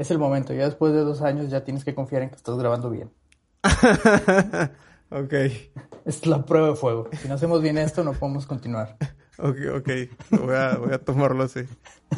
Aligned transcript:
Es 0.00 0.10
el 0.10 0.18
momento. 0.18 0.54
Ya 0.54 0.64
después 0.64 0.94
de 0.94 1.00
dos 1.00 1.20
años 1.20 1.50
ya 1.50 1.62
tienes 1.62 1.84
que 1.84 1.94
confiar 1.94 2.22
en 2.22 2.30
que 2.30 2.36
estás 2.36 2.56
grabando 2.56 2.88
bien. 2.88 3.10
ok. 5.10 5.34
Es 6.06 6.24
la 6.26 6.46
prueba 6.46 6.68
de 6.68 6.74
fuego. 6.74 7.10
Si 7.20 7.28
no 7.28 7.34
hacemos 7.34 7.60
bien 7.60 7.76
esto, 7.76 8.02
no 8.02 8.14
podemos 8.14 8.46
continuar. 8.46 8.96
Ok, 9.42 9.56
ok. 9.74 9.88
Voy 10.42 10.54
a, 10.54 10.76
voy 10.76 10.92
a 10.92 10.98
tomarlo 10.98 11.44
así. 11.44 11.60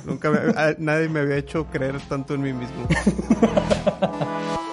Nunca 0.04 0.28
me- 0.32 0.74
nadie 0.78 1.08
me 1.08 1.20
había 1.20 1.36
hecho 1.36 1.66
creer 1.66 2.00
tanto 2.08 2.34
en 2.34 2.42
mí 2.42 2.52
mismo. 2.52 2.88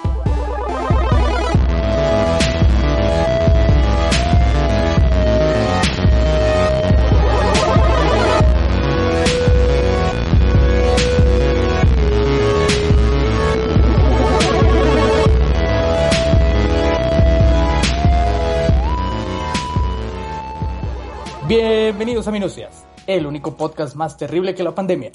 Bienvenidos 21.89 22.27
a 22.27 22.31
Minucias, 22.31 22.85
el 23.07 23.25
único 23.25 23.57
podcast 23.57 23.95
más 23.95 24.15
terrible 24.15 24.53
que 24.53 24.61
la 24.61 24.75
pandemia. 24.75 25.11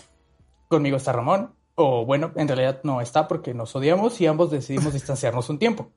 Conmigo 0.66 0.96
está 0.96 1.12
Ramón, 1.12 1.54
o 1.76 2.04
bueno, 2.04 2.32
en 2.34 2.48
realidad 2.48 2.80
no 2.82 3.00
está 3.00 3.28
porque 3.28 3.54
nos 3.54 3.76
odiamos 3.76 4.20
y 4.20 4.26
ambos 4.26 4.50
decidimos 4.50 4.92
distanciarnos 4.92 5.48
un 5.50 5.60
tiempo. 5.60 5.92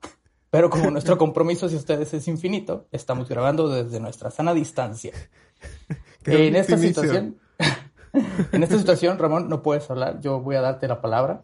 Pero 0.50 0.70
como 0.70 0.92
nuestro 0.92 1.18
compromiso 1.18 1.66
hacia 1.66 1.78
ustedes 1.78 2.14
es 2.14 2.28
infinito, 2.28 2.86
estamos 2.92 3.28
grabando 3.28 3.68
desde 3.68 3.98
nuestra 3.98 4.30
sana 4.30 4.54
distancia. 4.54 5.12
En 6.24 6.54
esta 6.54 6.74
optimismo. 6.74 7.02
situación, 7.02 7.38
en 8.52 8.62
esta 8.62 8.78
situación, 8.78 9.18
Ramón, 9.18 9.48
no 9.48 9.62
puedes 9.62 9.90
hablar. 9.90 10.20
Yo 10.20 10.40
voy 10.40 10.54
a 10.54 10.60
darte 10.60 10.86
la 10.86 11.00
palabra. 11.00 11.42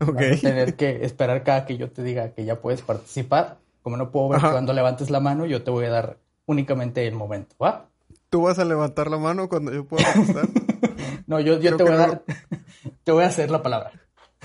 Ok. 0.00 0.14
Vas 0.14 0.38
a 0.38 0.40
tener 0.40 0.76
que 0.76 1.04
esperar 1.04 1.42
cada 1.42 1.66
que 1.66 1.78
yo 1.78 1.90
te 1.90 2.04
diga 2.04 2.30
que 2.32 2.44
ya 2.44 2.60
puedes 2.60 2.82
participar. 2.82 3.58
Como 3.82 3.96
no 3.96 4.12
puedo 4.12 4.28
ver 4.28 4.38
Ajá. 4.38 4.52
cuando 4.52 4.72
levantes 4.72 5.10
la 5.10 5.18
mano, 5.18 5.46
yo 5.46 5.64
te 5.64 5.72
voy 5.72 5.86
a 5.86 5.90
dar 5.90 6.18
únicamente 6.46 7.08
el 7.08 7.14
momento, 7.14 7.56
¿va? 7.60 7.88
¿Tú 8.32 8.40
vas 8.40 8.58
a 8.58 8.64
levantar 8.64 9.10
la 9.10 9.18
mano 9.18 9.46
cuando 9.46 9.74
yo 9.74 9.86
pueda 9.86 10.10
contestar? 10.14 10.48
No, 11.26 11.38
yo, 11.38 11.60
yo 11.60 11.76
te 11.76 11.82
voy 11.82 11.92
a 11.92 11.96
dar, 11.96 12.24
te 13.04 13.12
voy 13.12 13.24
a 13.24 13.26
hacer 13.28 13.50
la 13.50 13.62
palabra. 13.62 13.92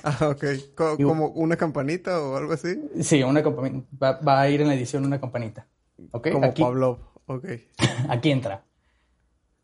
ah, 0.04 0.30
ok. 0.30 0.46
¿Como 0.76 1.30
una 1.30 1.56
campanita 1.56 2.22
o 2.22 2.38
algo 2.38 2.54
así? 2.54 2.80
Sí, 3.02 3.24
una 3.24 3.42
campanita. 3.42 3.88
Va, 4.02 4.20
va 4.20 4.42
a 4.42 4.50
ir 4.50 4.62
en 4.62 4.68
la 4.68 4.76
edición 4.76 5.06
una 5.06 5.20
campanita. 5.20 5.68
¿Ok? 6.12 6.32
Como 6.32 6.46
aquí, 6.46 6.62
Pavlov. 6.62 7.00
Ok. 7.26 7.46
aquí 8.10 8.30
entra. 8.30 8.64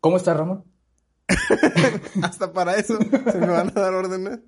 ¿Cómo 0.00 0.16
estás, 0.16 0.36
Ramón? 0.36 0.64
Hasta 2.22 2.52
para 2.52 2.76
eso 2.76 2.98
se 2.98 3.38
me 3.38 3.46
van 3.46 3.68
a 3.68 3.80
dar 3.80 3.94
órdenes. 3.94 4.40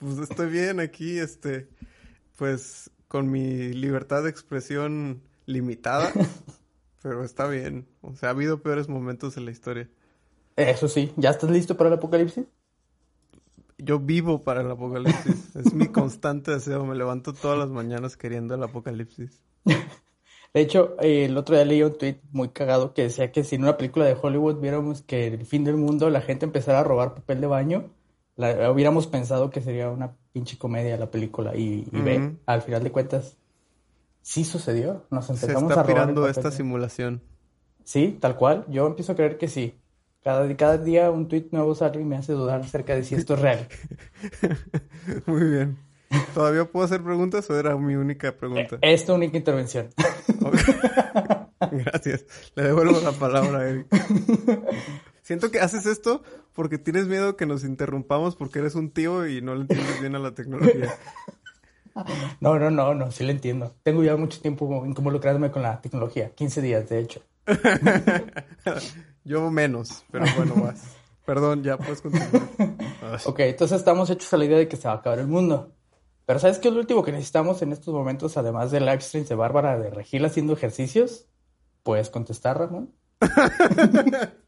Pues 0.00 0.18
estoy 0.18 0.50
bien 0.50 0.80
aquí, 0.80 1.18
este, 1.18 1.68
pues 2.36 2.90
con 3.06 3.30
mi 3.30 3.72
libertad 3.72 4.24
de 4.24 4.30
expresión 4.30 5.22
limitada, 5.46 6.12
pero 7.08 7.24
está 7.24 7.48
bien. 7.48 7.88
O 8.02 8.14
sea, 8.14 8.28
ha 8.28 8.32
habido 8.32 8.62
peores 8.62 8.86
momentos 8.86 9.38
en 9.38 9.46
la 9.46 9.50
historia. 9.50 9.88
Eso 10.56 10.88
sí, 10.88 11.10
¿ya 11.16 11.30
estás 11.30 11.50
listo 11.50 11.74
para 11.74 11.88
el 11.88 11.94
apocalipsis? 11.94 12.44
Yo 13.78 13.98
vivo 13.98 14.44
para 14.44 14.60
el 14.60 14.70
apocalipsis. 14.70 15.56
Es 15.56 15.72
mi 15.72 15.86
constante 15.86 16.50
deseo. 16.50 16.84
Me 16.84 16.94
levanto 16.94 17.32
todas 17.32 17.58
las 17.58 17.70
mañanas 17.70 18.18
queriendo 18.18 18.54
el 18.54 18.62
apocalipsis. 18.62 19.40
De 19.64 20.60
hecho, 20.60 20.96
eh, 21.00 21.24
el 21.24 21.36
otro 21.38 21.54
día 21.56 21.64
leí 21.64 21.82
un 21.82 21.96
tweet 21.96 22.20
muy 22.30 22.50
cagado 22.50 22.92
que 22.92 23.02
decía 23.02 23.32
que 23.32 23.42
si 23.42 23.56
en 23.56 23.62
una 23.62 23.78
película 23.78 24.04
de 24.04 24.16
Hollywood 24.20 24.60
viéramos 24.60 25.00
que 25.00 25.28
el 25.28 25.46
fin 25.46 25.64
del 25.64 25.76
mundo 25.76 26.10
la 26.10 26.20
gente 26.20 26.44
empezara 26.44 26.80
a 26.80 26.84
robar 26.84 27.14
papel 27.14 27.40
de 27.40 27.46
baño, 27.46 27.90
la, 28.36 28.70
hubiéramos 28.70 29.06
pensado 29.06 29.48
que 29.50 29.62
sería 29.62 29.88
una 29.88 30.14
pinche 30.32 30.58
comedia 30.58 30.98
la 30.98 31.10
película. 31.10 31.56
Y, 31.56 31.88
y 31.90 32.00
ve, 32.02 32.36
al 32.44 32.60
final 32.60 32.82
de 32.82 32.92
cuentas, 32.92 33.37
sí 34.28 34.44
sucedió. 34.44 35.06
Nos 35.10 35.26
Se 35.26 35.32
empezamos 35.32 35.70
está 35.70 35.80
a 35.80 35.84
robar 35.84 35.86
pirando 35.86 36.28
esta 36.28 36.50
simulación. 36.50 37.22
Sí, 37.82 38.18
tal 38.20 38.36
cual. 38.36 38.66
Yo 38.68 38.86
empiezo 38.86 39.12
a 39.12 39.14
creer 39.14 39.38
que 39.38 39.48
sí. 39.48 39.74
Cada, 40.22 40.54
cada 40.54 40.76
día 40.76 41.10
un 41.10 41.28
tweet 41.28 41.46
nuevo 41.52 41.74
sale 41.74 42.02
y 42.02 42.04
me 42.04 42.16
hace 42.16 42.34
dudar 42.34 42.60
acerca 42.60 42.94
de 42.94 43.04
si 43.04 43.14
esto 43.14 43.34
es 43.34 43.40
real. 43.40 43.66
Muy 45.26 45.44
bien. 45.44 45.78
¿Todavía 46.34 46.66
puedo 46.66 46.84
hacer 46.84 47.02
preguntas 47.02 47.48
o 47.48 47.58
era 47.58 47.74
mi 47.78 47.94
única 47.94 48.36
pregunta? 48.36 48.76
Eh, 48.76 48.92
Esta 48.92 49.14
única 49.14 49.38
intervención. 49.38 49.88
Ok. 50.44 50.56
Gracias. 51.72 52.26
Le 52.54 52.64
devuelvo 52.64 53.00
la 53.00 53.12
palabra 53.12 53.60
a 53.60 53.68
Eric. 53.68 53.86
Siento 55.22 55.50
que 55.50 55.60
haces 55.60 55.86
esto 55.86 56.22
porque 56.52 56.76
tienes 56.76 57.06
miedo 57.06 57.36
que 57.36 57.46
nos 57.46 57.64
interrumpamos 57.64 58.36
porque 58.36 58.58
eres 58.58 58.74
un 58.74 58.90
tío 58.90 59.26
y 59.26 59.40
no 59.40 59.54
le 59.54 59.62
entiendes 59.62 60.00
bien 60.00 60.14
a 60.14 60.18
la 60.18 60.34
tecnología. 60.34 60.94
No, 62.40 62.58
no, 62.58 62.70
no, 62.70 62.94
no, 62.94 63.10
sí 63.10 63.24
lo 63.24 63.30
entiendo. 63.30 63.74
Tengo 63.82 64.02
ya 64.02 64.16
mucho 64.16 64.40
tiempo 64.40 64.84
involucrándome 64.84 65.50
con 65.50 65.62
la 65.62 65.80
tecnología. 65.80 66.30
15 66.34 66.62
días, 66.62 66.88
de 66.88 67.00
hecho. 67.00 67.22
Yo 69.24 69.50
menos, 69.50 70.04
pero 70.10 70.24
bueno, 70.36 70.54
vas. 70.56 70.96
Perdón, 71.24 71.62
ya 71.62 71.76
puedes 71.76 72.00
continuar. 72.00 72.30
Ok, 73.24 73.40
entonces 73.40 73.78
estamos 73.78 74.08
hechos 74.10 74.32
a 74.32 74.36
la 74.38 74.44
idea 74.44 74.58
de 74.58 74.68
que 74.68 74.76
se 74.76 74.88
va 74.88 74.94
a 74.94 74.96
acabar 74.98 75.18
el 75.18 75.26
mundo. 75.26 75.74
Pero 76.24 76.38
¿sabes 76.38 76.58
qué 76.58 76.68
es 76.68 76.74
lo 76.74 76.80
último 76.80 77.02
que 77.02 77.12
necesitamos 77.12 77.62
en 77.62 77.72
estos 77.72 77.92
momentos, 77.92 78.36
además 78.36 78.70
de 78.70 78.80
live 78.80 79.00
streams 79.00 79.28
de 79.28 79.34
Bárbara 79.34 79.78
de 79.78 79.90
Regil 79.90 80.24
haciendo 80.24 80.52
ejercicios? 80.52 81.26
¿Puedes 81.82 82.10
contestar, 82.10 82.58
Ramón? 82.58 82.94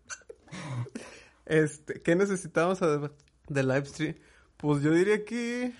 Este, 1.47 2.00
¿qué 2.00 2.15
necesitamos 2.15 2.78
de 2.78 3.62
live 3.65 3.84
stream? 3.87 4.15
Pues 4.56 4.83
yo 4.83 4.93
diría 4.93 5.25
que... 5.25 5.72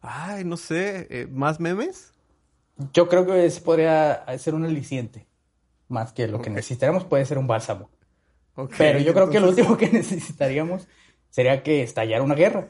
Ay, 0.00 0.44
no 0.44 0.56
sé, 0.56 1.06
eh, 1.10 1.26
¿más 1.30 1.60
memes? 1.60 2.12
Yo 2.92 3.08
creo 3.08 3.26
que 3.26 3.44
ese 3.44 3.60
podría 3.60 4.24
ser 4.38 4.54
un 4.54 4.64
aliciente. 4.64 5.26
Más 5.88 6.12
que 6.12 6.26
lo 6.28 6.40
que 6.40 6.50
Ok. 6.50 6.56
necesitaremos 6.56 7.04
puede 7.04 7.26
ser 7.26 7.36
un 7.38 7.46
bálsamo. 7.46 7.90
Pero 8.78 8.98
yo 8.98 9.12
creo 9.14 9.28
que 9.30 9.40
lo 9.40 9.48
último 9.48 9.76
que 9.76 9.88
necesitaríamos 9.92 10.88
sería 11.30 11.62
que 11.62 11.82
estallara 11.82 12.22
una 12.22 12.34
guerra. 12.34 12.68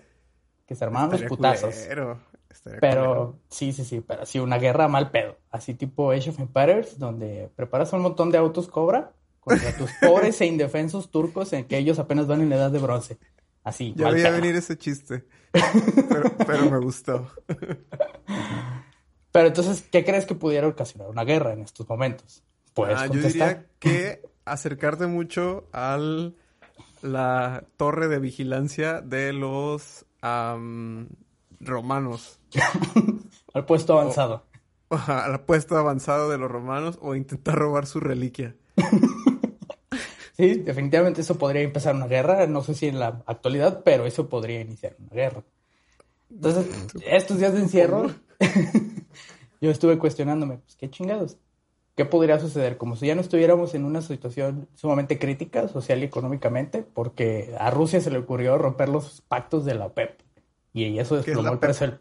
Que 0.67 0.75
se 0.75 0.85
armaran 0.85 1.11
los 1.11 1.23
putazos. 1.23 1.75
culero, 1.75 2.21
estaría 2.49 2.81
culero. 2.81 3.01
Pero 3.03 3.39
sí, 3.49 3.73
sí, 3.73 3.85
sí, 3.85 4.01
pero 4.01 4.25
sí, 4.27 4.39
una 4.39 4.59
guerra 4.59 4.89
mal 4.89 5.11
pedo. 5.11 5.37
Así 5.51 5.75
tipo 5.75 6.11
Age 6.13 6.31
of 6.31 6.41
Empires, 6.41 6.99
donde 6.99 7.51
preparas 7.57 7.93
un 7.93 8.03
montón 8.03 8.31
de 8.31 8.39
autos 8.39 8.69
cobra 8.69 9.13
contra 9.41 9.73
tus 9.77 9.91
pobres 10.01 10.41
e 10.41 10.47
indefensos 10.47 11.11
turcos 11.11 11.53
en 11.53 11.65
que 11.67 11.77
ellos 11.79 11.99
apenas 11.99 12.27
van 12.27 12.41
en 12.41 12.51
la 12.51 12.57
edad 12.57 12.71
de 12.71 12.79
bronce. 12.79 13.19
Así, 13.65 13.95
Ya 13.97 14.11
veía 14.11 14.31
venir 14.31 14.57
ese 14.57 14.77
chiste. 14.79 15.25
Pero, 15.53 16.33
pero 16.47 16.71
me 16.71 16.79
gustó. 16.79 17.31
Pero 19.33 19.49
entonces, 19.49 19.85
¿qué 19.91 20.05
crees 20.05 20.27
que 20.27 20.35
pudiera 20.35 20.67
ocasionar 20.67 21.09
una 21.09 21.25
guerra 21.25 21.53
en 21.53 21.63
estos 21.63 21.89
momentos? 21.89 22.43
Puedes 22.75 22.99
Ah, 22.99 23.07
yo 23.07 23.21
diría 23.21 23.67
que 23.79 24.23
acercarte 24.45 25.07
mucho 25.07 25.69
al 25.73 26.37
la 27.03 27.65
torre 27.77 28.09
de 28.09 28.19
vigilancia 28.19 29.01
de 29.01 29.33
los 29.33 30.05
romanos. 31.61 32.39
Al 33.55 33.65
puesto 33.65 33.99
avanzado. 33.99 34.45
Al 34.91 35.41
puesto 35.41 35.77
avanzado 35.77 36.31
de 36.31 36.39
los 36.39 36.51
romanos 36.51 36.99
o 37.01 37.15
intentar 37.15 37.57
robar 37.57 37.87
su 37.87 38.01
reliquia. 38.01 38.55
Sí, 40.41 40.55
definitivamente 40.55 41.21
eso 41.21 41.37
podría 41.37 41.61
empezar 41.61 41.95
una 41.95 42.07
guerra. 42.07 42.47
No 42.47 42.63
sé 42.63 42.73
si 42.73 42.87
en 42.87 42.99
la 42.99 43.23
actualidad, 43.27 43.83
pero 43.85 44.07
eso 44.07 44.31
podría 44.31 44.63
iniciar 44.63 44.97
una 44.99 45.11
guerra. 45.11 45.43
Entonces, 46.31 46.67
estos 47.05 47.39
días 47.39 47.53
de 47.53 47.61
encierro, 47.61 48.11
yo 49.61 49.71
estuve 49.71 49.99
cuestionándome, 49.99 50.57
pues, 50.57 50.77
¿qué 50.77 50.89
chingados? 50.89 51.37
¿Qué 51.95 52.07
podría 52.07 52.39
suceder? 52.39 52.79
Como 52.79 52.97
si 52.97 53.07
ya 53.07 53.15
no 53.15 53.21
estuviéramos 53.21 53.75
en 53.75 53.85
una 53.85 54.01
situación 54.01 54.67
sumamente 54.75 55.19
crítica, 55.19 55.69
social 55.69 56.01
y 56.01 56.05
económicamente, 56.05 56.83
porque 56.83 57.55
a 57.59 57.71
Rusia 57.71 58.01
se 58.01 58.11
le 58.11 58.17
ocurrió 58.17 58.57
romper 58.57 58.89
los 58.89 59.21
pactos 59.21 59.67
de 59.67 59.75
la 59.75 59.87
OPEP. 59.87 60.23
Y 60.73 60.99
eso 60.99 61.17
¿Qué 61.17 61.21
es 61.21 61.27
desplomó 61.27 61.53
el 61.53 61.59
precio. 61.59 61.99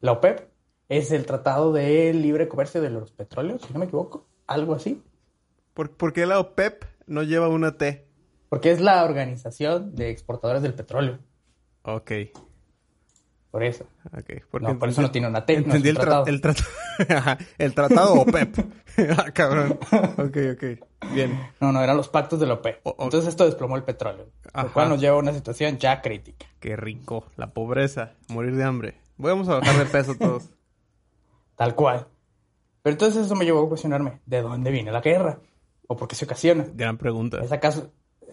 La 0.00 0.12
OPEP 0.12 0.48
es 0.88 1.12
el 1.12 1.26
Tratado 1.26 1.72
de 1.72 2.12
Libre 2.12 2.48
Comercio 2.48 2.80
de 2.80 2.90
los 2.90 3.12
Petróleos, 3.12 3.62
si 3.62 3.72
no 3.72 3.78
me 3.78 3.84
equivoco, 3.84 4.26
algo 4.48 4.74
así. 4.74 5.00
¿Por, 5.74 5.92
por 5.92 6.12
qué 6.12 6.26
la 6.26 6.40
OPEP 6.40 6.97
no 7.08 7.22
lleva 7.22 7.48
una 7.48 7.76
T? 7.76 8.06
Porque 8.48 8.70
es 8.70 8.80
la 8.80 9.04
Organización 9.04 9.94
de 9.94 10.10
Exportadores 10.10 10.62
del 10.62 10.74
Petróleo. 10.74 11.18
Ok, 11.82 12.12
Por 13.50 13.62
eso. 13.64 13.84
ok. 14.06 14.42
Porque 14.50 14.66
No, 14.66 14.78
por 14.78 14.88
eso 14.90 15.00
no 15.02 15.10
tiene 15.10 15.26
una 15.28 15.44
T. 15.46 15.54
Entendí 15.54 15.88
el, 15.88 15.96
tra- 15.96 16.00
tratado. 16.02 16.26
el 16.26 16.40
tratado. 16.40 16.68
Ajá, 17.08 17.38
el 17.58 17.74
tratado 17.74 18.14
OPEP. 18.14 18.58
ah, 19.16 19.30
cabrón. 19.32 19.78
Ok, 20.18 20.36
ok. 20.54 21.12
Bien. 21.14 21.38
No, 21.60 21.72
no, 21.72 21.82
eran 21.82 21.96
los 21.96 22.08
pactos 22.08 22.40
de 22.40 22.46
la 22.46 22.54
OPEP. 22.54 22.80
O- 22.86 22.90
o- 22.98 23.04
Entonces 23.04 23.28
esto 23.28 23.44
desplomó 23.46 23.76
el 23.76 23.84
petróleo. 23.84 24.26
Ajá. 24.52 24.66
Lo 24.66 24.72
cual 24.72 24.88
nos 24.90 25.00
lleva 25.00 25.16
a 25.16 25.20
una 25.20 25.32
situación 25.32 25.78
ya 25.78 26.02
crítica. 26.02 26.46
Qué 26.60 26.76
rico. 26.76 27.24
La 27.36 27.52
pobreza. 27.54 28.12
Morir 28.28 28.54
de 28.56 28.64
hambre. 28.64 29.00
Vamos 29.16 29.48
a 29.48 29.54
bajar 29.60 29.76
de 29.78 29.86
peso 29.86 30.14
todos. 30.14 30.50
Tal 31.56 31.74
cual. 31.74 32.06
Pero 32.82 32.92
entonces 32.94 33.26
eso 33.26 33.34
me 33.34 33.44
llevó 33.44 33.64
a 33.64 33.68
cuestionarme, 33.68 34.20
¿de 34.26 34.40
dónde 34.42 34.70
viene 34.70 34.92
la 34.92 35.00
guerra? 35.00 35.40
¿O 35.88 35.96
por 35.96 36.06
qué 36.06 36.14
se 36.14 36.24
ocasiona? 36.24 36.66
Gran 36.74 36.96
pregunta. 36.98 37.40
¿Es 37.42 37.50
acaso, 37.50 37.90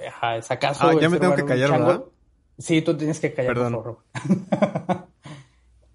ajá, 0.08 0.38
¿es 0.38 0.52
acaso 0.52 0.88
Ah, 0.88 0.94
ya 1.00 1.10
me 1.10 1.18
tengo 1.18 1.36
que 1.36 1.46
callar? 1.46 1.72
¿verdad? 1.72 2.04
Sí, 2.60 2.82
tú 2.82 2.96
tienes 2.96 3.20
que 3.20 3.34
callar, 3.34 3.54
por 3.54 3.64
Perdón. 3.64 3.84
favor. 3.84 5.08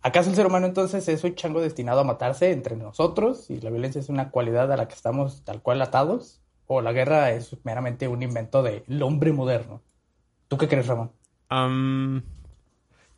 ¿Acaso 0.02 0.30
el 0.30 0.36
ser 0.36 0.46
humano 0.46 0.66
entonces 0.66 1.06
es 1.08 1.22
un 1.24 1.34
chango 1.34 1.60
destinado 1.60 2.00
a 2.00 2.04
matarse 2.04 2.52
entre 2.52 2.74
nosotros 2.76 3.50
y 3.50 3.60
la 3.60 3.68
violencia 3.68 4.00
es 4.00 4.08
una 4.08 4.30
cualidad 4.30 4.72
a 4.72 4.76
la 4.76 4.88
que 4.88 4.94
estamos 4.94 5.44
tal 5.44 5.60
cual 5.60 5.82
atados? 5.82 6.40
¿O 6.66 6.80
la 6.80 6.92
guerra 6.92 7.32
es 7.32 7.56
meramente 7.64 8.08
un 8.08 8.22
invento 8.22 8.62
del 8.62 9.02
hombre 9.02 9.32
moderno? 9.32 9.82
¿Tú 10.48 10.56
qué 10.56 10.68
crees, 10.68 10.86
Ramón? 10.86 11.12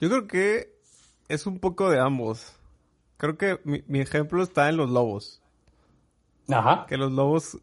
yo 0.00 0.08
creo 0.08 0.26
que 0.26 0.74
es 1.28 1.46
un 1.46 1.60
poco 1.60 1.90
de 1.90 2.00
ambos. 2.00 2.56
Creo 3.16 3.36
que 3.38 3.60
mi, 3.64 4.00
ejemplo 4.00 4.42
está 4.42 4.68
en 4.68 4.76
los 4.76 4.90
lobos. 4.90 5.40
Ajá. 6.48 6.86
Que 6.88 6.96
los 6.96 7.12
lobos... 7.12 7.58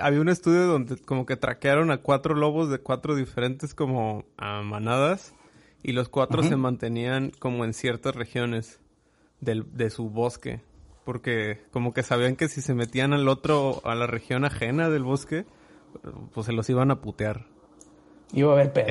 Había 0.00 0.20
un 0.20 0.28
estudio 0.28 0.66
donde 0.66 0.96
como 0.96 1.26
que 1.26 1.36
traquearon 1.36 1.90
a 1.90 1.98
cuatro 1.98 2.34
lobos 2.34 2.70
de 2.70 2.78
cuatro 2.78 3.14
diferentes 3.14 3.74
como 3.74 4.24
manadas 4.38 5.34
y 5.82 5.92
los 5.92 6.08
cuatro 6.08 6.42
se 6.42 6.56
mantenían 6.56 7.30
como 7.38 7.64
en 7.64 7.72
ciertas 7.72 8.14
regiones 8.14 8.80
del, 9.40 9.64
de 9.76 9.90
su 9.90 10.10
bosque. 10.10 10.60
Porque 11.04 11.62
como 11.70 11.94
que 11.94 12.02
sabían 12.02 12.36
que 12.36 12.48
si 12.48 12.60
se 12.60 12.74
metían 12.74 13.12
al 13.12 13.28
otro, 13.28 13.80
a 13.84 13.94
la 13.94 14.06
región 14.06 14.44
ajena 14.44 14.90
del 14.90 15.04
bosque, 15.04 15.46
pues 16.34 16.46
se 16.46 16.52
los 16.52 16.68
iban 16.68 16.90
a 16.90 17.00
putear. 17.00 17.46
Iba 18.32 18.50
a 18.50 18.54
haber 18.56 18.72
pedo. 18.72 18.88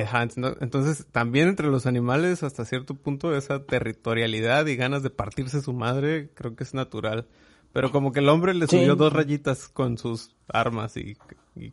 entonces, 0.60 1.06
también 1.12 1.48
entre 1.48 1.68
los 1.68 1.86
animales, 1.86 2.42
hasta 2.42 2.64
cierto 2.64 2.94
punto, 2.94 3.36
esa 3.36 3.62
territorialidad 3.64 4.66
y 4.66 4.74
ganas 4.74 5.04
de 5.04 5.10
partirse 5.10 5.62
su 5.62 5.72
madre, 5.72 6.30
creo 6.34 6.56
que 6.56 6.64
es 6.64 6.74
natural. 6.74 7.28
Pero 7.72 7.92
como 7.92 8.12
que 8.12 8.20
el 8.20 8.28
hombre 8.28 8.54
le 8.54 8.66
subió 8.66 8.96
dos 8.96 9.12
rayitas 9.12 9.68
con 9.68 9.98
sus 9.98 10.34
armas 10.48 10.96
y, 10.96 11.16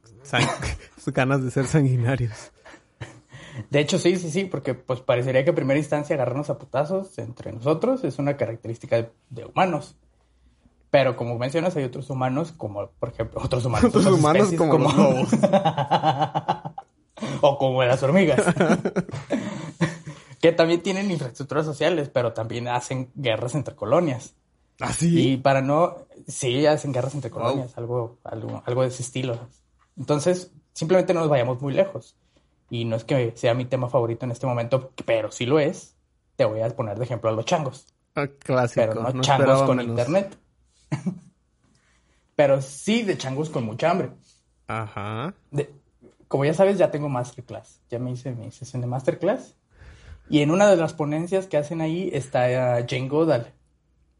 sus 0.98 1.14
ganas 1.14 1.44
de 1.44 1.52
ser 1.52 1.68
sanguinarios. 1.68 2.52
De 3.70 3.80
hecho, 3.80 3.98
sí, 3.98 4.18
sí, 4.18 4.30
sí, 4.30 4.46
porque 4.46 4.74
pues 4.74 5.00
parecería 5.00 5.44
que 5.44 5.52
en 5.52 5.56
primera 5.56 5.80
instancia 5.80 6.16
agarrarnos 6.16 6.50
a 6.50 6.58
putazos 6.58 7.18
entre 7.20 7.54
nosotros 7.54 8.04
es 8.04 8.20
una 8.20 8.36
característica 8.36 9.10
de, 9.30 9.46
humanos. 9.46 9.96
Pero 10.92 11.16
como 11.16 11.38
mencionas, 11.38 11.76
hay 11.76 11.84
otros 11.84 12.10
humanos, 12.10 12.52
como 12.52 12.90
por 13.00 13.10
ejemplo, 13.10 13.42
otros 13.44 13.66
humanos. 13.66 13.96
Otros 13.96 14.08
humanos 14.08 14.52
como, 14.58 14.78
los 14.78 14.98
lobos. 14.98 15.30
o 17.42 17.58
como 17.58 17.84
las 17.84 18.02
hormigas. 18.04 18.42
que 20.42 20.52
también 20.52 20.82
tienen 20.82 21.12
infraestructuras 21.12 21.66
sociales, 21.66 22.10
pero 22.10 22.34
también 22.34 22.68
hacen 22.68 23.10
guerras 23.16 23.56
entre 23.56 23.76
colonias. 23.76 24.36
¿Ah, 24.80 24.94
sí? 24.94 25.34
Y 25.34 25.38
para 25.38 25.62
no... 25.62 25.98
Sí, 26.28 26.66
hacen 26.66 26.92
guerras 26.92 27.16
entre 27.16 27.30
colonias, 27.30 27.78
algo, 27.78 28.18
algo, 28.24 28.64
algo 28.66 28.82
de 28.82 28.88
ese 28.88 29.04
estilo. 29.04 29.38
Entonces, 29.98 30.52
simplemente 30.74 31.14
no 31.14 31.22
nos 31.22 31.30
vayamos 31.30 31.62
muy 31.62 31.74
lejos 31.74 32.16
y 32.70 32.86
no 32.86 32.96
es 32.96 33.04
que 33.04 33.34
sea 33.36 33.54
mi 33.54 33.66
tema 33.66 33.90
favorito 33.90 34.26
en 34.26 34.32
este 34.32 34.48
momento, 34.48 34.92
pero 35.06 35.32
sí 35.32 35.46
lo 35.46 35.60
es, 35.60 35.96
te 36.36 36.46
voy 36.46 36.62
a 36.62 36.70
poner 36.70 36.98
de 36.98 37.06
ejemplo 37.06 37.30
a 37.30 37.34
los 37.34 37.46
changos. 37.46 37.88
Ah, 38.16 38.28
clásico. 38.40 38.82
Pero 38.82 39.12
no, 39.14 39.22
changos 39.22 39.64
con 39.64 39.82
internet. 39.82 40.38
pero 42.36 42.62
sí 42.62 43.04
de 43.04 43.18
changos 43.18 43.50
con 43.50 43.66
mucha 43.66 43.92
hambre. 43.92 44.12
Ajá. 44.68 45.34
como 46.28 46.46
ya 46.46 46.54
sabes, 46.54 46.78
ya 46.78 46.92
tengo 46.92 47.08
masterclass. 47.08 47.82
Ya 47.90 48.00
me 48.00 48.12
hice 48.12 48.32
mi 48.32 48.52
sesión 48.52 48.82
de 48.82 48.88
masterclass. 48.88 49.56
Y 50.30 50.42
en 50.42 50.50
una 50.50 50.68
de 50.70 50.76
las 50.76 50.94
ponencias 50.94 51.46
que 51.46 51.58
hacen 51.58 51.82
ahí 51.82 52.10
está 52.12 52.48
Jane 52.88 53.10
Goodall, 53.10 53.54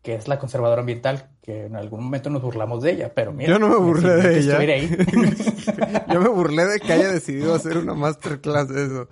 que 0.06 0.14
es 0.14 0.28
la 0.28 0.38
conservadora 0.38 0.82
ambiental, 0.82 1.32
que 1.42 1.66
en 1.66 1.76
algún 1.76 2.04
momento 2.04 2.30
nos 2.30 2.44
burlamos 2.44 2.84
de 2.84 2.92
ella, 2.92 3.12
pero 3.16 3.34
mira. 3.34 3.52
Yo 3.52 3.58
no 3.58 3.70
me 3.70 3.78
burlé 3.78 4.14
de 4.18 4.38
ella. 4.38 4.60
Yo 6.14 6.22
me 6.22 6.30
burlé 6.30 6.66
de 6.66 6.80
que 6.80 6.94
haya 6.94 7.12
decidido 7.12 7.56
hacer 7.56 7.80
una 7.80 7.96
masterclass 7.96 8.70
de 8.70 8.86
eso, 8.86 9.08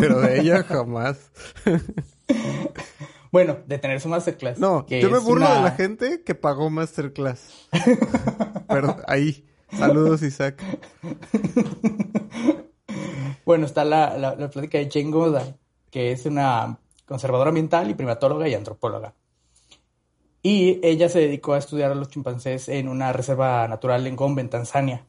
pero 0.00 0.22
de 0.22 0.40
ella 0.40 0.62
jamás. 0.62 1.30
bueno, 3.30 3.58
de 3.66 3.76
tener 3.76 4.00
su 4.00 4.08
masterclass. 4.08 4.58
No, 4.58 4.86
yo 4.86 5.10
me 5.10 5.18
burlo 5.18 5.46
de 5.46 5.60
la 5.60 5.72
gente 5.72 6.22
que 6.24 6.34
pagó 6.34 6.70
masterclass. 6.70 7.68
pero 8.68 8.96
ahí. 9.06 9.44
Saludos, 9.70 10.22
Isaac. 10.22 10.64
bueno, 13.44 13.66
está 13.66 13.84
la, 13.84 14.16
la, 14.16 14.34
la 14.34 14.48
plática 14.48 14.78
de 14.78 14.88
Jane 14.90 15.58
que 15.90 16.12
es 16.12 16.24
una 16.24 16.78
conservadora 17.04 17.50
ambiental 17.50 17.90
y 17.90 17.94
primatóloga 17.94 18.48
y 18.48 18.54
antropóloga. 18.54 19.12
Y 20.42 20.80
ella 20.82 21.08
se 21.08 21.20
dedicó 21.20 21.54
a 21.54 21.58
estudiar 21.58 21.90
a 21.90 21.94
los 21.94 22.08
chimpancés 22.08 22.68
en 22.68 22.88
una 22.88 23.12
reserva 23.12 23.66
natural 23.66 24.06
en 24.06 24.16
Gombe, 24.16 24.42
en 24.42 24.50
Tanzania. 24.50 25.06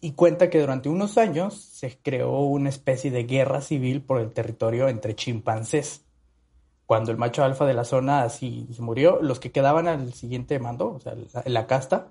Y 0.00 0.12
cuenta 0.12 0.50
que 0.50 0.60
durante 0.60 0.88
unos 0.88 1.18
años 1.18 1.54
se 1.54 1.98
creó 1.98 2.40
una 2.40 2.68
especie 2.68 3.10
de 3.10 3.24
guerra 3.24 3.60
civil 3.60 4.02
por 4.02 4.20
el 4.20 4.32
territorio 4.32 4.88
entre 4.88 5.16
chimpancés. 5.16 6.04
Cuando 6.86 7.10
el 7.10 7.16
macho 7.16 7.42
alfa 7.42 7.64
de 7.64 7.74
la 7.74 7.84
zona 7.84 8.22
así 8.22 8.68
se 8.72 8.82
murió, 8.82 9.20
los 9.22 9.40
que 9.40 9.50
quedaban 9.50 9.88
al 9.88 10.12
siguiente 10.12 10.58
mando, 10.58 10.92
o 10.92 11.00
sea, 11.00 11.14
en 11.14 11.54
la 11.54 11.66
casta, 11.66 12.08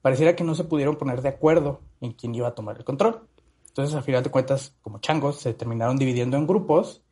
pareciera 0.00 0.34
que 0.34 0.44
no 0.44 0.54
se 0.54 0.64
pudieron 0.64 0.96
poner 0.96 1.20
de 1.20 1.28
acuerdo 1.28 1.80
en 2.00 2.12
quién 2.12 2.34
iba 2.34 2.48
a 2.48 2.54
tomar 2.54 2.78
el 2.78 2.84
control. 2.84 3.20
Entonces, 3.68 3.94
al 3.94 4.02
final 4.02 4.22
de 4.22 4.30
cuentas, 4.30 4.74
como 4.82 4.98
changos, 4.98 5.38
se 5.38 5.54
terminaron 5.54 5.96
dividiendo 5.96 6.36
en 6.36 6.46
grupos 6.46 7.02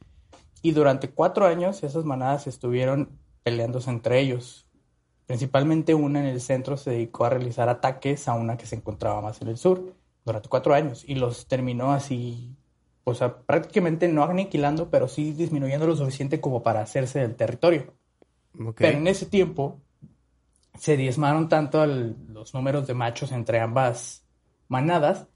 y 0.62 0.72
durante 0.72 1.10
cuatro 1.10 1.46
años 1.46 1.82
esas 1.82 2.04
manadas 2.04 2.46
estuvieron 2.46 3.19
peleándose 3.42 3.90
entre 3.90 4.20
ellos. 4.20 4.66
Principalmente 5.26 5.94
una 5.94 6.20
en 6.20 6.26
el 6.26 6.40
centro 6.40 6.76
se 6.76 6.90
dedicó 6.90 7.24
a 7.24 7.30
realizar 7.30 7.68
ataques 7.68 8.26
a 8.28 8.34
una 8.34 8.56
que 8.56 8.66
se 8.66 8.76
encontraba 8.76 9.20
más 9.20 9.40
en 9.42 9.48
el 9.48 9.56
sur 9.56 9.94
durante 10.24 10.48
cuatro 10.48 10.74
años 10.74 11.04
y 11.06 11.14
los 11.14 11.46
terminó 11.46 11.92
así, 11.92 12.56
o 13.04 13.14
sea, 13.14 13.38
prácticamente 13.38 14.08
no 14.08 14.24
aniquilando, 14.24 14.90
pero 14.90 15.08
sí 15.08 15.32
disminuyendo 15.32 15.86
lo 15.86 15.96
suficiente 15.96 16.40
como 16.40 16.62
para 16.62 16.80
hacerse 16.80 17.20
del 17.20 17.36
territorio. 17.36 17.94
Pero 18.76 18.98
en 18.98 19.06
ese 19.06 19.26
tiempo 19.26 19.80
se 20.78 20.96
diezmaron 20.96 21.48
tanto 21.48 21.84
los 21.86 22.54
números 22.54 22.86
de 22.86 22.94
machos 22.94 23.32
entre 23.32 23.60
ambas 23.60 24.24
manadas 24.68 25.26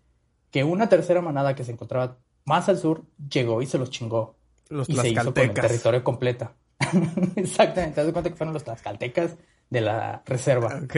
que 0.50 0.64
una 0.64 0.88
tercera 0.88 1.20
manada 1.20 1.54
que 1.54 1.64
se 1.64 1.72
encontraba 1.72 2.18
más 2.44 2.68
al 2.68 2.78
sur 2.78 3.04
llegó 3.30 3.62
y 3.62 3.66
se 3.66 3.78
los 3.78 3.90
chingó. 3.90 4.36
Los 4.68 4.88
y 4.88 4.96
se 4.96 5.08
hizo 5.10 5.34
con 5.34 5.42
el 5.42 5.52
territorio 5.52 6.02
completa. 6.02 6.54
Exactamente, 7.36 7.94
te 7.96 8.04
das 8.04 8.12
cuenta 8.12 8.30
que 8.30 8.36
fueron 8.36 8.54
los 8.54 8.64
tlaxcaltecas 8.64 9.36
de 9.70 9.80
la 9.80 10.22
reserva. 10.26 10.80
Ok. 10.84 10.96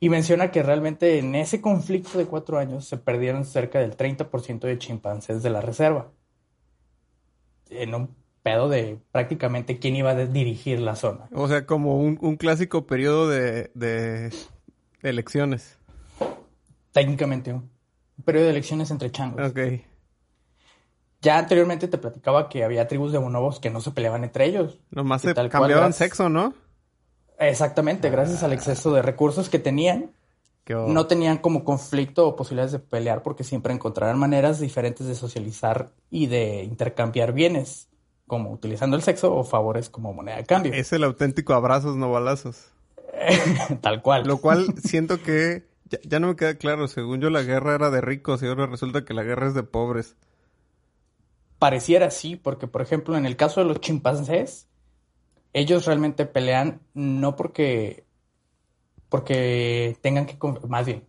Y 0.00 0.08
menciona 0.08 0.50
que 0.50 0.62
realmente 0.62 1.18
en 1.18 1.34
ese 1.34 1.60
conflicto 1.60 2.18
de 2.18 2.26
cuatro 2.26 2.58
años 2.58 2.84
se 2.84 2.98
perdieron 2.98 3.44
cerca 3.44 3.78
del 3.78 3.96
30% 3.96 4.60
de 4.60 4.78
chimpancés 4.78 5.42
de 5.42 5.50
la 5.50 5.60
reserva. 5.60 6.12
En 7.70 7.94
un 7.94 8.14
pedo 8.42 8.68
de 8.68 8.98
prácticamente 9.10 9.78
quién 9.78 9.96
iba 9.96 10.10
a 10.10 10.26
dirigir 10.26 10.80
la 10.80 10.96
zona. 10.96 11.28
O 11.32 11.48
sea, 11.48 11.64
como 11.64 11.98
un, 11.98 12.36
clásico 12.36 12.86
periodo 12.86 13.28
de, 13.28 13.70
de, 13.74 14.30
elecciones. 15.02 15.78
Técnicamente, 16.92 17.54
un 17.54 17.70
periodo 18.24 18.44
de 18.44 18.50
elecciones 18.50 18.90
entre 18.90 19.10
changos. 19.10 19.50
Ok. 19.50 19.58
Ya 21.24 21.38
anteriormente 21.38 21.88
te 21.88 21.96
platicaba 21.96 22.50
que 22.50 22.64
había 22.64 22.86
tribus 22.86 23.10
de 23.10 23.16
bonobos 23.16 23.58
que 23.58 23.70
no 23.70 23.80
se 23.80 23.92
peleaban 23.92 24.24
entre 24.24 24.44
ellos. 24.44 24.78
Nomás 24.90 25.22
se 25.22 25.34
cambiaban 25.34 25.94
sexo, 25.94 26.28
¿no? 26.28 26.52
Exactamente, 27.38 28.10
gracias 28.10 28.42
al 28.42 28.52
exceso 28.52 28.92
de 28.92 29.00
recursos 29.00 29.48
que 29.48 29.58
tenían. 29.58 30.12
No 30.68 31.06
tenían 31.06 31.38
como 31.38 31.64
conflicto 31.64 32.28
o 32.28 32.36
posibilidades 32.36 32.72
de 32.72 32.78
pelear 32.78 33.22
porque 33.22 33.42
siempre 33.42 33.72
encontraron 33.72 34.18
maneras 34.18 34.60
diferentes 34.60 35.06
de 35.06 35.14
socializar 35.14 35.92
y 36.10 36.26
de 36.26 36.62
intercambiar 36.62 37.32
bienes, 37.32 37.88
como 38.26 38.52
utilizando 38.52 38.94
el 38.94 39.02
sexo 39.02 39.34
o 39.34 39.44
favores 39.44 39.88
como 39.88 40.12
moneda 40.12 40.36
de 40.36 40.44
cambio. 40.44 40.74
Es 40.74 40.92
el 40.92 41.04
auténtico 41.04 41.54
abrazos 41.54 41.96
no 41.96 42.12
balazos. 42.12 42.66
Tal 43.80 44.02
cual. 44.02 44.26
Lo 44.26 44.38
cual 44.38 44.74
siento 44.84 45.22
que 45.22 45.66
ya, 45.84 45.98
ya, 46.02 46.20
no 46.20 46.28
me 46.28 46.36
queda 46.36 46.56
claro. 46.56 46.86
Según 46.86 47.20
yo, 47.22 47.30
la 47.30 47.42
guerra 47.42 47.74
era 47.74 47.90
de 47.90 48.02
ricos 48.02 48.42
y 48.42 48.46
ahora 48.46 48.66
resulta 48.66 49.06
que 49.06 49.14
la 49.14 49.22
guerra 49.22 49.48
es 49.48 49.54
de 49.54 49.62
pobres 49.62 50.16
pareciera 51.64 52.08
así, 52.08 52.36
porque 52.36 52.66
por 52.66 52.82
ejemplo 52.82 53.16
en 53.16 53.24
el 53.24 53.38
caso 53.38 53.60
de 53.60 53.66
los 53.66 53.80
chimpancés, 53.80 54.68
ellos 55.54 55.86
realmente 55.86 56.26
pelean 56.26 56.82
no 56.92 57.36
porque, 57.36 58.04
porque 59.08 59.96
tengan 60.02 60.26
que, 60.26 60.36
más 60.68 60.84
bien, 60.84 61.06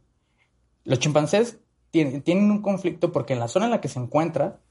los 0.86 1.00
chimpancés 1.00 1.60
tienen, 1.92 2.22
tienen 2.22 2.50
un 2.52 2.62
conflicto 2.62 3.12
porque 3.12 3.34
en 3.34 3.40
la 3.40 3.50
zona 3.50 3.66
en 3.66 3.72
la 3.72 3.82
que 3.82 3.90
se 3.90 4.00
encuentra 4.00 4.62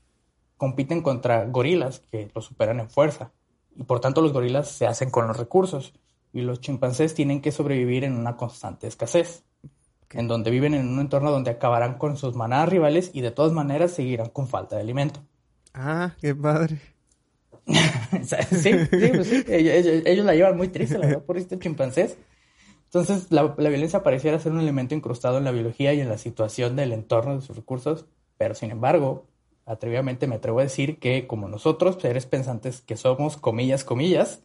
compiten 0.56 1.02
contra 1.02 1.44
gorilas 1.44 2.00
que 2.10 2.30
los 2.34 2.46
superan 2.46 2.80
en 2.80 2.88
fuerza 2.88 3.32
y 3.76 3.82
por 3.82 4.00
tanto 4.00 4.22
los 4.22 4.32
gorilas 4.32 4.70
se 4.70 4.86
hacen 4.86 5.10
con 5.10 5.28
los 5.28 5.36
recursos 5.36 5.92
y 6.32 6.40
los 6.40 6.62
chimpancés 6.62 7.12
tienen 7.12 7.42
que 7.42 7.52
sobrevivir 7.52 8.04
en 8.04 8.16
una 8.16 8.38
constante 8.38 8.86
escasez, 8.86 9.44
en 10.12 10.28
donde 10.28 10.50
viven 10.50 10.72
en 10.72 10.88
un 10.88 11.00
entorno 11.00 11.30
donde 11.30 11.50
acabarán 11.50 11.98
con 11.98 12.16
sus 12.16 12.34
manadas 12.34 12.70
rivales 12.70 13.10
y 13.12 13.20
de 13.20 13.32
todas 13.32 13.52
maneras 13.52 13.90
seguirán 13.90 14.30
con 14.30 14.48
falta 14.48 14.76
de 14.76 14.80
alimento. 14.80 15.20
Ah, 15.74 16.14
qué 16.20 16.34
padre. 16.34 16.80
sí, 17.66 18.56
sí, 18.60 18.74
pues 19.12 19.26
sí. 19.26 19.44
Ellos, 19.48 20.24
la 20.24 20.34
llevan 20.34 20.56
muy 20.56 20.68
triste, 20.68 20.98
la 20.98 21.06
verdad, 21.06 21.24
por 21.24 21.36
estos 21.36 21.58
chimpancés. 21.58 22.16
Entonces, 22.84 23.26
la, 23.30 23.42
violencia 23.42 24.04
pareciera 24.04 24.38
ser 24.38 24.52
un 24.52 24.60
elemento 24.60 24.94
incrustado 24.94 25.38
en 25.38 25.44
la 25.44 25.50
biología 25.50 25.92
y 25.94 26.00
en 26.00 26.08
la 26.08 26.18
situación 26.18 26.76
del 26.76 26.92
entorno 26.92 27.34
de 27.34 27.40
sus 27.40 27.56
recursos, 27.56 28.06
pero 28.38 28.54
sin 28.54 28.70
embargo, 28.70 29.26
atrevidamente 29.66 30.28
me 30.28 30.36
atrevo 30.36 30.60
a 30.60 30.62
decir 30.62 31.00
que, 31.00 31.26
como 31.26 31.48
nosotros, 31.48 31.98
seres 32.00 32.26
pensantes 32.26 32.82
que 32.82 32.96
somos, 32.96 33.36
comillas, 33.36 33.82
comillas, 33.82 34.42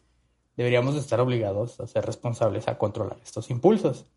deberíamos 0.58 0.96
estar 0.96 1.20
obligados 1.20 1.80
a 1.80 1.86
ser 1.86 2.06
responsables 2.06 2.68
a 2.68 2.80
controlar 2.80 3.20
estos 3.24 3.52
impulsos. 3.52 4.08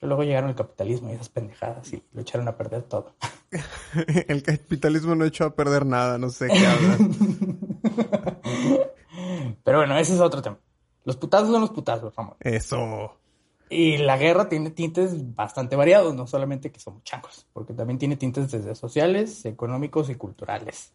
Pero 0.00 0.08
luego 0.08 0.24
llegaron 0.24 0.50
el 0.50 0.56
capitalismo 0.56 1.10
y 1.10 1.14
esas 1.14 1.28
pendejadas 1.28 1.92
y 1.92 2.02
lo 2.12 2.22
echaron 2.22 2.48
a 2.48 2.56
perder 2.56 2.82
todo. 2.82 3.14
el 4.28 4.42
capitalismo 4.42 5.14
no 5.14 5.24
echó 5.24 5.44
a 5.44 5.54
perder 5.54 5.86
nada, 5.86 6.18
no 6.18 6.30
sé 6.30 6.48
qué 6.48 6.66
hablan. 6.66 7.12
Pero 9.64 9.78
bueno, 9.78 9.96
ese 9.98 10.14
es 10.14 10.20
otro 10.20 10.42
tema. 10.42 10.58
Los 11.04 11.16
putazos 11.16 11.50
son 11.50 11.60
los 11.60 11.70
putazos, 11.70 12.14
Ramón. 12.14 12.36
Eso. 12.40 13.16
Y 13.68 13.98
la 13.98 14.16
guerra 14.16 14.48
tiene 14.48 14.70
tintes 14.70 15.34
bastante 15.34 15.76
variados, 15.76 16.14
no 16.14 16.26
solamente 16.26 16.70
que 16.70 16.80
somos 16.80 17.02
changos, 17.02 17.46
porque 17.52 17.72
también 17.72 17.98
tiene 17.98 18.16
tintes 18.16 18.50
desde 18.50 18.74
sociales, 18.74 19.44
económicos 19.44 20.10
y 20.10 20.14
culturales. 20.14 20.92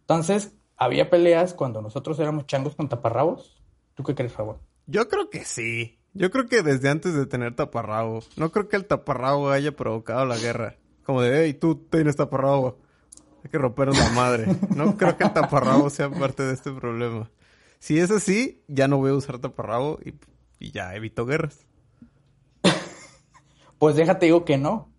Entonces, 0.00 0.52
¿había 0.76 1.10
peleas 1.10 1.54
cuando 1.54 1.80
nosotros 1.80 2.18
éramos 2.18 2.46
changos 2.46 2.74
con 2.74 2.88
taparrabos? 2.88 3.62
¿Tú 3.94 4.02
qué 4.02 4.14
crees, 4.14 4.36
Ramón? 4.36 4.58
Yo 4.86 5.08
creo 5.08 5.30
que 5.30 5.44
sí. 5.44 5.98
Yo 6.12 6.30
creo 6.30 6.46
que 6.46 6.62
desde 6.62 6.88
antes 6.88 7.14
de 7.14 7.26
tener 7.26 7.54
taparrabo. 7.54 8.22
No 8.36 8.50
creo 8.50 8.68
que 8.68 8.76
el 8.76 8.86
taparrabo 8.86 9.50
haya 9.50 9.72
provocado 9.72 10.24
la 10.24 10.36
guerra. 10.36 10.76
Como 11.06 11.22
de, 11.22 11.44
hey, 11.44 11.54
tú 11.54 11.76
tienes 11.76 12.16
taparrabo. 12.16 12.78
Hay 13.44 13.50
que 13.50 13.58
rompernos 13.58 13.96
la 13.96 14.10
madre. 14.10 14.46
No 14.74 14.96
creo 14.96 15.16
que 15.16 15.22
el 15.22 15.32
taparrabo 15.32 15.88
sea 15.88 16.10
parte 16.10 16.42
de 16.42 16.52
este 16.52 16.72
problema. 16.72 17.30
Si 17.78 18.00
es 18.00 18.10
así, 18.10 18.64
ya 18.66 18.88
no 18.88 18.98
voy 18.98 19.12
a 19.12 19.14
usar 19.14 19.38
taparrabo 19.38 20.00
y, 20.04 20.14
y 20.58 20.72
ya 20.72 20.96
evito 20.96 21.24
guerras. 21.24 21.64
pues 23.78 23.94
déjate 23.94 24.26
digo 24.26 24.44
que 24.44 24.58
no. 24.58 24.90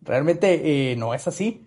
Realmente 0.00 0.92
eh, 0.92 0.96
no 0.96 1.12
es 1.12 1.28
así. 1.28 1.66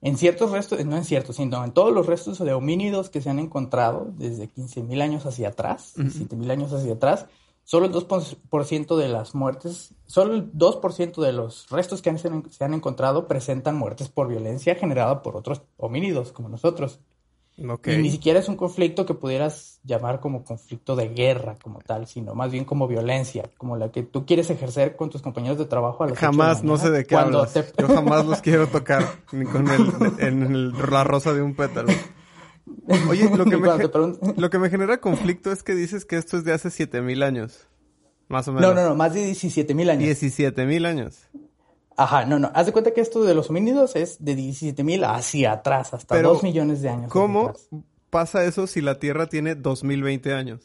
En 0.00 0.16
ciertos 0.16 0.50
restos, 0.50 0.84
no 0.84 0.96
en 0.96 1.04
ciertos, 1.04 1.36
sino 1.36 1.62
en 1.64 1.72
todos 1.72 1.92
los 1.92 2.06
restos 2.06 2.38
de 2.38 2.52
homínidos 2.54 3.10
que 3.10 3.20
se 3.20 3.28
han 3.28 3.38
encontrado 3.38 4.10
desde 4.16 4.48
15.000 4.50 5.02
años 5.02 5.26
hacia 5.26 5.48
atrás, 5.48 5.92
uh 5.96 6.02
7.000 6.02 6.50
años 6.50 6.72
hacia 6.72 6.94
atrás, 6.94 7.26
Solo 7.64 7.86
el 7.86 7.92
2% 7.92 8.96
de 8.96 9.08
las 9.08 9.34
muertes, 9.34 9.94
solo 10.06 10.34
el 10.34 10.52
2% 10.52 11.22
de 11.22 11.32
los 11.32 11.68
restos 11.70 12.02
que 12.02 12.16
se 12.18 12.64
han 12.64 12.74
encontrado 12.74 13.28
presentan 13.28 13.76
muertes 13.76 14.08
por 14.08 14.28
violencia 14.28 14.74
generada 14.74 15.22
por 15.22 15.36
otros 15.36 15.62
homínidos 15.76 16.32
como 16.32 16.48
nosotros. 16.48 17.00
Y 17.56 17.96
ni 17.96 18.10
siquiera 18.10 18.40
es 18.40 18.48
un 18.48 18.56
conflicto 18.56 19.04
que 19.04 19.12
pudieras 19.12 19.78
llamar 19.84 20.20
como 20.20 20.42
conflicto 20.42 20.96
de 20.96 21.10
guerra 21.10 21.56
como 21.62 21.80
tal, 21.80 22.06
sino 22.06 22.34
más 22.34 22.50
bien 22.50 22.64
como 22.64 22.88
violencia, 22.88 23.50
como 23.58 23.76
la 23.76 23.92
que 23.92 24.02
tú 24.02 24.24
quieres 24.24 24.48
ejercer 24.48 24.96
con 24.96 25.10
tus 25.10 25.20
compañeros 25.20 25.58
de 25.58 25.66
trabajo 25.66 26.02
a 26.02 26.08
las 26.08 26.18
Jamás, 26.18 26.64
no 26.64 26.78
sé 26.78 26.90
de 26.90 27.04
qué 27.04 27.14
hablas. 27.14 27.54
Yo 27.76 27.88
jamás 27.88 28.24
los 28.24 28.40
quiero 28.40 28.66
tocar, 28.68 29.06
ni 29.32 29.44
con 29.44 29.68
el, 29.68 29.92
en 30.18 30.72
la 30.72 31.04
rosa 31.04 31.34
de 31.34 31.42
un 31.42 31.54
pétalo. 31.54 31.92
Oye, 33.08 33.30
lo 33.36 33.44
que, 33.44 33.56
me, 33.56 33.68
lo 34.36 34.50
que 34.50 34.58
me 34.58 34.70
genera 34.70 34.98
conflicto 34.98 35.52
es 35.52 35.62
que 35.62 35.74
dices 35.74 36.04
que 36.04 36.16
esto 36.16 36.36
es 36.36 36.44
de 36.44 36.52
hace 36.52 36.70
7000 36.70 37.22
años. 37.22 37.66
Más 38.28 38.48
o 38.48 38.52
menos. 38.52 38.74
No, 38.74 38.80
no, 38.80 38.88
no, 38.88 38.94
más 38.94 39.14
de 39.14 39.34
17000 39.34 39.90
años. 39.90 40.18
17000 40.18 40.86
años. 40.86 41.28
Ajá, 41.96 42.24
no, 42.24 42.38
no. 42.38 42.50
Haz 42.54 42.66
de 42.66 42.72
cuenta 42.72 42.92
que 42.92 43.00
esto 43.00 43.22
de 43.22 43.34
los 43.34 43.50
homínidos 43.50 43.96
es 43.96 44.24
de 44.24 44.36
17.000 44.36 45.04
hacia 45.04 45.52
atrás, 45.52 45.92
hasta 45.92 46.20
2 46.20 46.42
millones 46.42 46.80
de 46.82 46.88
años. 46.88 47.10
¿Cómo 47.12 47.52
pasa 48.10 48.44
eso 48.44 48.66
si 48.66 48.80
la 48.80 48.98
Tierra 48.98 49.28
tiene 49.28 49.54
2020 49.54 50.32
años? 50.32 50.62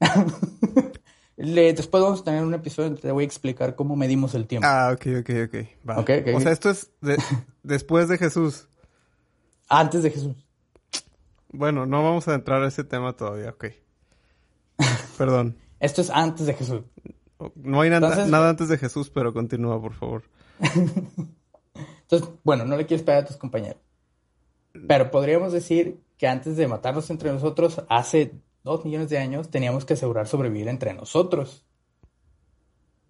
después 1.36 2.02
vamos 2.02 2.20
a 2.20 2.24
tener 2.24 2.42
un 2.42 2.54
episodio 2.54 2.90
donde 2.90 3.02
te 3.02 3.12
voy 3.12 3.24
a 3.24 3.26
explicar 3.26 3.76
cómo 3.76 3.96
medimos 3.96 4.34
el 4.34 4.46
tiempo. 4.46 4.66
Ah, 4.68 4.90
ok, 4.92 5.06
ok, 5.20 5.30
ok. 5.46 5.98
okay, 5.98 6.34
O 6.34 6.40
sea, 6.40 6.52
esto 6.52 6.70
es 6.70 6.90
después 7.62 8.08
de 8.08 8.18
Jesús. 8.18 8.68
Antes 9.68 10.02
de 10.02 10.10
Jesús. 10.10 10.43
Bueno, 11.56 11.86
no 11.86 12.02
vamos 12.02 12.26
a 12.26 12.34
entrar 12.34 12.62
a 12.62 12.66
ese 12.66 12.82
tema 12.82 13.12
todavía, 13.12 13.50
ok. 13.50 13.66
Perdón. 15.18 15.56
Esto 15.78 16.00
es 16.00 16.10
antes 16.10 16.46
de 16.46 16.54
Jesús. 16.54 16.82
No 17.54 17.80
hay 17.80 17.90
nada 17.90 18.48
antes 18.48 18.68
de 18.68 18.76
Jesús, 18.76 19.08
pero 19.08 19.32
continúa, 19.32 19.80
por 19.80 19.94
favor. 19.94 20.24
Entonces, 22.02 22.28
bueno, 22.42 22.64
no 22.64 22.76
le 22.76 22.86
quieres 22.86 23.04
pegar 23.04 23.22
a 23.22 23.26
tus 23.26 23.36
compañeros. 23.36 23.80
Pero 24.88 25.12
podríamos 25.12 25.52
decir 25.52 26.00
que 26.18 26.26
antes 26.26 26.56
de 26.56 26.66
matarnos 26.66 27.08
entre 27.10 27.32
nosotros, 27.32 27.84
hace 27.88 28.34
dos 28.64 28.84
millones 28.84 29.08
de 29.08 29.18
años, 29.18 29.48
teníamos 29.50 29.84
que 29.84 29.94
asegurar 29.94 30.26
sobrevivir 30.26 30.66
entre 30.66 30.92
nosotros. 30.92 31.64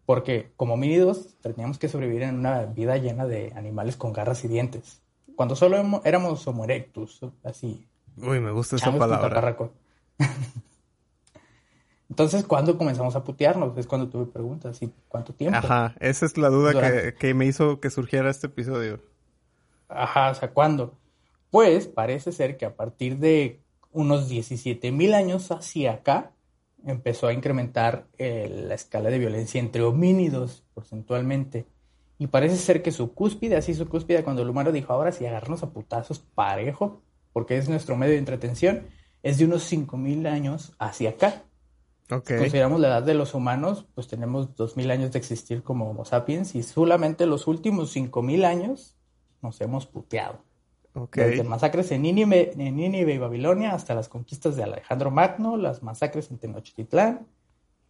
Porque 0.05 0.53
como 0.57 0.75
homínidos 0.75 1.39
teníamos 1.41 1.79
que 1.79 1.89
sobrevivir 1.89 2.25
en 2.25 2.41
una 2.41 2.67
vida 2.67 2.99
llena 2.99 3.27
de 3.27 3.55
animales 3.57 3.97
con 3.97 4.13
garras 4.13 4.45
y 4.45 4.49
dientes. 4.49 5.01
Cuando 5.35 5.57
solo 5.57 6.03
éramos 6.05 6.47
Homo 6.47 6.65
erectus, 6.65 7.21
así, 7.43 7.89
Uy, 8.17 8.41
me 8.41 8.51
gusta 8.53 8.77
esa 8.77 8.97
palabra. 8.97 9.57
Entonces, 12.09 12.45
¿cuándo 12.45 12.79
comenzamos 12.79 13.17
a 13.17 13.25
putearnos? 13.25 13.77
Es 13.77 13.87
cuando 13.87 14.09
tuve 14.09 14.27
preguntas. 14.27 14.81
¿Y 14.83 14.93
cuánto 15.09 15.35
tiempo? 15.35 15.59
Ajá, 15.59 15.97
esa 15.99 16.27
es 16.27 16.39
la 16.39 16.49
duda 16.49 17.13
que, 17.19 17.35
me 17.35 17.47
hizo 17.47 17.81
que 17.81 17.91
surgiera 17.91 18.31
este 18.31 18.47
episodio. 18.47 19.01
Ajá, 19.89 20.31
o 20.31 20.35
sea, 20.35 20.53
¿cuándo? 20.53 20.95
Pues 21.51 21.89
parece 21.89 22.31
ser 22.31 22.57
que 22.57 22.67
a 22.67 22.77
partir 22.77 23.19
de 23.19 23.61
unos 23.91 24.29
17 24.29 24.93
mil 24.93 25.15
años 25.15 25.51
hacia 25.51 25.93
acá 25.93 26.33
empezó 26.87 27.27
a 27.27 27.33
incrementar 27.33 28.07
eh, 28.19 28.65
la 28.69 28.75
escala 28.75 29.11
de 29.11 29.19
violencia 29.19 29.59
entre 29.59 29.83
homínidos 29.83 30.65
porcentualmente. 30.75 31.67
Y 32.19 32.29
parece 32.29 32.57
ser 32.57 32.83
que 32.83 32.93
su 32.93 33.13
cúspide, 33.13 33.57
así 33.57 33.75
su 33.75 33.89
cúspide, 33.89 34.23
cuando 34.23 34.43
el 34.43 34.51
humano 34.51 34.71
dijo, 34.71 34.93
ahora 34.93 35.11
sí, 35.11 35.27
agarrarnos 35.27 35.63
a 35.63 35.71
putazos 35.71 36.21
parejo, 36.21 37.03
porque 37.35 37.59
es 37.59 37.69
nuestro 37.69 37.97
medio 37.97 38.13
de 38.13 38.21
entretención, 38.21 38.87
es 39.23 39.39
de 39.39 39.45
unos 39.45 39.71
5.000 39.71 40.27
años 40.29 40.73
hacia 40.79 41.11
acá. 41.11 41.43
Okay. 42.09 42.37
Si 42.37 42.43
consideramos 42.43 42.81
la 42.81 42.89
edad 42.89 43.03
de 43.03 43.15
los 43.15 43.35
humanos, 43.35 43.87
pues 43.95 44.07
tenemos 44.07 44.55
2.000 44.55 44.91
años 44.93 45.13
de 45.13 45.19
existir 45.19 45.63
como 45.63 45.91
Homo 45.91 46.05
sapiens 46.05 46.55
y 46.55 46.63
solamente 46.63 47.27
los 47.27 47.47
últimos 47.49 47.95
5.000 47.95 48.45
años 48.45 48.97
nos 49.43 49.61
hemos 49.61 49.87
puteado. 49.87 50.39
Okay. 50.95 51.31
Desde 51.31 51.43
masacres 51.43 51.91
en 51.91 52.03
Nínive, 52.03 52.53
en 52.57 52.77
Nínive 52.77 53.15
y 53.15 53.19
Babilonia 53.19 53.75
hasta 53.75 53.97
las 53.97 54.09
conquistas 54.09 54.55
de 54.55 54.63
Alejandro 54.63 55.11
Magno, 55.11 55.57
las 55.57 55.83
masacres 55.83 56.31
en 56.31 56.39
Tenochtitlán, 56.39 57.27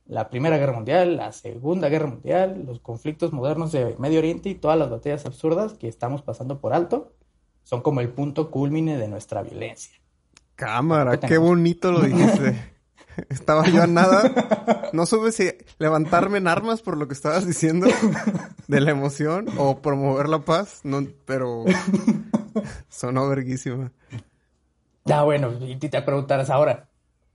la 0.07 0.31
Primera 0.31 0.57
Guerra 0.57 0.73
Mundial, 0.73 1.17
la 1.17 1.33
Segunda 1.33 1.91
Guerra 1.91 2.07
Mundial, 2.07 2.65
los 2.67 2.81
conflictos 2.81 3.33
modernos 3.35 3.73
de 3.73 3.95
Medio 3.99 4.21
Oriente 4.21 4.49
y 4.49 4.55
todas 4.55 4.79
las 4.79 4.89
batallas 4.89 5.27
absurdas 5.27 5.75
que 5.75 5.87
estamos 5.87 6.23
pasando 6.23 6.61
por 6.61 6.73
alto 6.73 7.13
son 7.65 7.83
como 7.83 8.01
el 8.01 8.11
punto 8.11 8.51
culmine 8.51 8.97
de 8.97 9.09
nuestra 9.09 9.43
violencia. 9.43 9.93
Cámara, 10.55 11.19
qué 11.19 11.39
bonito 11.39 11.91
lo 11.91 12.01
dijiste. 12.01 12.73
Estaba 13.29 13.69
yo 13.69 13.83
a 13.83 13.87
nada. 13.87 14.91
No 14.93 15.07
supe 15.07 15.33
si 15.33 15.53
levantarme 15.79 16.39
en 16.39 16.49
armas 16.49 16.83
por 16.83 16.97
lo 16.97 17.09
que 17.09 17.15
estabas 17.15 17.47
diciendo 17.47 17.87
de 18.69 18.81
la 18.81 18.91
emoción 18.91 19.47
o 19.57 19.81
promover 19.81 20.29
la 20.29 20.41
paz, 20.41 20.81
no, 20.85 21.05
pero 21.25 21.65
sonó 22.89 23.29
verguísima. 23.29 23.93
Ya, 25.05 25.23
bueno, 25.23 25.53
y 25.61 25.77
te 25.77 26.03
preguntarás 26.03 26.51
ahora, 26.51 26.89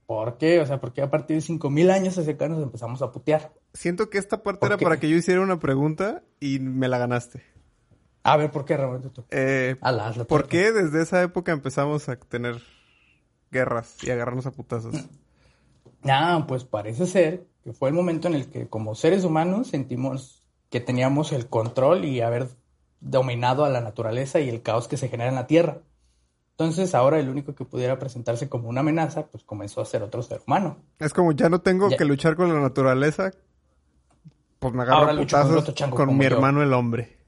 ¿por 0.06 0.38
qué? 0.38 0.60
O 0.60 0.66
sea, 0.66 0.80
¿por 0.80 0.92
qué 0.92 1.02
a 1.02 1.10
partir 1.10 1.36
de 1.36 1.40
5000 1.42 1.90
años 1.90 2.18
hacia 2.18 2.32
acá 2.32 2.48
nos 2.48 2.62
empezamos 2.62 3.00
a 3.02 3.12
putear? 3.12 3.52
Siento 3.74 4.10
que 4.10 4.18
esta 4.18 4.42
parte 4.42 4.66
era 4.66 4.76
para 4.76 4.98
que 4.98 5.08
yo 5.08 5.16
hiciera 5.16 5.40
una 5.40 5.58
pregunta 5.60 6.22
y 6.40 6.58
me 6.58 6.88
la 6.88 6.98
ganaste. 6.98 7.42
A 8.22 8.36
ver, 8.36 8.50
¿por 8.50 8.64
qué, 8.64 8.76
Roberto? 8.76 9.24
Eh, 9.30 9.76
¿Por 10.28 10.48
qué 10.48 10.72
desde 10.72 11.02
esa 11.02 11.22
época 11.22 11.52
empezamos 11.52 12.08
a 12.08 12.16
tener 12.16 12.60
guerras 13.50 13.96
y 14.02 14.10
agarrarnos 14.10 14.46
a 14.46 14.52
putazos? 14.52 14.94
Ah, 16.04 16.46
pues 16.48 16.64
parece 16.64 17.06
ser 17.06 17.46
que 17.62 17.74
fue 17.74 17.90
el 17.90 17.94
momento 17.94 18.26
en 18.26 18.34
el 18.34 18.48
que 18.48 18.68
como 18.68 18.94
seres 18.94 19.22
humanos 19.22 19.68
sentimos 19.68 20.42
que 20.70 20.80
teníamos 20.80 21.32
el 21.32 21.46
control 21.46 22.06
y 22.06 22.22
haber 22.22 22.48
dominado 23.00 23.66
a 23.66 23.68
la 23.68 23.82
naturaleza 23.82 24.40
y 24.40 24.48
el 24.48 24.62
caos 24.62 24.88
que 24.88 24.96
se 24.96 25.08
genera 25.08 25.28
en 25.28 25.34
la 25.34 25.46
Tierra. 25.46 25.82
Entonces 26.52 26.94
ahora 26.94 27.18
el 27.18 27.28
único 27.28 27.54
que 27.54 27.64
pudiera 27.64 27.98
presentarse 27.98 28.48
como 28.48 28.70
una 28.70 28.80
amenaza, 28.80 29.26
pues 29.26 29.44
comenzó 29.44 29.82
a 29.82 29.84
ser 29.84 30.02
otro 30.02 30.22
ser 30.22 30.40
humano. 30.46 30.78
Es 30.98 31.12
como 31.12 31.32
ya 31.32 31.50
no 31.50 31.60
tengo 31.60 31.90
que 31.90 32.04
luchar 32.06 32.36
con 32.36 32.52
la 32.52 32.60
naturaleza, 32.60 33.32
pues 34.58 34.72
me 34.72 34.82
agarro 34.82 35.10
a 35.10 35.16
putazos 35.16 35.74
con, 35.90 36.16
mi 36.16 36.24
hermano 36.24 36.62
el 36.62 36.72
hombre. 36.72 37.19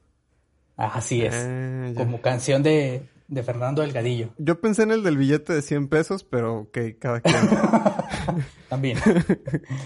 Así 0.75 1.21
es. 1.23 1.35
Ah, 1.35 1.91
como 1.95 2.21
canción 2.21 2.63
de, 2.63 3.07
Fernando 3.43 3.81
Delgadillo. 3.81 4.29
Yo 4.37 4.59
pensé 4.59 4.83
en 4.83 4.91
el 4.91 5.03
del 5.03 5.17
billete 5.17 5.53
de 5.53 5.61
100 5.61 5.87
pesos, 5.87 6.23
pero 6.23 6.61
ok, 6.61 6.77
cada 6.99 7.21
quien. 7.21 7.35
También. 8.69 8.97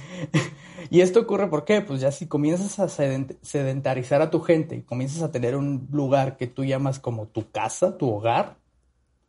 y 0.90 1.02
esto 1.02 1.22
ocurre 1.22 1.48
porque, 1.48 1.82
pues 1.82 2.02
ya 2.02 2.12
si 2.12 2.28
comienzas 2.28 2.80
a 2.80 2.88
sedentarizar 3.42 4.22
a 4.22 4.30
tu 4.30 4.42
gente 4.42 4.76
y 4.76 4.82
comienzas 4.82 5.24
a 5.24 5.32
tener 5.32 5.56
un 5.56 5.88
lugar 5.92 6.38
que 6.38 6.48
tú 6.48 6.64
llamas 6.64 7.00
como 7.00 7.28
tu 7.28 7.50
casa, 7.52 7.98
tu 7.98 8.10
hogar, 8.10 8.57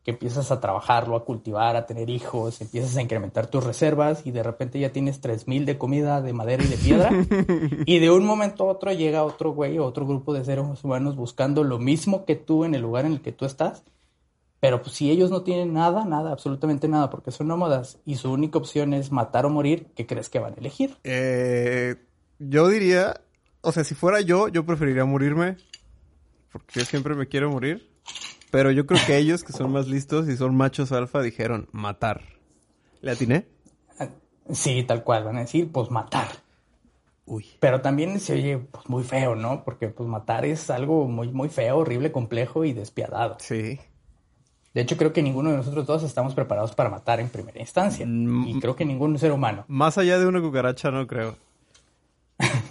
que 0.08 0.12
empiezas 0.12 0.50
a 0.50 0.58
trabajarlo, 0.58 1.16
a 1.16 1.26
cultivar, 1.26 1.76
a 1.76 1.84
tener 1.84 2.08
hijos, 2.08 2.62
empiezas 2.62 2.96
a 2.96 3.02
incrementar 3.02 3.48
tus 3.48 3.62
reservas 3.62 4.22
y 4.24 4.30
de 4.30 4.42
repente 4.42 4.80
ya 4.80 4.90
tienes 4.90 5.20
3000 5.20 5.66
de 5.66 5.76
comida 5.76 6.22
de 6.22 6.32
madera 6.32 6.64
y 6.64 6.66
de 6.66 6.78
piedra 6.78 7.10
y 7.84 7.98
de 7.98 8.10
un 8.10 8.24
momento 8.24 8.64
a 8.64 8.72
otro 8.72 8.90
llega 8.94 9.22
otro 9.22 9.52
güey 9.52 9.78
o 9.78 9.84
otro 9.84 10.06
grupo 10.06 10.32
de 10.32 10.46
seres 10.46 10.64
humanos 10.82 11.14
buscando 11.14 11.62
lo 11.62 11.78
mismo 11.78 12.24
que 12.24 12.36
tú 12.36 12.64
en 12.64 12.74
el 12.74 12.80
lugar 12.80 13.04
en 13.04 13.12
el 13.12 13.20
que 13.20 13.32
tú 13.32 13.44
estás 13.44 13.84
Pero 14.60 14.80
pues, 14.80 14.94
si 14.94 15.10
ellos 15.10 15.30
no 15.30 15.42
tienen 15.42 15.74
nada, 15.74 16.06
nada, 16.06 16.32
absolutamente 16.32 16.88
nada, 16.88 17.10
porque 17.10 17.30
son 17.30 17.48
nómadas 17.48 17.98
y 18.06 18.14
su 18.14 18.32
única 18.32 18.56
opción 18.56 18.94
es 18.94 19.12
matar 19.12 19.44
o 19.44 19.50
morir, 19.50 19.88
¿qué 19.94 20.06
crees 20.06 20.30
que 20.30 20.38
van 20.38 20.54
a 20.54 20.56
elegir? 20.56 20.96
Eh, 21.04 21.96
yo 22.38 22.66
diría, 22.68 23.20
o 23.60 23.72
sea, 23.72 23.84
si 23.84 23.94
fuera 23.94 24.22
yo, 24.22 24.48
yo 24.48 24.64
preferiría 24.64 25.04
morirme, 25.04 25.58
porque 26.50 26.80
yo 26.80 26.86
siempre 26.86 27.14
me 27.14 27.26
quiero 27.26 27.50
morir. 27.50 27.97
Pero 28.50 28.70
yo 28.70 28.86
creo 28.86 29.00
que 29.06 29.16
ellos, 29.18 29.44
que 29.44 29.52
son 29.52 29.72
más 29.72 29.88
listos 29.88 30.28
y 30.28 30.36
son 30.36 30.56
machos 30.56 30.92
alfa, 30.92 31.22
dijeron 31.22 31.68
matar. 31.72 32.22
¿Le 33.00 33.12
atiné? 33.12 33.46
Sí, 34.50 34.82
tal 34.82 35.04
cual, 35.04 35.24
van 35.24 35.36
a 35.36 35.40
decir, 35.40 35.70
pues 35.70 35.90
matar. 35.90 36.28
Uy. 37.26 37.44
Pero 37.60 37.82
también 37.82 38.18
se 38.20 38.32
oye 38.32 38.58
pues, 38.58 38.88
muy 38.88 39.04
feo, 39.04 39.34
¿no? 39.34 39.62
Porque 39.64 39.88
pues 39.88 40.08
matar 40.08 40.46
es 40.46 40.70
algo 40.70 41.06
muy, 41.06 41.28
muy 41.28 41.50
feo, 41.50 41.78
horrible, 41.78 42.10
complejo 42.10 42.64
y 42.64 42.72
despiadado. 42.72 43.36
Sí. 43.38 43.78
De 44.72 44.80
hecho, 44.80 44.96
creo 44.96 45.12
que 45.12 45.22
ninguno 45.22 45.50
de 45.50 45.58
nosotros 45.58 45.86
todos 45.86 46.02
estamos 46.02 46.34
preparados 46.34 46.74
para 46.74 46.88
matar 46.88 47.20
en 47.20 47.28
primera 47.28 47.60
instancia. 47.60 48.06
Mm. 48.06 48.48
Y 48.48 48.60
creo 48.60 48.76
que 48.76 48.86
ningún 48.86 49.18
ser 49.18 49.32
humano. 49.32 49.64
Más 49.68 49.98
allá 49.98 50.18
de 50.18 50.26
una 50.26 50.40
cucaracha, 50.40 50.90
no 50.90 51.06
creo. 51.06 51.36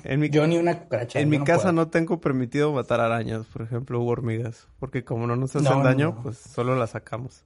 En 0.09 0.21
mi, 0.21 0.29
Yo 0.29 0.47
ni 0.47 0.57
una 0.57 0.79
cucaracha. 0.79 1.19
en 1.19 1.27
mi 1.29 1.37
no 1.37 1.43
casa 1.43 1.63
puedo. 1.63 1.73
no 1.73 1.87
tengo 1.89 2.21
permitido 2.21 2.71
matar 2.71 3.01
arañas, 3.01 3.45
por 3.47 3.61
ejemplo, 3.63 3.99
u 4.01 4.07
hormigas. 4.07 4.67
Porque 4.79 5.03
como 5.03 5.27
no 5.27 5.35
nos 5.35 5.55
hacen 5.55 5.69
No, 5.69 5.83
daño, 5.83 6.13
no. 6.15 6.23
pues 6.23 6.37
solo 6.37 6.75
las 6.77 6.91
sacamos. 6.91 7.43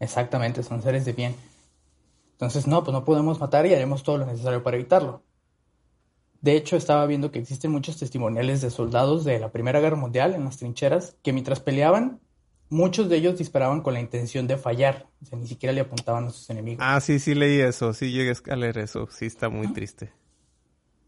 Exactamente, 0.00 0.62
son 0.62 0.82
seres 0.82 1.04
de 1.04 1.12
bien. 1.12 1.34
Entonces, 2.32 2.66
no, 2.66 2.82
pues 2.82 2.92
no 2.92 3.04
podemos 3.04 3.38
matar 3.38 3.66
y 3.66 3.72
haremos 3.74 4.02
todo 4.02 4.18
lo 4.18 4.26
necesario 4.26 4.62
para 4.62 4.76
evitarlo. 4.76 5.22
De 6.40 6.56
hecho, 6.56 6.76
estaba 6.76 7.06
viendo 7.06 7.30
que 7.30 7.38
existen 7.38 7.70
muchos 7.70 7.98
testimoniales 7.98 8.60
de 8.60 8.70
soldados 8.70 9.24
de 9.24 9.38
la 9.38 9.50
Primera 9.52 9.80
Guerra 9.80 9.96
Mundial 9.96 10.34
en 10.34 10.44
las 10.44 10.58
trincheras 10.58 11.16
que 11.22 11.32
mientras 11.32 11.60
peleaban, 11.60 12.20
muchos 12.68 13.08
de 13.08 13.16
ellos 13.16 13.38
disparaban 13.38 13.80
con 13.80 13.94
la 13.94 14.00
intención 14.00 14.46
de 14.46 14.58
fallar. 14.58 15.06
O 15.22 15.26
sea, 15.26 15.38
ni 15.38 15.46
siquiera 15.46 15.72
le 15.72 15.80
apuntaban 15.82 16.24
a 16.26 16.30
sus 16.30 16.50
enemigos. 16.50 16.84
Ah, 16.86 17.00
sí, 17.00 17.18
sí 17.20 17.34
leí 17.34 17.60
eso. 17.60 17.94
Sí 17.94 18.10
llegué 18.10 18.34
a 18.50 18.56
leer 18.56 18.78
eso. 18.78 19.08
Sí 19.10 19.26
está 19.26 19.48
muy 19.48 19.72
triste. 19.72 20.12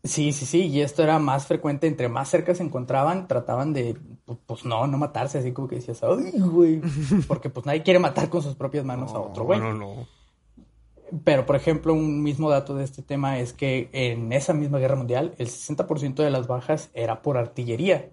Sí, 0.07 0.33
sí, 0.33 0.47
sí, 0.47 0.67
y 0.67 0.81
esto 0.81 1.03
era 1.03 1.19
más 1.19 1.47
frecuente, 1.47 1.87
entre 1.87 2.09
más 2.09 2.29
cerca 2.29 2.55
se 2.55 2.63
encontraban, 2.63 3.27
trataban 3.29 3.73
de, 3.73 3.95
pu- 4.27 4.39
pues 4.47 4.65
no, 4.65 4.87
no 4.87 4.99
matarse, 4.99 5.39
así 5.39 5.53
como 5.53 5.69
que 5.69 5.77
decías, 5.77 6.03
ay, 6.03 6.33
güey, 6.39 6.81
porque 7.29 7.51
pues 7.51 7.67
nadie 7.67 7.83
quiere 7.83 7.99
matar 7.99 8.29
con 8.29 8.43
sus 8.43 8.55
propias 8.55 8.85
manos 8.85 9.13
a 9.13 9.19
otro 9.21 9.45
güey. 9.45 9.59
No, 9.61 9.73
no. 9.75 10.07
Pero, 11.25 11.47
por 11.47 11.55
ejemplo, 11.57 11.95
un 11.95 12.23
mismo 12.23 12.51
dato 12.51 12.75
de 12.75 12.85
este 12.85 13.01
tema 13.03 13.39
es 13.39 13.53
que 13.53 13.89
en 13.93 14.33
esa 14.33 14.53
misma 14.53 14.79
guerra 14.79 14.97
mundial, 14.97 15.35
el 15.39 15.47
60% 15.49 16.23
de 16.23 16.31
las 16.31 16.47
bajas 16.49 16.91
era 16.95 17.23
por 17.23 17.37
artillería. 17.39 18.11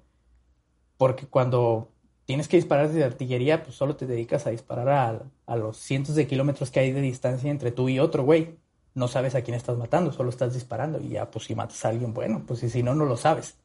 Porque 0.97 1.25
cuando 1.25 1.89
tienes 2.25 2.47
que 2.47 2.57
disparar 2.57 2.87
desde 2.87 3.03
artillería, 3.03 3.63
pues 3.63 3.75
solo 3.75 3.95
te 3.95 4.05
dedicas 4.05 4.45
a 4.45 4.51
disparar 4.51 4.89
a, 4.89 5.23
a 5.47 5.55
los 5.55 5.77
cientos 5.77 6.13
de 6.15 6.27
kilómetros 6.27 6.69
que 6.69 6.79
hay 6.81 6.91
de 6.91 7.01
distancia 7.01 7.49
entre 7.49 7.71
tú 7.71 7.89
y 7.89 7.99
otro 7.99 8.23
güey. 8.23 8.57
No 8.95 9.07
sabes 9.07 9.35
a 9.35 9.41
quién 9.41 9.55
estás 9.55 9.77
matando, 9.77 10.11
solo 10.11 10.29
estás 10.29 10.53
disparando. 10.53 10.99
Y 10.99 11.09
ya, 11.09 11.29
pues 11.31 11.45
si 11.45 11.55
matas 11.55 11.83
a 11.85 11.89
alguien, 11.89 12.13
bueno, 12.13 12.43
pues 12.45 12.63
y 12.63 12.69
si 12.69 12.83
no, 12.83 12.93
no 12.95 13.05
lo 13.05 13.17
sabes. 13.17 13.55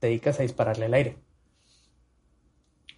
Te 0.00 0.08
dedicas 0.08 0.38
a 0.40 0.42
dispararle 0.42 0.86
al 0.86 0.94
aire. 0.94 1.16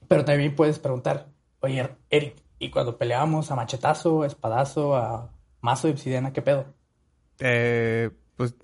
Pero 0.08 0.24
también 0.24 0.54
puedes 0.54 0.78
preguntar, 0.78 1.26
oye, 1.60 1.88
Eric, 2.10 2.36
¿y 2.58 2.70
cuando 2.70 2.96
peleábamos 2.96 3.50
a 3.50 3.56
machetazo, 3.56 4.22
a 4.22 4.26
espadazo, 4.26 4.96
a 4.96 5.30
mazo 5.60 5.88
de 5.88 5.94
obsidiana, 5.94 6.32
qué 6.32 6.42
pedo? 6.42 6.64
Eh, 7.40 8.10
pues, 8.36 8.54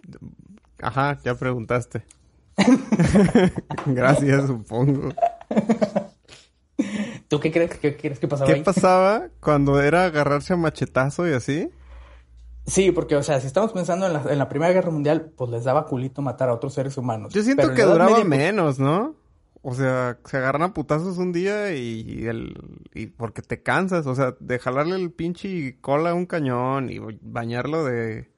ajá, 0.80 1.18
ya 1.24 1.34
preguntaste. 1.34 2.04
Gracias, 3.86 4.46
supongo. 4.46 5.10
¿Tú 7.28 7.40
qué 7.40 7.50
crees, 7.50 7.78
qué 7.78 7.96
crees 7.96 8.18
que 8.18 8.28
pasaba 8.28 8.48
¿Qué 8.48 8.56
ahí? 8.56 8.62
pasaba 8.62 9.28
cuando 9.40 9.80
era 9.80 10.04
agarrarse 10.04 10.52
a 10.52 10.56
machetazo 10.56 11.28
y 11.28 11.32
así? 11.32 11.70
Sí, 12.66 12.92
porque, 12.92 13.16
o 13.16 13.22
sea, 13.22 13.40
si 13.40 13.46
estamos 13.46 13.72
pensando 13.72 14.06
en 14.06 14.12
la, 14.12 14.22
en 14.28 14.38
la 14.38 14.48
Primera 14.48 14.72
Guerra 14.72 14.90
Mundial, 14.90 15.32
pues 15.36 15.50
les 15.50 15.64
daba 15.64 15.86
culito 15.86 16.22
matar 16.22 16.48
a 16.48 16.54
otros 16.54 16.74
seres 16.74 16.96
humanos. 16.96 17.32
Yo 17.32 17.42
siento 17.42 17.62
Pero 17.62 17.74
que 17.74 17.82
duraba 17.82 18.10
Media, 18.10 18.24
menos, 18.24 18.78
¿no? 18.78 19.16
O 19.62 19.74
sea, 19.74 20.18
se 20.24 20.36
agarran 20.36 20.62
a 20.62 20.74
putazos 20.74 21.18
un 21.18 21.32
día 21.32 21.74
y, 21.74 22.26
el, 22.26 22.54
y 22.94 23.06
porque 23.06 23.42
te 23.42 23.62
cansas, 23.62 24.06
o 24.06 24.14
sea, 24.14 24.34
de 24.40 24.58
jalarle 24.58 24.96
el 24.96 25.12
pinche 25.12 25.78
cola 25.80 26.10
a 26.10 26.14
un 26.14 26.26
cañón 26.26 26.90
y 26.90 26.98
bañarlo 27.20 27.84
de 27.84 28.28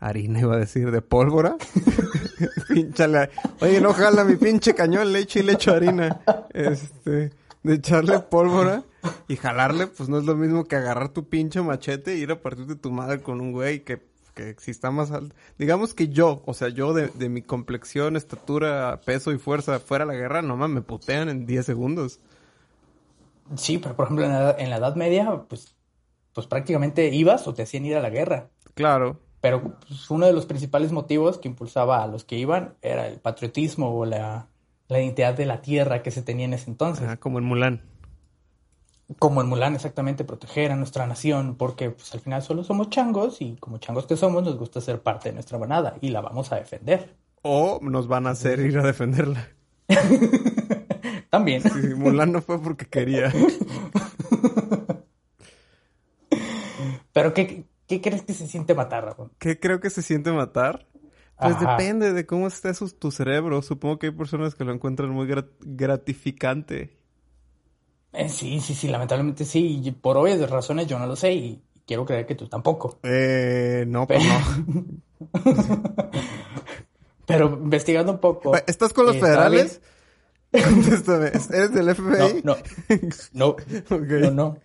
harina, 0.00 0.40
iba 0.40 0.54
a 0.54 0.58
decir, 0.58 0.90
de 0.90 1.00
pólvora. 1.02 1.56
Pínchale. 2.68 3.30
Oye, 3.60 3.80
no 3.80 3.92
jala 3.92 4.24
mi 4.24 4.36
pinche 4.36 4.74
cañón, 4.74 5.12
le 5.12 5.20
echo 5.20 5.38
y 5.38 5.42
le 5.42 5.52
echo 5.52 5.72
harina. 5.72 6.20
Este, 6.52 7.30
de 7.66 7.74
echarle 7.74 8.18
pólvora 8.30 8.84
y 9.28 9.36
jalarle, 9.36 9.86
pues 9.86 10.08
no 10.08 10.18
es 10.18 10.24
lo 10.24 10.36
mismo 10.36 10.64
que 10.64 10.76
agarrar 10.76 11.10
tu 11.10 11.28
pinche 11.28 11.60
machete 11.62 12.14
e 12.14 12.18
ir 12.18 12.30
a 12.30 12.40
partirte 12.40 12.76
tu 12.76 12.90
madre 12.90 13.20
con 13.20 13.40
un 13.40 13.52
güey 13.52 13.84
que, 13.84 14.02
que 14.34 14.54
si 14.58 14.70
está 14.70 14.90
más 14.90 15.10
alto. 15.10 15.34
Digamos 15.58 15.94
que 15.94 16.08
yo, 16.08 16.42
o 16.46 16.54
sea, 16.54 16.68
yo 16.68 16.94
de, 16.94 17.08
de 17.08 17.28
mi 17.28 17.42
complexión, 17.42 18.16
estatura, 18.16 19.00
peso 19.04 19.32
y 19.32 19.38
fuerza 19.38 19.80
fuera 19.80 20.04
a 20.04 20.06
la 20.06 20.14
guerra, 20.14 20.42
nomás 20.42 20.70
me 20.70 20.82
putean 20.82 21.28
en 21.28 21.46
10 21.46 21.66
segundos. 21.66 22.20
Sí, 23.56 23.78
pero 23.78 23.94
por 23.94 24.06
ejemplo, 24.06 24.24
en 24.24 24.32
la, 24.32 24.56
en 24.58 24.70
la 24.70 24.76
Edad 24.76 24.96
Media, 24.96 25.44
pues, 25.48 25.74
pues 26.32 26.46
prácticamente 26.46 27.08
ibas 27.08 27.46
o 27.46 27.54
te 27.54 27.62
hacían 27.62 27.84
ir 27.84 27.96
a 27.96 28.02
la 28.02 28.10
guerra. 28.10 28.48
Claro. 28.74 29.20
Pero 29.40 29.78
pues, 29.86 30.10
uno 30.10 30.26
de 30.26 30.32
los 30.32 30.46
principales 30.46 30.90
motivos 30.92 31.38
que 31.38 31.48
impulsaba 31.48 32.02
a 32.02 32.06
los 32.06 32.24
que 32.24 32.36
iban 32.36 32.74
era 32.82 33.06
el 33.06 33.20
patriotismo 33.20 33.96
o 33.96 34.04
la, 34.04 34.48
la 34.88 35.00
identidad 35.00 35.34
de 35.34 35.46
la 35.46 35.62
tierra 35.62 36.02
que 36.02 36.10
se 36.10 36.22
tenía 36.22 36.44
en 36.44 36.54
ese 36.54 36.70
entonces. 36.70 37.06
Ah, 37.08 37.16
como 37.16 37.38
en 37.38 37.44
Mulan. 37.44 37.82
Como 39.18 39.40
en 39.40 39.48
Mulan, 39.48 39.74
exactamente, 39.74 40.24
proteger 40.24 40.72
a 40.72 40.76
nuestra 40.76 41.06
nación, 41.06 41.56
porque 41.56 41.90
pues 41.90 42.12
al 42.14 42.20
final 42.20 42.42
solo 42.42 42.64
somos 42.64 42.90
changos 42.90 43.40
y 43.40 43.56
como 43.56 43.78
changos 43.78 44.06
que 44.06 44.16
somos 44.16 44.42
nos 44.42 44.56
gusta 44.56 44.80
ser 44.80 45.00
parte 45.00 45.28
de 45.28 45.34
nuestra 45.34 45.58
manada 45.58 45.96
y 46.00 46.08
la 46.08 46.20
vamos 46.20 46.50
a 46.52 46.56
defender. 46.56 47.14
O 47.42 47.78
nos 47.82 48.08
van 48.08 48.26
a 48.26 48.30
hacer 48.30 48.58
ir 48.60 48.78
a 48.78 48.82
defenderla. 48.82 49.48
También. 51.30 51.62
Sí, 51.62 51.94
Mulan 51.94 52.32
no 52.32 52.42
fue 52.42 52.60
porque 52.60 52.86
quería. 52.86 53.32
Pero 57.12 57.32
¿qué, 57.32 57.64
qué 57.86 58.00
crees 58.00 58.22
que 58.22 58.34
se 58.34 58.46
siente 58.46 58.74
matar, 58.74 59.04
Ramón? 59.04 59.32
¿Qué 59.38 59.58
creo 59.58 59.80
que 59.80 59.90
se 59.90 60.02
siente 60.02 60.32
matar? 60.32 60.86
Pues 61.38 61.54
Ajá. 61.56 61.76
depende 61.76 62.12
de 62.12 62.24
cómo 62.26 62.46
esté 62.46 62.72
su, 62.74 62.88
tu 62.90 63.10
cerebro. 63.10 63.60
Supongo 63.62 63.98
que 63.98 64.06
hay 64.06 64.12
personas 64.12 64.54
que 64.54 64.64
lo 64.64 64.72
encuentran 64.72 65.10
muy 65.10 65.26
grat- 65.26 65.50
gratificante. 65.60 66.96
Eh, 68.12 68.28
sí, 68.30 68.60
sí, 68.60 68.74
sí, 68.74 68.88
lamentablemente 68.88 69.44
sí. 69.44 69.80
Y 69.84 69.90
por 69.90 70.16
obvias 70.16 70.48
razones 70.48 70.86
yo 70.86 70.98
no 70.98 71.06
lo 71.06 71.14
sé 71.16 71.34
y 71.34 71.62
quiero 71.86 72.06
creer 72.06 72.26
que 72.26 72.34
tú 72.36 72.48
tampoco. 72.48 72.98
Eh, 73.02 73.84
no, 73.86 74.06
pues 74.06 74.22
no. 74.24 74.40
Pero 77.26 77.48
investigando 77.62 78.12
un 78.12 78.18
poco. 78.20 78.56
¿Estás 78.66 78.92
con 78.92 79.06
los 79.06 79.16
eh, 79.16 79.20
federales? 79.20 79.80
Contéstame. 80.52 81.26
¿Eres 81.26 81.72
del 81.74 81.94
FBI? 81.94 82.42
No, 82.44 82.56
no, 83.32 83.48
Ok. 83.90 84.08
no, 84.20 84.30
no. 84.30 84.58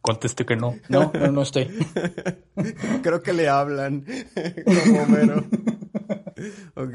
Conteste 0.00 0.46
que 0.46 0.56
no. 0.56 0.76
No, 0.88 1.10
no, 1.12 1.32
no 1.32 1.42
estoy. 1.42 1.66
Creo 3.02 3.22
que 3.22 3.32
le 3.32 3.48
hablan. 3.48 4.04
Como 4.64 5.02
Homero. 5.02 5.44
ok. 6.74 6.94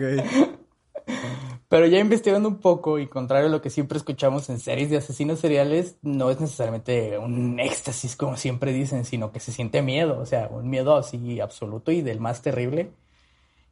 Pero 1.72 1.86
ya 1.86 2.00
investigando 2.00 2.50
un 2.50 2.60
poco 2.60 3.00
y 3.00 3.08
contrario 3.08 3.48
a 3.48 3.52
lo 3.52 3.62
que 3.62 3.70
siempre 3.70 3.98
escuchamos 3.98 4.50
en 4.50 4.60
series 4.60 4.90
de 4.90 4.98
asesinos 4.98 5.40
seriales, 5.40 5.96
no 6.02 6.30
es 6.30 6.42
necesariamente 6.42 7.18
un 7.18 7.62
éxtasis 7.62 8.18
como 8.18 8.36
siempre 8.36 8.74
dicen, 8.74 9.06
sino 9.06 9.32
que 9.32 9.40
se 9.40 9.54
siente 9.54 9.82
miedo, 9.82 10.20
o 10.20 10.26
sea, 10.26 10.50
un 10.50 10.70
miedo 10.70 10.98
así 10.98 11.40
absoluto 11.40 11.92
y 11.92 12.02
del 12.02 12.20
más 12.20 12.42
terrible. 12.42 12.92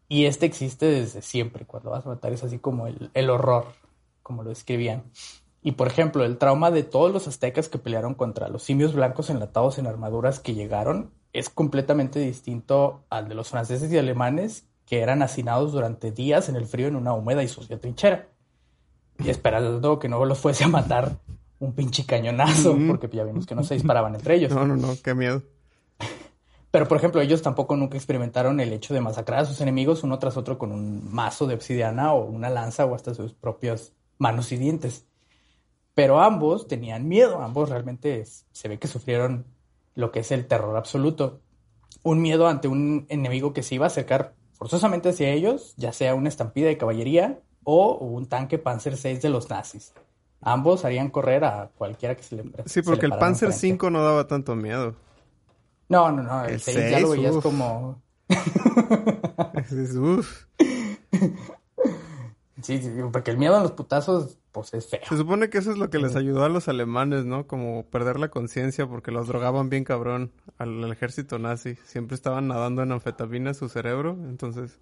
Y 0.08 0.26
este 0.26 0.46
existe 0.46 0.86
desde 0.86 1.22
siempre, 1.22 1.66
cuando 1.66 1.92
vas 1.92 2.06
a 2.06 2.10
matar 2.10 2.32
es 2.32 2.44
así 2.44 2.58
como 2.58 2.88
el, 2.88 3.12
el 3.14 3.30
horror, 3.30 3.66
como 4.24 4.44
lo 4.44 4.50
describían. 4.50 5.04
Y 5.62 5.74
por 5.74 5.88
ejemplo, 5.88 6.24
el 6.24 6.38
trauma 6.38 6.72
de 6.72 6.84
todos 6.84 7.12
los 7.12 7.28
aztecas 7.28 7.68
que 7.68 7.80
pelearon 7.80 8.14
contra 8.14 8.48
los 8.48 8.64
simios 8.64 8.94
blancos 8.94 9.30
enlatados 9.30 9.78
en 9.78 9.88
armaduras 9.88 10.40
que 10.40 10.54
llegaron 10.54 11.12
es 11.34 11.50
completamente 11.50 12.20
distinto 12.20 13.04
al 13.10 13.28
de 13.28 13.36
los 13.36 13.50
franceses 13.50 13.92
y 13.92 13.98
alemanes 13.98 14.69
que 14.90 15.02
eran 15.02 15.22
hacinados 15.22 15.72
durante 15.72 16.12
días 16.12 16.50
en 16.50 16.56
el 16.56 16.66
frío 16.66 16.88
en 16.88 16.96
una 16.96 17.14
húmeda 17.14 17.44
y 17.44 17.48
sucia 17.48 17.80
trinchera. 17.80 18.28
Y 19.20 19.30
esperando 19.30 20.00
que 20.00 20.10
no 20.10 20.26
los 20.26 20.40
fuese 20.40 20.64
a 20.64 20.68
matar 20.68 21.20
un 21.60 21.74
pinche 21.74 22.06
cañonazo, 22.06 22.76
porque 22.88 23.08
ya 23.12 23.24
vimos 23.24 23.46
que 23.46 23.54
no 23.54 23.64
se 23.64 23.76
disparaban 23.76 24.16
entre 24.16 24.36
ellos. 24.36 24.52
No, 24.52 24.66
no, 24.66 24.76
no. 24.76 24.96
Qué 25.04 25.14
miedo. 25.14 25.44
Pero, 26.72 26.88
por 26.88 26.98
ejemplo, 26.98 27.22
ellos 27.22 27.44
tampoco 27.44 27.76
nunca 27.76 27.98
experimentaron 27.98 28.60
el 28.60 28.74
hecho 28.74 28.96
de 28.96 29.02
masacrar 29.02 29.42
a 29.42 29.46
sus 29.46 29.62
enemigos 29.62 30.04
uno 30.04 30.18
tras 30.18 30.38
otro 30.38 30.58
con 30.58 30.72
un 30.72 31.14
mazo 31.14 31.46
de 31.46 31.54
obsidiana 31.54 32.14
o 32.14 32.26
una 32.26 32.50
lanza 32.50 32.86
o 32.86 32.96
hasta 32.96 33.14
sus 33.14 33.34
propias 33.34 33.94
manos 34.18 34.52
y 34.52 34.58
dientes. 34.58 35.06
Pero 35.94 36.20
ambos 36.20 36.68
tenían 36.68 37.08
miedo, 37.08 37.42
ambos 37.42 37.70
realmente 37.70 38.24
se 38.26 38.68
ve 38.68 38.80
que 38.80 38.88
sufrieron 38.88 39.46
lo 39.94 40.12
que 40.12 40.22
es 40.22 40.32
el 40.32 40.48
terror 40.48 40.76
absoluto. 40.78 41.42
Un 42.02 42.22
miedo 42.22 42.48
ante 42.48 42.68
un 42.68 43.06
enemigo 43.10 43.54
que 43.54 43.62
se 43.62 43.76
iba 43.76 43.86
a 43.86 43.88
acercar 43.88 44.39
forzosamente 44.60 45.10
hacia 45.10 45.30
ellos, 45.30 45.74
ya 45.78 45.94
sea 45.94 46.14
una 46.14 46.30
estampida 46.30 46.68
de 46.68 46.78
caballería 46.78 47.40
o 47.64 47.96
un 47.96 48.28
tanque 48.28 48.60
Panzer 48.60 48.96
VI 49.02 49.18
de 49.20 49.30
los 49.30 49.50
nazis. 49.50 49.94
Ambos 50.42 50.86
harían 50.86 51.10
correr 51.10 51.44
a 51.44 51.72
cualquiera 51.78 52.16
que 52.16 52.24
se 52.24 52.36
le 52.36 52.44
Sí, 52.66 52.82
porque 52.82 53.06
el 53.06 53.14
Panzer 53.18 53.52
5 53.52 53.90
no 53.90 54.04
daba 54.04 54.28
tanto 54.28 54.56
miedo. 54.56 54.96
No, 55.90 56.12
no, 56.12 56.24
no. 56.24 56.46
El, 56.46 56.62
6, 56.62 56.92
ya 56.92 57.00
lo 57.00 57.10
veías 57.10 57.36
como. 57.38 58.02
Uf. 60.00 60.46
Sí, 62.62 62.78
sí, 62.82 62.92
porque 63.14 63.32
el 63.32 63.38
miedo 63.38 63.56
a 63.56 63.62
los 63.62 63.72
putazos, 63.72 64.38
pues 64.60 64.74
es 64.74 64.90
feo. 64.90 65.00
Se 65.08 65.16
supone 65.16 65.50
que 65.50 65.60
eso 65.60 65.72
es 65.72 65.78
lo 65.78 65.90
que 65.90 66.00
les 66.00 66.16
ayudó 66.16 66.44
a 66.44 66.50
los 66.50 66.68
alemanes, 66.68 67.26
¿no? 67.26 67.48
Como 67.48 67.86
perder 67.86 68.20
la 68.20 68.30
conciencia 68.30 68.88
porque 68.88 69.12
los 69.12 69.28
drogaban 69.28 69.70
bien 69.70 69.84
cabrón 69.84 70.32
al, 70.58 70.92
ejército 70.92 71.40
nazi. 71.40 71.76
Siempre 71.86 72.16
estaban 72.16 72.48
nadando 72.48 72.84
en 72.84 72.92
anfetamina 72.92 73.54
su 73.54 73.70
cerebro, 73.70 74.18
entonces 74.28 74.78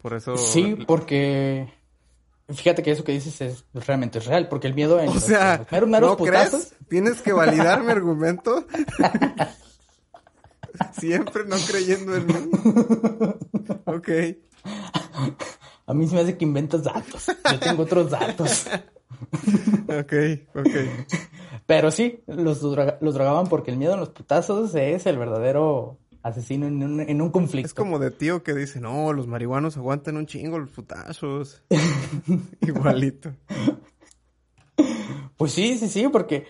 por 0.00 0.14
eso... 0.14 0.36
Sí, 0.36 0.76
porque... 0.86 1.72
Fíjate 2.48 2.82
que 2.82 2.90
eso 2.90 3.04
que 3.04 3.12
dices 3.12 3.40
es 3.40 3.64
realmente 3.74 4.18
real, 4.18 4.48
porque 4.48 4.66
el 4.66 4.74
miedo 4.74 4.98
en 4.98 5.10
o 5.10 5.20
sea, 5.20 5.64
¿no 5.70 6.16
crees? 6.16 6.74
¿Tienes 6.88 7.22
que 7.22 7.32
validar 7.32 7.84
mi 7.84 7.92
argumento? 7.92 8.66
Siempre 10.98 11.44
no 11.44 11.56
creyendo 11.68 12.16
en 12.16 12.26
mí. 12.26 12.34
ok. 13.84 14.08
A 15.86 15.94
mí 15.94 16.06
se 16.06 16.14
me 16.14 16.20
hace 16.22 16.36
que 16.36 16.44
inventas 16.44 16.84
datos. 16.84 17.26
Yo 17.50 17.58
tengo 17.58 17.82
otros 17.82 18.10
datos. 18.10 18.66
ok, 19.88 20.12
ok. 20.54 20.76
Pero 21.66 21.90
sí, 21.90 22.22
los, 22.26 22.62
los 22.62 23.14
drogaban 23.14 23.46
porque 23.46 23.70
el 23.70 23.76
miedo 23.76 23.94
a 23.94 23.96
los 23.96 24.10
putazos 24.10 24.74
es 24.74 25.06
el 25.06 25.18
verdadero 25.18 25.98
asesino 26.22 26.66
en 26.66 26.82
un, 26.82 27.00
en 27.00 27.22
un 27.22 27.30
conflicto. 27.30 27.66
Es 27.66 27.74
como 27.74 27.98
de 27.98 28.10
tío 28.10 28.42
que 28.42 28.54
dice, 28.54 28.80
no, 28.80 29.12
los 29.12 29.26
marihuanos 29.26 29.76
aguantan 29.76 30.16
un 30.16 30.26
chingo 30.26 30.58
los 30.58 30.70
putazos. 30.70 31.62
Igualito. 32.60 33.32
Pues 35.36 35.52
sí, 35.52 35.78
sí, 35.78 35.88
sí, 35.88 36.08
porque 36.08 36.46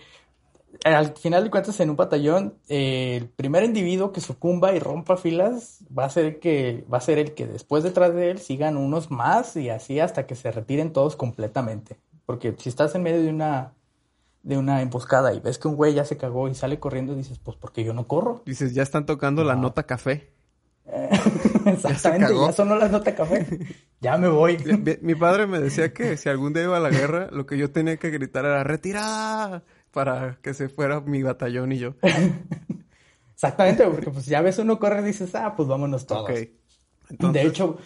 al 0.83 1.15
final 1.15 1.43
de 1.43 1.51
cuentas, 1.51 1.79
en 1.79 1.89
un 1.89 1.95
batallón, 1.95 2.55
eh, 2.67 3.17
el 3.17 3.29
primer 3.29 3.63
individuo 3.63 4.11
que 4.11 4.21
sucumba 4.21 4.73
y 4.73 4.79
rompa 4.79 5.17
filas 5.17 5.79
va 5.97 6.05
a 6.05 6.09
ser 6.09 6.39
que 6.39 6.83
va 6.91 6.97
a 6.97 7.01
ser 7.01 7.19
el 7.19 7.33
que 7.33 7.45
después 7.45 7.83
detrás 7.83 8.13
de 8.13 8.31
él 8.31 8.39
sigan 8.39 8.77
unos 8.77 9.11
más 9.11 9.55
y 9.55 9.69
así 9.69 9.99
hasta 9.99 10.25
que 10.25 10.35
se 10.35 10.51
retiren 10.51 10.93
todos 10.93 11.15
completamente. 11.15 11.97
Porque 12.31 12.55
si 12.57 12.69
estás 12.69 12.95
en 12.95 13.03
medio 13.03 13.21
de 13.21 13.29
una 13.29 13.73
de 14.41 14.57
una 14.57 14.81
emboscada 14.81 15.33
y 15.33 15.41
ves 15.41 15.57
que 15.57 15.67
un 15.67 15.75
güey 15.75 15.93
ya 15.93 16.05
se 16.05 16.15
cagó 16.15 16.47
y 16.47 16.55
sale 16.55 16.79
corriendo, 16.79 17.13
dices, 17.13 17.39
pues 17.39 17.57
porque 17.57 17.83
yo 17.83 17.93
no 17.93 18.07
corro. 18.07 18.41
Dices, 18.45 18.73
ya 18.73 18.83
están 18.83 19.05
tocando 19.05 19.43
la 19.43 19.57
nota 19.57 19.83
café. 19.83 20.31
Exactamente, 21.65 22.33
ya, 22.33 22.53
sonó 22.53 22.77
la 22.77 22.87
nota 22.87 23.13
café. 23.13 23.45
ya 23.99 24.17
me 24.17 24.29
voy. 24.29 24.57
Mi, 25.01 25.13
padre 25.13 25.45
me 25.45 25.59
decía 25.59 25.93
que 25.93 26.15
si 26.15 26.29
algún 26.29 26.53
día 26.53 26.63
iba 26.63 26.77
a 26.77 26.79
la 26.79 26.89
guerra, 26.89 27.27
lo 27.31 27.45
que 27.45 27.57
yo 27.57 27.69
tenía 27.69 27.97
que 27.97 28.11
gritar 28.11 28.45
era 28.45 28.63
retirada 28.63 29.63
para 29.91 30.39
que 30.41 30.53
se 30.53 30.69
fuera 30.69 31.01
mi 31.01 31.21
batallón 31.21 31.73
y 31.73 31.79
yo. 31.79 31.95
Exactamente, 33.33 33.83
porque 33.87 34.09
pues 34.09 34.25
ya 34.25 34.41
ves 34.41 34.57
uno 34.57 34.79
corre 34.79 35.01
y 35.01 35.05
dices, 35.05 35.35
ah, 35.35 35.53
pues 35.57 35.67
vámonos 35.67 36.07
todos. 36.07 36.31
De 37.09 37.41
hecho, 37.41 37.77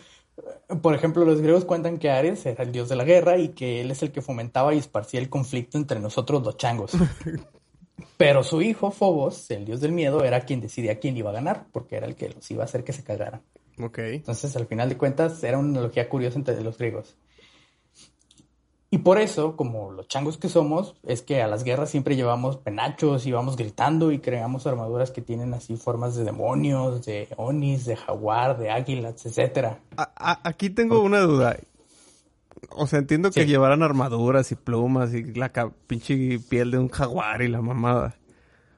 por 0.81 0.95
ejemplo, 0.95 1.25
los 1.25 1.41
griegos 1.41 1.65
cuentan 1.65 1.97
que 1.97 2.09
Ares 2.09 2.45
era 2.45 2.63
el 2.63 2.71
dios 2.71 2.89
de 2.89 2.95
la 2.95 3.03
guerra 3.03 3.37
y 3.37 3.49
que 3.49 3.81
él 3.81 3.91
es 3.91 4.03
el 4.03 4.11
que 4.11 4.21
fomentaba 4.21 4.73
y 4.73 4.77
esparcía 4.77 5.19
el 5.19 5.29
conflicto 5.29 5.77
entre 5.77 5.99
nosotros 5.99 6.43
los 6.43 6.57
changos. 6.57 6.91
Pero 8.17 8.43
su 8.43 8.61
hijo, 8.61 8.91
Fobos, 8.91 9.49
el 9.51 9.65
dios 9.65 9.81
del 9.81 9.91
miedo, 9.91 10.23
era 10.23 10.41
quien 10.41 10.61
decidía 10.61 10.99
quién 10.99 11.17
iba 11.17 11.29
a 11.29 11.33
ganar, 11.33 11.65
porque 11.71 11.95
era 11.97 12.07
el 12.07 12.15
que 12.15 12.29
los 12.29 12.49
iba 12.51 12.63
a 12.63 12.65
hacer 12.65 12.83
que 12.83 12.93
se 12.93 13.03
cagaran. 13.03 13.41
Ok. 13.79 13.99
Entonces, 13.99 14.55
al 14.55 14.67
final 14.67 14.89
de 14.89 14.97
cuentas, 14.97 15.43
era 15.43 15.57
una 15.57 15.69
analogía 15.69 16.07
curiosa 16.07 16.37
entre 16.37 16.61
los 16.61 16.77
griegos. 16.77 17.15
Y 18.91 18.99
por 18.99 19.17
eso, 19.17 19.55
como 19.55 19.91
los 19.91 20.07
changos 20.07 20.37
que 20.37 20.47
somos, 20.47 20.95
es 21.03 21.21
que 21.21 21.41
a 21.41 21.47
las 21.47 21.63
guerras 21.63 21.89
siempre 21.89 22.15
llevamos 22.15 22.57
penachos 22.57 23.25
y 23.25 23.31
vamos 23.31 23.57
gritando 23.57 24.11
y 24.11 24.19
creamos 24.19 24.67
armaduras 24.67 25.11
que 25.11 25.21
tienen 25.21 25.53
así 25.53 25.75
formas 25.75 26.15
de 26.15 26.23
demonios, 26.23 27.05
de 27.05 27.27
onis, 27.35 27.85
de 27.85 27.95
jaguar, 27.95 28.57
de 28.57 28.69
águilas, 28.69 29.25
etcétera. 29.25 29.79
aquí 29.97 30.69
tengo 30.69 31.01
una 31.01 31.19
duda. 31.21 31.57
O 32.69 32.87
sea, 32.87 32.99
entiendo 32.99 33.31
que 33.31 33.45
llevaran 33.45 33.83
armaduras 33.83 34.51
y 34.51 34.55
plumas 34.55 35.13
y 35.13 35.23
la 35.33 35.51
pinche 35.87 36.39
piel 36.39 36.71
de 36.71 36.77
un 36.77 36.89
jaguar 36.89 37.41
y 37.41 37.47
la 37.47 37.61
mamada. 37.61 38.15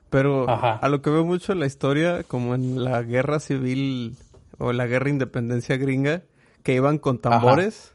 Pero 0.10 0.46
a 0.50 0.88
lo 0.88 1.02
que 1.02 1.10
veo 1.10 1.26
mucho 1.26 1.52
en 1.52 1.60
la 1.60 1.66
historia, 1.66 2.24
como 2.24 2.56
en 2.56 2.84
la 2.84 3.02
guerra 3.04 3.40
civil 3.40 4.16
o 4.58 4.72
la 4.72 4.88
guerra 4.88 5.10
independencia 5.10 5.76
gringa, 5.76 6.24
que 6.64 6.74
iban 6.74 6.98
con 6.98 7.20
tambores 7.20 7.94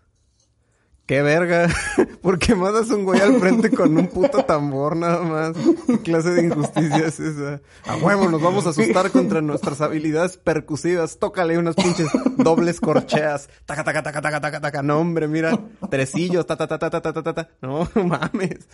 qué 1.06 1.22
verga. 1.22 1.68
¿Por 2.22 2.38
qué 2.38 2.54
mandas 2.54 2.90
un 2.90 3.04
güey 3.04 3.20
al 3.20 3.38
frente 3.40 3.70
con 3.70 3.96
un 3.96 4.06
puto 4.06 4.44
tambor 4.44 4.96
nada 4.96 5.22
más? 5.22 5.56
¿Qué 5.86 5.98
clase 5.98 6.30
de 6.30 6.44
injusticia 6.44 7.06
es 7.06 7.20
esa? 7.20 7.60
A 7.86 7.96
huevo, 7.96 8.28
nos 8.28 8.40
vamos 8.40 8.66
a 8.66 8.70
asustar 8.70 9.10
contra 9.10 9.40
nuestras 9.40 9.80
habilidades 9.80 10.36
percusivas. 10.36 11.18
Tócale 11.18 11.58
unas 11.58 11.74
pinches 11.74 12.08
dobles 12.36 12.80
corcheas. 12.80 13.48
Taca, 13.66 13.84
taca, 13.84 14.02
taca, 14.02 14.20
taca, 14.20 14.40
taca, 14.40 14.60
taca. 14.60 14.82
No, 14.82 14.98
hombre, 14.98 15.28
mira. 15.28 15.58
Tresillos, 15.90 16.46
ta, 16.46 16.56
ta, 16.56 16.66
ta, 16.66 16.78
ta, 16.78 16.90
ta, 16.90 17.00
ta, 17.00 17.22
ta, 17.22 17.34
ta. 17.34 17.48
No, 17.60 17.88
mames. 17.94 18.68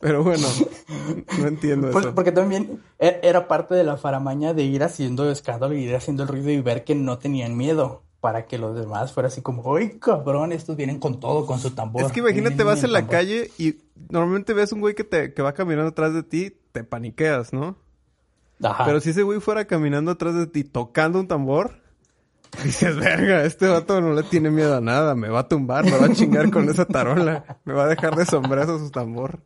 Pero 0.00 0.24
bueno, 0.24 0.48
no 1.38 1.46
entiendo 1.46 1.90
pues, 1.90 2.06
eso. 2.06 2.14
Porque 2.14 2.32
también 2.32 2.80
e, 2.98 3.20
era 3.22 3.46
parte 3.48 3.74
de 3.74 3.84
la 3.84 3.98
faramaña 3.98 4.54
de 4.54 4.62
ir 4.62 4.82
haciendo 4.82 5.30
escándalo 5.30 5.74
y 5.74 5.84
ir 5.84 5.94
haciendo 5.94 6.22
el 6.22 6.30
ruido 6.30 6.50
y 6.50 6.60
ver 6.62 6.84
que 6.84 6.94
no 6.94 7.18
tenían 7.18 7.54
miedo 7.54 8.02
para 8.20 8.46
que 8.46 8.58
los 8.58 8.78
demás 8.78 9.12
fuera 9.12 9.28
así 9.28 9.40
como, 9.40 9.76
¡ay, 9.76 9.98
cabrón! 9.98 10.52
Estos 10.52 10.76
vienen 10.76 10.98
con 10.98 11.20
todo, 11.20 11.46
con 11.46 11.58
su 11.58 11.70
tambor. 11.70 12.02
Es 12.04 12.12
que 12.12 12.20
imagínate, 12.20 12.62
vas 12.62 12.84
en 12.84 12.92
la 12.92 13.06
calle 13.06 13.50
y 13.58 13.76
normalmente 14.10 14.52
ves 14.52 14.72
un 14.72 14.80
güey 14.80 14.94
que, 14.94 15.04
te, 15.04 15.32
que 15.32 15.42
va 15.42 15.54
caminando 15.54 15.90
atrás 15.90 16.12
de 16.12 16.22
ti, 16.22 16.54
te 16.72 16.84
paniqueas, 16.84 17.52
¿no? 17.52 17.78
Ajá. 18.62 18.84
Pero 18.84 19.00
si 19.00 19.10
ese 19.10 19.22
güey 19.22 19.40
fuera 19.40 19.64
caminando 19.64 20.10
atrás 20.10 20.34
de 20.34 20.46
ti 20.46 20.64
tocando 20.64 21.18
un 21.18 21.28
tambor, 21.28 21.80
dices, 22.64 22.96
verga, 22.96 23.44
este 23.44 23.68
vato 23.68 24.00
no 24.02 24.12
le 24.12 24.22
tiene 24.22 24.50
miedo 24.50 24.76
a 24.76 24.80
nada, 24.80 25.14
me 25.14 25.28
va 25.28 25.40
a 25.40 25.48
tumbar, 25.48 25.84
me 25.84 25.96
va 25.96 26.06
a 26.06 26.12
chingar 26.12 26.50
con 26.50 26.68
esa 26.68 26.84
tarola, 26.84 27.58
me 27.64 27.72
va 27.72 27.84
a 27.84 27.88
dejar 27.88 28.16
de 28.16 28.26
sombrazo 28.26 28.78
su 28.78 28.90
tambor. 28.90 29.40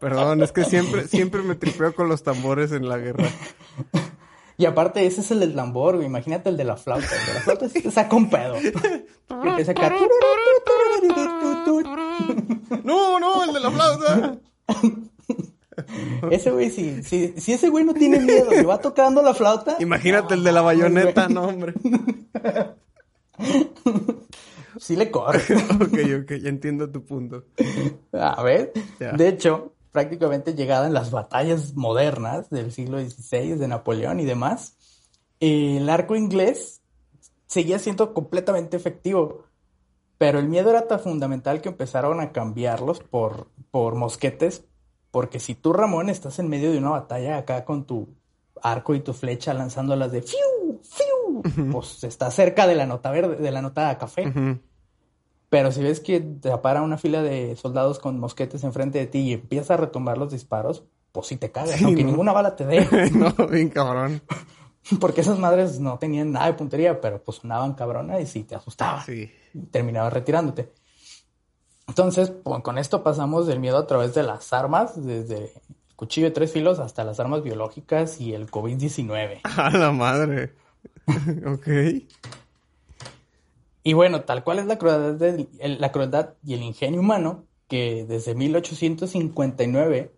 Perdón, 0.00 0.42
es 0.42 0.52
que 0.52 0.64
siempre, 0.64 1.08
siempre 1.08 1.42
me 1.42 1.56
tripeo 1.56 1.92
con 1.94 2.08
los 2.08 2.22
tambores 2.22 2.70
en 2.72 2.88
la 2.88 2.98
guerra. 2.98 3.28
Y 4.58 4.66
aparte, 4.66 5.06
ese 5.06 5.20
es 5.20 5.30
el 5.30 5.40
del 5.40 5.54
tambor, 5.54 5.94
güey. 5.94 6.06
Imagínate 6.06 6.50
el 6.50 6.56
de 6.56 6.64
la 6.64 6.76
flauta. 6.76 7.06
El 7.06 7.26
de 7.26 7.34
la 7.34 7.40
flauta 7.40 7.68
sí 7.68 7.80
te 7.80 7.90
saca 7.90 8.16
un 8.16 8.28
pedo. 8.28 8.56
No, 12.84 13.20
no, 13.20 13.44
el 13.44 13.52
de 13.54 13.60
la 13.60 13.70
flauta. 13.70 14.38
Ese 16.30 16.50
güey, 16.50 16.70
si, 16.70 17.04
si, 17.04 17.34
si 17.36 17.52
ese 17.52 17.68
güey 17.68 17.84
no 17.84 17.94
tiene 17.94 18.18
miedo 18.18 18.48
y 18.52 18.64
va 18.64 18.78
tocando 18.78 19.22
la 19.22 19.32
flauta. 19.32 19.76
Imagínate 19.78 20.34
el 20.34 20.42
de 20.42 20.50
la 20.50 20.60
bayoneta, 20.60 21.28
no, 21.28 21.44
hombre. 21.44 21.74
Sí 24.78 24.94
le 24.96 25.10
corre. 25.10 25.40
ok, 25.74 26.22
ok, 26.22 26.32
ya 26.40 26.48
entiendo 26.48 26.90
tu 26.90 27.04
punto. 27.04 27.44
A 28.12 28.42
ver, 28.42 28.72
de 28.98 29.28
hecho, 29.28 29.74
prácticamente 29.98 30.54
llegada 30.54 30.86
en 30.86 30.94
las 30.94 31.10
batallas 31.10 31.74
modernas 31.74 32.50
del 32.50 32.70
siglo 32.70 33.00
XVI, 33.00 33.56
de 33.56 33.66
Napoleón 33.66 34.20
y 34.20 34.24
demás, 34.24 34.76
el 35.40 35.88
arco 35.88 36.14
inglés 36.14 36.82
seguía 37.48 37.80
siendo 37.80 38.14
completamente 38.14 38.76
efectivo, 38.76 39.46
pero 40.16 40.38
el 40.38 40.46
miedo 40.46 40.70
era 40.70 40.86
tan 40.86 41.00
fundamental 41.00 41.60
que 41.60 41.70
empezaron 41.70 42.20
a 42.20 42.30
cambiarlos 42.30 43.00
por, 43.00 43.48
por 43.72 43.96
mosquetes, 43.96 44.66
porque 45.10 45.40
si 45.40 45.56
tú, 45.56 45.72
Ramón, 45.72 46.10
estás 46.10 46.38
en 46.38 46.48
medio 46.48 46.70
de 46.70 46.78
una 46.78 46.90
batalla 46.90 47.38
acá 47.38 47.64
con 47.64 47.84
tu 47.84 48.06
arco 48.62 48.94
y 48.94 49.00
tu 49.00 49.14
flecha 49.14 49.52
lanzándolas 49.52 50.12
de 50.12 50.22
fiu, 50.22 50.80
fiu, 50.80 51.72
pues 51.72 52.04
está 52.04 52.30
cerca 52.30 52.68
de 52.68 52.76
la 52.76 52.86
nota 52.86 53.10
verde, 53.10 53.34
de 53.34 53.50
la 53.50 53.62
nota 53.62 53.98
café. 53.98 54.32
Pero 55.50 55.72
si 55.72 55.82
ves 55.82 56.00
que 56.00 56.20
te 56.20 56.52
apara 56.52 56.82
una 56.82 56.98
fila 56.98 57.22
de 57.22 57.56
soldados 57.56 57.98
con 57.98 58.18
mosquetes 58.20 58.64
enfrente 58.64 58.98
de 58.98 59.06
ti 59.06 59.20
y 59.20 59.32
empiezas 59.32 59.72
a 59.72 59.76
retomar 59.78 60.18
los 60.18 60.30
disparos, 60.30 60.84
pues 61.12 61.26
sí 61.26 61.36
te 61.36 61.50
cagas, 61.50 61.80
aunque 61.82 62.04
ninguna 62.04 62.32
bala 62.32 62.54
te 62.54 62.66
dé. 62.66 63.10
no, 63.12 63.32
bien 63.48 63.70
cabrón. 63.70 64.20
Porque 65.00 65.20
esas 65.20 65.38
madres 65.38 65.80
no 65.80 65.98
tenían 65.98 66.32
nada 66.32 66.46
de 66.46 66.54
puntería, 66.54 67.00
pero 67.00 67.22
pues 67.22 67.38
sonaban 67.38 67.74
cabrona 67.74 68.20
y 68.20 68.26
sí 68.26 68.44
te 68.44 68.54
asustaba. 68.54 69.02
Sí. 69.04 69.30
Terminabas 69.70 70.12
retirándote. 70.12 70.72
Entonces, 71.86 72.30
pues, 72.30 72.62
con 72.62 72.78
esto 72.78 73.02
pasamos 73.02 73.46
del 73.46 73.60
miedo 73.60 73.78
a 73.78 73.86
través 73.86 74.14
de 74.14 74.22
las 74.22 74.52
armas, 74.52 75.04
desde 75.04 75.36
el 75.36 75.50
cuchillo 75.96 76.28
de 76.28 76.32
tres 76.32 76.52
filos 76.52 76.78
hasta 76.78 77.04
las 77.04 77.18
armas 77.20 77.42
biológicas 77.42 78.20
y 78.20 78.34
el 78.34 78.50
COVID-19. 78.50 79.40
A 79.56 79.70
la 79.70 79.92
madre. 79.92 80.54
ok. 81.46 81.68
Y 83.82 83.92
bueno, 83.92 84.22
tal 84.22 84.44
cual 84.44 84.58
es 84.58 84.66
la 84.66 84.78
crueldad, 84.78 85.38
la 85.60 85.92
crueldad 85.92 86.34
y 86.44 86.54
el 86.54 86.62
ingenio 86.62 87.00
humano, 87.00 87.46
que 87.68 88.04
desde 88.06 88.34
1859 88.34 90.14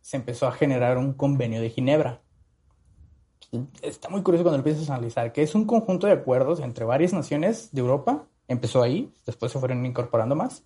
se 0.00 0.16
empezó 0.16 0.46
a 0.46 0.52
generar 0.52 0.98
un 0.98 1.12
convenio 1.14 1.60
de 1.60 1.70
Ginebra. 1.70 2.22
Está 3.82 4.08
muy 4.08 4.22
curioso 4.22 4.44
cuando 4.44 4.58
lo 4.58 4.68
empiezas 4.68 4.90
a 4.90 4.94
analizar, 4.94 5.32
que 5.32 5.42
es 5.42 5.54
un 5.54 5.64
conjunto 5.64 6.06
de 6.06 6.12
acuerdos 6.12 6.60
entre 6.60 6.84
varias 6.84 7.12
naciones 7.12 7.70
de 7.72 7.80
Europa, 7.80 8.26
empezó 8.48 8.82
ahí, 8.82 9.12
después 9.26 9.52
se 9.52 9.58
fueron 9.58 9.84
incorporando 9.86 10.34
más, 10.34 10.64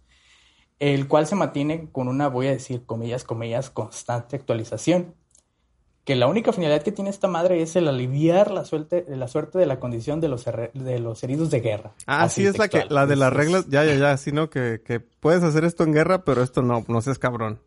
el 0.78 1.08
cual 1.08 1.26
se 1.26 1.34
mantiene 1.34 1.90
con 1.90 2.08
una, 2.08 2.28
voy 2.28 2.46
a 2.46 2.52
decir, 2.52 2.86
comillas, 2.86 3.24
comillas, 3.24 3.70
constante 3.70 4.36
actualización. 4.36 5.14
Que 6.08 6.16
la 6.16 6.26
única 6.26 6.54
finalidad 6.54 6.82
que 6.82 6.90
tiene 6.90 7.10
esta 7.10 7.28
madre 7.28 7.60
es 7.60 7.76
el 7.76 7.86
aliviar 7.86 8.50
la 8.50 8.64
suerte, 8.64 9.04
la 9.10 9.28
suerte 9.28 9.58
de 9.58 9.66
la 9.66 9.78
condición 9.78 10.22
de 10.22 10.28
los, 10.28 10.46
de 10.46 10.98
los 11.00 11.22
heridos 11.22 11.50
de 11.50 11.60
guerra. 11.60 11.92
Ah, 12.06 12.30
sí, 12.30 12.46
es 12.46 12.56
la 12.56 12.68
que, 12.68 12.86
la 12.88 13.04
de 13.04 13.14
las 13.14 13.30
reglas, 13.30 13.66
ya, 13.68 13.84
ya, 13.84 13.94
ya, 13.94 14.16
sino 14.16 14.48
que, 14.48 14.80
que 14.82 15.00
puedes 15.00 15.42
hacer 15.42 15.66
esto 15.66 15.84
en 15.84 15.92
guerra, 15.92 16.24
pero 16.24 16.42
esto 16.42 16.62
no, 16.62 16.82
no 16.88 17.02
seas 17.02 17.18
cabrón. 17.18 17.60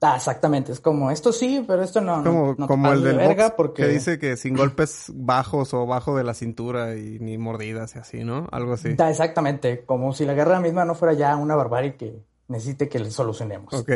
Ah, 0.00 0.14
exactamente, 0.14 0.70
es 0.70 0.78
como 0.78 1.10
esto 1.10 1.32
sí, 1.32 1.64
pero 1.66 1.82
esto 1.82 2.00
no. 2.00 2.22
Como, 2.22 2.54
no, 2.56 2.68
como 2.68 2.92
el 2.92 3.02
del 3.02 3.16
verga 3.16 3.56
porque... 3.56 3.82
que 3.82 3.88
dice 3.88 4.20
que 4.20 4.36
sin 4.36 4.54
golpes 4.54 5.06
bajos 5.12 5.74
o 5.74 5.84
bajo 5.84 6.16
de 6.16 6.22
la 6.22 6.34
cintura 6.34 6.94
y 6.94 7.18
ni 7.18 7.38
mordidas 7.38 7.96
y 7.96 7.98
así, 7.98 8.22
¿no? 8.22 8.46
Algo 8.52 8.74
así. 8.74 8.94
Ah, 9.00 9.10
exactamente, 9.10 9.84
como 9.84 10.12
si 10.12 10.24
la 10.26 10.34
guerra 10.34 10.60
misma 10.60 10.84
no 10.84 10.94
fuera 10.94 11.14
ya 11.14 11.34
una 11.34 11.56
barbarie 11.56 11.96
que 11.96 12.22
necesite 12.48 12.88
que 12.88 12.98
le 12.98 13.10
solucionemos. 13.10 13.72
Ok. 13.72 13.90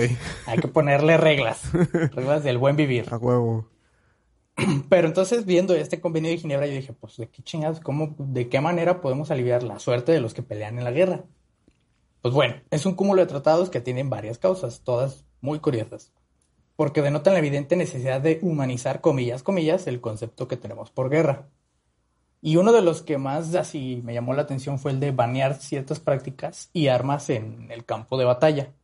Hay 0.46 0.58
que 0.58 0.68
ponerle 0.68 1.16
reglas, 1.16 1.72
reglas 2.14 2.44
del 2.44 2.58
buen 2.58 2.76
vivir. 2.76 3.06
A 3.10 3.16
huevo. 3.16 3.68
Pero 4.88 5.08
entonces, 5.08 5.44
viendo 5.44 5.74
este 5.74 6.00
convenio 6.00 6.30
de 6.30 6.38
Ginebra, 6.38 6.66
yo 6.66 6.74
dije, 6.74 6.92
pues, 6.92 7.16
¿de 7.16 7.28
qué 7.28 7.42
chingados? 7.42 7.80
¿Cómo, 7.80 8.14
de 8.18 8.48
qué 8.48 8.60
manera 8.60 9.00
podemos 9.00 9.30
aliviar 9.30 9.62
la 9.62 9.78
suerte 9.78 10.12
de 10.12 10.20
los 10.20 10.34
que 10.34 10.42
pelean 10.42 10.78
en 10.78 10.84
la 10.84 10.90
guerra? 10.92 11.24
Pues 12.20 12.34
bueno, 12.34 12.54
es 12.70 12.86
un 12.86 12.94
cúmulo 12.94 13.22
de 13.22 13.26
tratados 13.26 13.70
que 13.70 13.80
tienen 13.80 14.08
varias 14.08 14.38
causas, 14.38 14.82
todas 14.84 15.24
muy 15.40 15.58
curiosas, 15.58 16.12
porque 16.76 17.02
denotan 17.02 17.32
la 17.32 17.40
evidente 17.40 17.74
necesidad 17.74 18.20
de 18.20 18.38
humanizar, 18.42 19.00
comillas, 19.00 19.42
comillas, 19.42 19.88
el 19.88 20.00
concepto 20.00 20.46
que 20.46 20.56
tenemos 20.56 20.90
por 20.92 21.10
guerra. 21.10 21.48
Y 22.44 22.57
uno 22.57 22.72
de 22.72 22.83
los 22.83 23.02
que 23.02 23.18
más 23.18 23.55
así 23.55 24.02
me 24.05 24.12
llamó 24.12 24.35
la 24.35 24.42
atención 24.42 24.81
fue 24.81 24.90
el 24.90 24.98
de 24.98 25.12
banear 25.12 25.55
ciertas 25.55 26.00
prácticas 26.00 26.70
y 26.72 26.88
armas 26.88 27.31
en 27.31 27.70
el 27.70 27.85
campo 27.85 28.18
de 28.18 28.24
batalla, 28.24 28.74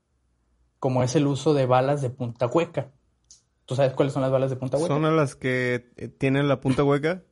como 0.78 1.02
es 1.02 1.16
el 1.16 1.26
uso 1.26 1.54
de 1.54 1.66
balas 1.66 2.00
de 2.00 2.08
punta 2.08 2.46
hueca. 2.46 2.92
¿Tú 3.66 3.74
sabes 3.74 3.94
cuáles 3.94 4.14
son 4.14 4.22
las 4.22 4.30
balas 4.30 4.50
de 4.50 4.56
punta 4.56 4.76
hueca? 4.76 4.94
¿Son 4.94 5.16
las 5.16 5.34
que 5.34 5.90
eh, 5.96 6.06
tienen 6.06 6.46
la 6.46 6.60
punta 6.60 6.84
hueca? 6.84 7.24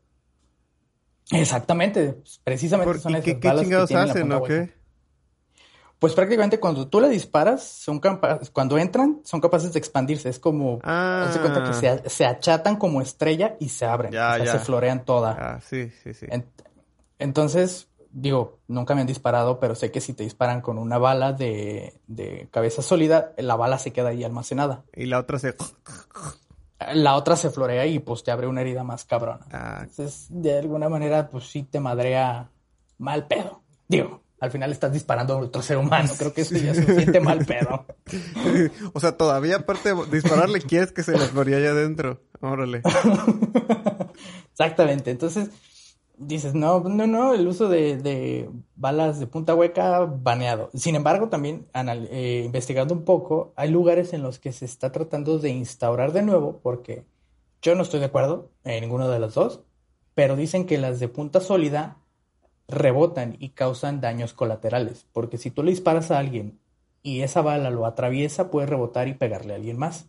Exactamente, 1.31 2.21
precisamente 2.43 2.99
son 2.99 3.15
esas 3.15 3.25
¿qué, 3.25 3.39
¿qué 3.39 3.53
chingados 3.61 3.93
hacen 3.93 4.33
o 4.33 4.43
qué? 4.43 4.75
Pues 5.99 6.13
prácticamente 6.13 6.61
cuando 6.61 6.89
tú 6.89 7.01
le 7.01 7.09
disparas, 7.09 7.63
son 7.63 8.01
cuando 8.53 8.77
entran, 8.77 9.21
son 9.25 9.41
capaces 9.41 9.73
de 9.73 9.79
expandirse. 9.79 10.29
Es 10.29 10.39
como, 10.39 10.79
ah. 10.83 11.31
cuenta 11.41 11.65
que 11.65 12.11
se, 12.11 12.27
achatan 12.27 12.77
como 12.77 13.01
estrella 13.01 13.57
y 13.61 13.71
se 13.71 13.87
abren. 13.87 14.13
Ya, 14.13 14.39
Se 14.45 14.59
florean 14.59 15.05
toda. 15.05 15.37
Ah, 15.39 15.61
sí, 15.63 15.91
sí, 16.03 16.13
sí. 16.13 16.27
entonces, 17.19 17.89
digo, 18.11 18.59
nunca 18.69 18.95
me 18.95 19.01
han 19.01 19.07
disparado, 19.07 19.59
pero 19.59 19.75
sé 19.75 19.91
que 19.91 20.03
si 20.03 20.13
te 20.13 20.23
disparan 20.23 20.61
con 20.61 20.77
una 20.77 20.99
bala 20.99 21.33
de, 21.33 21.99
cabeza 22.51 22.83
sólida, 22.83 23.33
la 23.39 23.57
bala 23.57 23.79
se 23.79 23.93
queda 23.93 24.11
ahí 24.11 24.23
almacenada. 24.23 24.85
Y 24.95 25.07
la 25.07 25.19
otra 25.19 25.39
se... 25.39 25.55
La 26.93 27.17
otra 27.17 27.37
se 27.37 27.49
florea 27.49 27.87
y 27.87 28.01
pues 28.01 28.23
te 28.23 28.31
abre 28.31 28.47
una 28.47 28.61
herida 28.61 28.85
más 28.85 29.07
cabrona. 29.07 29.47
Ah. 29.51 29.79
Entonces, 29.81 30.27
de 30.29 30.59
alguna 30.59 30.91
manera, 30.91 31.31
pues 31.31 31.47
sí 31.47 31.63
te 31.63 31.81
madrea 31.81 32.51
mal 32.99 33.27
pedo. 33.27 33.63
Digo, 33.89 34.21
al 34.38 34.51
final 34.51 34.70
estás 34.70 34.92
disparando 34.92 35.35
a 35.35 35.38
otro 35.38 35.62
ser 35.62 35.79
humano. 35.79 36.11
Creo 36.18 36.33
que 36.33 36.42
eso 36.42 36.57
ya 36.57 36.75
se 36.75 36.85
siente 36.85 37.20
mal 37.20 37.44
pedo. 37.44 37.87
o 38.92 39.01
sea, 39.01 39.16
todavía 39.16 39.57
aparte 39.57 39.94
de 39.94 40.07
dispararle, 40.11 40.61
quieres 40.61 40.92
que 40.92 41.03
se 41.03 41.12
le 41.12 41.27
floría 41.27 41.57
allá 41.57 41.70
adentro. 41.70 42.20
Órale. 42.40 42.83
Exactamente. 44.51 45.11
Entonces, 45.11 45.51
dices, 46.18 46.55
no, 46.55 46.81
no, 46.81 47.07
no, 47.07 47.35
el 47.35 47.46
uso 47.46 47.68
de, 47.68 48.51
balas 48.75 49.20
de 49.20 49.27
punta 49.27 49.55
hueca 49.55 50.01
baneado. 50.01 50.70
Sin 50.75 50.94
embargo, 50.94 51.29
también 51.29 51.66
eh, 51.75 52.42
investigando 52.44 52.94
un 52.94 53.05
poco, 53.05 53.53
hay 53.57 53.70
lugares 53.70 54.12
en 54.12 54.22
los 54.22 54.38
que 54.38 54.53
se 54.53 54.64
está 54.64 54.92
tratando 54.92 55.38
de 55.38 55.51
instaurar 55.51 56.12
de 56.12 56.22
nuevo, 56.22 56.61
porque 56.62 57.05
yo 57.62 57.75
no 57.75 57.83
estoy 57.83 58.01
de 58.01 58.07
acuerdo 58.07 58.51
en 58.64 58.83
ninguno 58.83 59.09
de 59.09 59.18
los 59.18 59.35
dos, 59.35 59.62
pero 60.14 60.37
dicen 60.37 60.66
que 60.66 60.79
las 60.79 61.01
de 61.01 61.09
punta 61.09 61.40
sólida 61.40 61.99
rebotan 62.68 63.37
y 63.38 63.50
causan 63.50 64.00
daños 64.00 64.33
colaterales, 64.33 65.07
porque 65.12 65.38
si 65.38 65.50
tú 65.50 65.62
le 65.62 65.70
disparas 65.70 66.11
a 66.11 66.18
alguien 66.18 66.59
y 67.02 67.22
esa 67.22 67.42
bala 67.42 67.70
lo 67.70 67.87
atraviesa, 67.87 68.50
puede 68.50 68.66
rebotar 68.66 69.09
y 69.09 69.14
pegarle 69.14 69.52
a 69.52 69.57
alguien 69.57 69.79
más. 69.79 70.09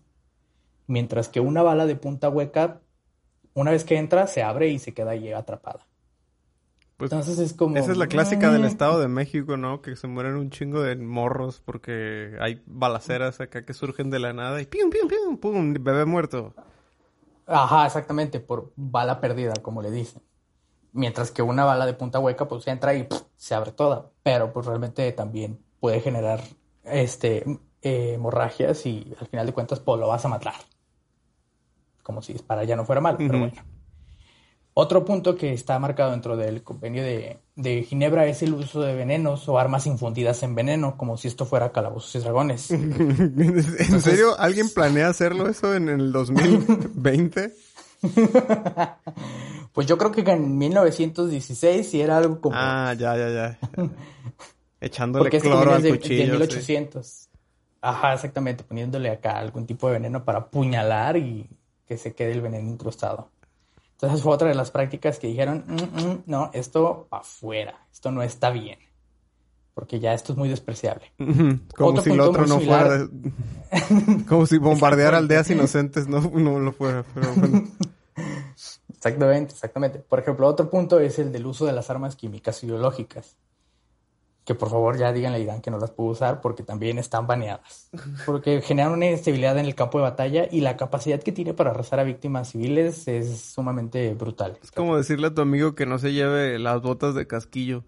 Mientras 0.87 1.29
que 1.29 1.39
una 1.39 1.61
bala 1.61 1.85
de 1.85 1.95
punta 1.95 2.29
hueca, 2.29 2.81
una 3.53 3.71
vez 3.71 3.83
que 3.83 3.97
entra, 3.97 4.27
se 4.27 4.41
abre 4.41 4.69
y 4.69 4.79
se 4.79 4.93
queda 4.93 5.11
ahí 5.11 5.31
atrapada. 5.31 5.85
Pues, 6.97 7.11
Entonces 7.11 7.37
es 7.37 7.53
como... 7.53 7.77
Esa 7.77 7.91
es 7.91 7.97
la 7.97 8.07
clásica 8.07 8.51
del 8.51 8.65
Estado 8.65 8.99
de 8.99 9.07
México, 9.07 9.55
¿no? 9.57 9.81
Que 9.81 9.95
se 9.95 10.07
mueren 10.07 10.35
un 10.35 10.49
chingo 10.49 10.81
de 10.81 10.95
morros 10.95 11.61
porque 11.63 12.35
hay 12.39 12.63
balaceras 12.65 13.39
acá 13.39 13.63
que 13.63 13.73
surgen 13.73 14.09
de 14.09 14.17
la 14.17 14.33
nada 14.33 14.59
y 14.61 14.65
¡pum, 14.65 14.89
pum, 14.89 15.07
pum! 15.07 15.37
¡pum! 15.37 15.73
Bebé 15.73 16.05
muerto. 16.05 16.55
Ajá, 17.45 17.85
exactamente, 17.85 18.39
por 18.39 18.73
bala 18.75 19.21
perdida, 19.21 19.53
como 19.61 19.81
le 19.81 19.91
dicen. 19.91 20.21
Mientras 20.97 21.31
que 21.31 21.41
una 21.41 21.63
bala 21.63 21.85
de 21.85 21.93
punta 21.93 22.19
hueca 22.19 22.47
pues 22.47 22.67
entra 22.67 22.95
y 22.95 23.07
se 23.37 23.55
abre 23.55 23.71
toda. 23.71 24.09
Pero 24.23 24.51
pues 24.51 24.65
realmente 24.65 25.11
también 25.11 25.59
puede 25.79 26.01
generar 26.01 26.41
este 26.83 27.45
eh, 27.81 28.13
hemorragias 28.15 28.85
y 28.85 29.15
al 29.19 29.27
final 29.27 29.45
de 29.45 29.53
cuentas 29.53 29.79
pues 29.79 29.99
lo 29.99 30.07
vas 30.07 30.25
a 30.25 30.29
matar. 30.29 30.55
Como 32.03 32.21
si 32.21 32.33
disparar 32.33 32.65
ya 32.65 32.75
no 32.75 32.85
fuera 32.85 32.99
mal, 32.99 33.15
pero 33.17 33.39
bueno. 33.39 33.53
Otro 34.79 35.05
punto 35.05 35.35
que 35.35 35.53
está 35.53 35.79
marcado 35.79 36.11
dentro 36.11 36.37
del 36.37 36.61
convenio 36.61 37.01
de, 37.01 37.39
de, 37.55 37.81
Ginebra 37.81 38.27
es 38.27 38.43
el 38.43 38.53
uso 38.53 38.81
de 38.81 38.93
venenos 38.93 39.49
o 39.49 39.57
armas 39.57 39.87
infundidas 39.87 40.43
en 40.43 40.53
veneno, 40.53 40.97
como 40.97 41.17
si 41.17 41.27
esto 41.27 41.47
fuera 41.47 41.71
calabozos 41.71 42.13
y 42.13 42.19
dragones. 42.19 42.69
¿En 42.71 44.01
serio? 44.01 44.39
¿Alguien 44.39 44.69
planea 44.69 45.09
hacerlo 45.09 45.49
eso 45.49 45.73
en 45.73 45.89
el 45.89 46.11
2020? 46.13 47.55
pues 49.77 49.85
yo 49.85 49.95
creo 49.95 50.11
que 50.11 50.21
en 50.21 50.57
1916 50.57 51.87
sí 51.87 52.01
era 52.01 52.17
algo 52.17 52.41
como... 52.41 52.55
Ah, 52.57 52.95
ya, 52.97 53.15
ya, 53.15 53.29
ya. 53.29 53.59
Echándole 54.81 55.29
cloro 55.29 55.71
al 55.71 55.87
cuchillo. 55.87 56.23
De 56.23 56.31
1800. 56.31 57.29
Ajá, 57.81 58.15
exactamente, 58.15 58.63
poniéndole 58.63 59.11
acá 59.11 59.37
algún 59.37 59.67
tipo 59.67 59.85
de 59.85 59.93
veneno 59.93 60.25
para 60.25 60.39
apuñalar 60.39 61.15
y 61.17 61.47
que 61.85 61.95
se 61.95 62.15
quede 62.15 62.31
el 62.31 62.41
veneno 62.41 62.67
incrustado. 62.67 63.29
Entonces 63.91 64.23
fue 64.23 64.33
otra 64.33 64.47
de 64.47 64.55
las 64.55 64.71
prácticas 64.71 65.19
que 65.19 65.27
dijeron, 65.27 65.63
mm, 65.67 65.73
mm, 65.73 66.23
no, 66.25 66.49
esto 66.55 67.07
afuera, 67.11 67.85
esto 67.93 68.09
no 68.09 68.23
está 68.23 68.49
bien, 68.49 68.79
porque 69.75 69.99
ya 69.99 70.15
esto 70.15 70.31
es 70.31 70.39
muy 70.39 70.49
despreciable. 70.49 71.11
Como 71.77 72.01
si 72.01 72.09
el 72.09 72.19
otro 72.19 72.47
no 72.47 72.59
fuera, 72.59 73.07
como 74.27 74.47
si 74.47 74.57
bombardear 74.57 75.13
aldeas 75.13 75.51
inocentes 75.51 76.07
no, 76.07 76.21
no 76.21 76.59
lo 76.59 76.71
fuera, 76.71 77.05
pero 77.13 77.31
bueno. 77.35 77.67
Exactamente, 78.97 79.53
exactamente. 79.53 79.99
Por 79.99 80.19
ejemplo, 80.19 80.47
otro 80.47 80.69
punto 80.69 80.99
es 80.99 81.19
el 81.19 81.31
del 81.31 81.45
uso 81.45 81.65
de 81.65 81.71
las 81.71 81.89
armas 81.91 82.15
químicas 82.15 82.63
y 82.63 82.67
biológicas. 82.67 83.37
Que 84.43 84.55
por 84.55 84.69
favor 84.69 84.97
ya 84.97 85.11
díganle 85.11 85.37
a 85.37 85.41
Irán 85.41 85.61
que 85.61 85.69
no 85.69 85.77
las 85.77 85.91
puedo 85.91 86.09
usar 86.09 86.41
porque 86.41 86.63
también 86.63 86.97
están 86.97 87.27
baneadas. 87.27 87.89
Porque 88.25 88.61
generan 88.61 88.93
una 88.93 89.05
inestabilidad 89.05 89.57
en 89.59 89.65
el 89.65 89.75
campo 89.75 89.99
de 89.99 90.03
batalla 90.03 90.47
y 90.49 90.61
la 90.61 90.77
capacidad 90.77 91.21
que 91.21 91.33
tiene 91.33 91.53
para 91.53 91.71
arrasar 91.71 91.99
a 91.99 92.03
víctimas 92.03 92.51
civiles 92.51 93.07
es 93.07 93.39
sumamente 93.41 94.13
brutal. 94.15 94.57
Es 94.63 94.71
como 94.71 94.97
decirle 94.97 95.27
a 95.27 95.33
tu 95.33 95.41
amigo 95.41 95.75
que 95.75 95.85
no 95.85 95.99
se 95.99 96.13
lleve 96.13 96.57
las 96.59 96.81
botas 96.81 97.13
de 97.13 97.27
casquillo 97.27 97.83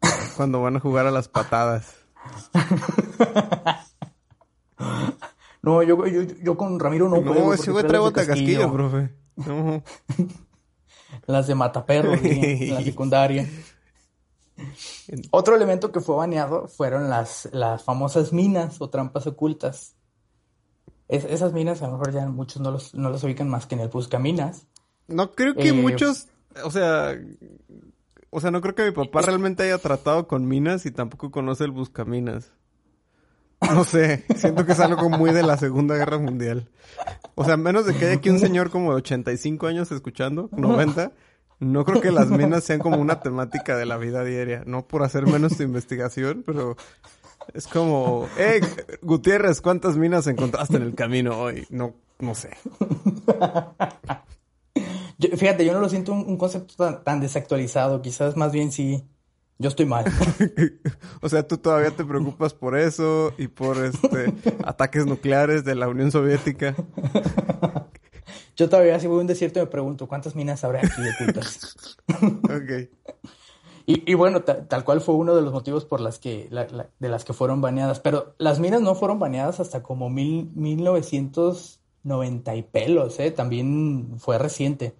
cuando 0.36 0.62
van 0.62 0.76
a 0.76 0.80
jugar 0.80 1.06
a 1.06 1.10
las 1.10 1.28
patadas. 1.28 1.96
No, 5.64 5.82
yo, 5.82 6.06
yo, 6.06 6.20
yo 6.42 6.58
con 6.58 6.78
Ramiro 6.78 7.08
no, 7.08 7.22
puedo. 7.22 7.46
No, 7.46 7.54
ese 7.54 7.70
güey 7.70 7.86
trae 7.86 7.98
botas 7.98 8.26
de 8.26 8.34
casquillo, 8.34 8.70
profe. 8.70 9.08
No. 9.36 9.82
las 11.26 11.46
de 11.46 11.54
mataperros 11.54 12.20
en 12.22 12.74
la 12.74 12.82
secundaria. 12.82 13.48
Otro 15.30 15.56
elemento 15.56 15.90
que 15.90 16.00
fue 16.00 16.16
baneado 16.16 16.68
fueron 16.68 17.10
las, 17.10 17.48
las 17.52 17.82
famosas 17.82 18.32
minas 18.32 18.80
o 18.80 18.88
trampas 18.88 19.26
ocultas. 19.26 19.96
esas 21.08 21.52
minas 21.52 21.82
a 21.82 21.86
lo 21.88 21.94
mejor 21.94 22.12
ya 22.12 22.26
muchos 22.26 22.62
no, 22.62 22.70
los, 22.70 22.94
no 22.94 23.10
las 23.10 23.24
ubican 23.24 23.48
más 23.48 23.66
que 23.66 23.74
en 23.74 23.80
el 23.80 23.88
Buscaminas. 23.88 24.66
No 25.06 25.32
creo 25.32 25.54
que 25.54 25.68
eh, 25.68 25.72
muchos, 25.72 26.28
o 26.64 26.70
sea, 26.70 27.18
o 28.30 28.40
sea, 28.40 28.50
no 28.50 28.60
creo 28.60 28.74
que 28.74 28.84
mi 28.84 28.92
papá 28.92 29.22
realmente 29.22 29.64
haya 29.64 29.78
tratado 29.78 30.26
con 30.26 30.46
minas 30.46 30.86
y 30.86 30.90
tampoco 30.90 31.30
conoce 31.30 31.64
el 31.64 31.72
Buscaminas. 31.72 32.52
No 33.74 33.84
sé, 33.84 34.24
siento 34.36 34.66
que 34.66 34.72
es 34.72 34.80
algo 34.80 35.10
muy 35.10 35.32
de 35.32 35.42
la 35.42 35.56
Segunda 35.56 35.96
Guerra 35.96 36.18
Mundial. 36.18 36.68
O 37.34 37.44
sea, 37.44 37.56
menos 37.56 37.86
de 37.86 37.94
que 37.94 38.06
haya 38.06 38.14
aquí 38.16 38.30
un 38.30 38.38
señor 38.38 38.70
como 38.70 38.90
de 38.90 38.96
85 38.98 39.66
años 39.66 39.90
escuchando, 39.90 40.48
90, 40.52 41.12
no 41.60 41.84
creo 41.84 42.00
que 42.00 42.10
las 42.12 42.28
minas 42.28 42.64
sean 42.64 42.80
como 42.80 42.98
una 42.98 43.20
temática 43.20 43.76
de 43.76 43.86
la 43.86 43.96
vida 43.96 44.24
diaria. 44.24 44.62
No 44.66 44.86
por 44.86 45.02
hacer 45.02 45.26
menos 45.26 45.56
tu 45.56 45.62
investigación, 45.62 46.42
pero 46.46 46.76
es 47.52 47.66
como, 47.66 48.28
eh, 48.38 48.60
Gutiérrez, 49.02 49.60
¿cuántas 49.60 49.96
minas 49.96 50.26
encontraste 50.26 50.76
en 50.76 50.82
el 50.82 50.94
camino 50.94 51.38
hoy? 51.38 51.66
No, 51.70 51.94
no 52.20 52.34
sé. 52.34 52.50
fíjate, 55.36 55.64
yo 55.64 55.72
no 55.72 55.80
lo 55.80 55.88
siento 55.88 56.12
un, 56.12 56.36
concepto 56.36 57.02
tan, 57.02 57.20
desactualizado. 57.20 58.02
Quizás 58.02 58.36
más 58.36 58.52
bien 58.52 58.72
sí 58.72 59.04
Yo 59.58 59.68
estoy 59.68 59.86
mal. 59.86 60.04
o 61.20 61.28
sea, 61.28 61.46
tú 61.46 61.58
todavía 61.58 61.90
te 61.90 62.04
preocupas 62.04 62.54
por 62.54 62.76
eso 62.76 63.32
y 63.38 63.48
por 63.48 63.84
este 63.84 64.34
ataques 64.64 65.06
nucleares 65.06 65.64
de 65.64 65.74
la 65.74 65.88
Unión 65.88 66.10
Soviética. 66.10 66.74
Yo 68.56 68.68
todavía 68.68 69.00
si 69.00 69.06
voy 69.06 69.18
a 69.18 69.20
un 69.22 69.26
desierto 69.26 69.60
me 69.60 69.66
pregunto 69.66 70.06
cuántas 70.06 70.36
minas 70.36 70.62
habrá 70.64 70.80
aquí 70.80 71.02
ocultas. 71.20 71.96
ok. 72.44 72.88
Y, 73.86 74.14
bueno, 74.14 74.42
tal 74.42 74.82
cual 74.82 75.02
fue 75.02 75.14
uno 75.14 75.36
de 75.36 75.42
los 75.42 75.52
motivos 75.52 75.84
por 75.84 76.00
las 76.00 76.18
que, 76.18 76.48
de 76.98 77.08
las 77.08 77.26
que 77.26 77.34
fueron 77.34 77.60
baneadas. 77.60 78.00
Pero 78.00 78.34
las 78.38 78.58
minas 78.58 78.80
no 78.80 78.94
fueron 78.94 79.18
baneadas 79.18 79.60
hasta 79.60 79.82
como 79.82 80.08
mil, 80.08 80.50
1990 80.54 82.56
y 82.56 82.62
pelos, 82.62 83.20
¿eh? 83.20 83.30
También 83.30 84.14
fue 84.18 84.38
reciente. 84.38 84.96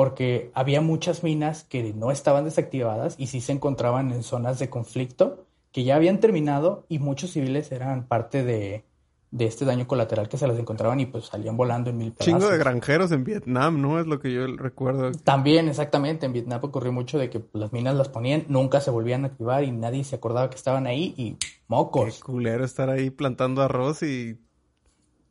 Porque 0.00 0.50
había 0.54 0.80
muchas 0.80 1.22
minas 1.22 1.64
que 1.64 1.92
no 1.92 2.10
estaban 2.10 2.46
desactivadas 2.46 3.16
y 3.18 3.26
sí 3.26 3.42
se 3.42 3.52
encontraban 3.52 4.12
en 4.12 4.22
zonas 4.22 4.58
de 4.58 4.70
conflicto 4.70 5.44
que 5.72 5.84
ya 5.84 5.96
habían 5.96 6.20
terminado 6.20 6.86
y 6.88 6.98
muchos 6.98 7.32
civiles 7.32 7.70
eran 7.70 8.06
parte 8.06 8.42
de, 8.42 8.86
de 9.30 9.44
este 9.44 9.66
daño 9.66 9.86
colateral 9.86 10.30
que 10.30 10.38
se 10.38 10.48
las 10.48 10.58
encontraban 10.58 11.00
y 11.00 11.04
pues 11.04 11.26
salían 11.26 11.58
volando 11.58 11.90
en 11.90 11.98
mil 11.98 12.12
pedazos. 12.12 12.32
Chingo 12.32 12.50
de 12.50 12.56
granjeros 12.56 13.12
en 13.12 13.24
Vietnam, 13.24 13.82
¿no? 13.82 14.00
Es 14.00 14.06
lo 14.06 14.20
que 14.20 14.32
yo 14.32 14.46
recuerdo. 14.46 15.12
También, 15.12 15.68
exactamente. 15.68 16.24
En 16.24 16.32
Vietnam 16.32 16.60
ocurrió 16.62 16.92
mucho 16.92 17.18
de 17.18 17.28
que 17.28 17.44
las 17.52 17.70
minas 17.74 17.94
las 17.94 18.08
ponían, 18.08 18.46
nunca 18.48 18.80
se 18.80 18.90
volvían 18.90 19.24
a 19.24 19.26
activar 19.26 19.64
y 19.64 19.70
nadie 19.70 20.04
se 20.04 20.16
acordaba 20.16 20.48
que 20.48 20.56
estaban 20.56 20.86
ahí 20.86 21.12
y 21.18 21.36
mocos. 21.68 22.16
Qué 22.16 22.20
culero 22.22 22.64
estar 22.64 22.88
ahí 22.88 23.10
plantando 23.10 23.60
arroz 23.60 24.02
y 24.02 24.40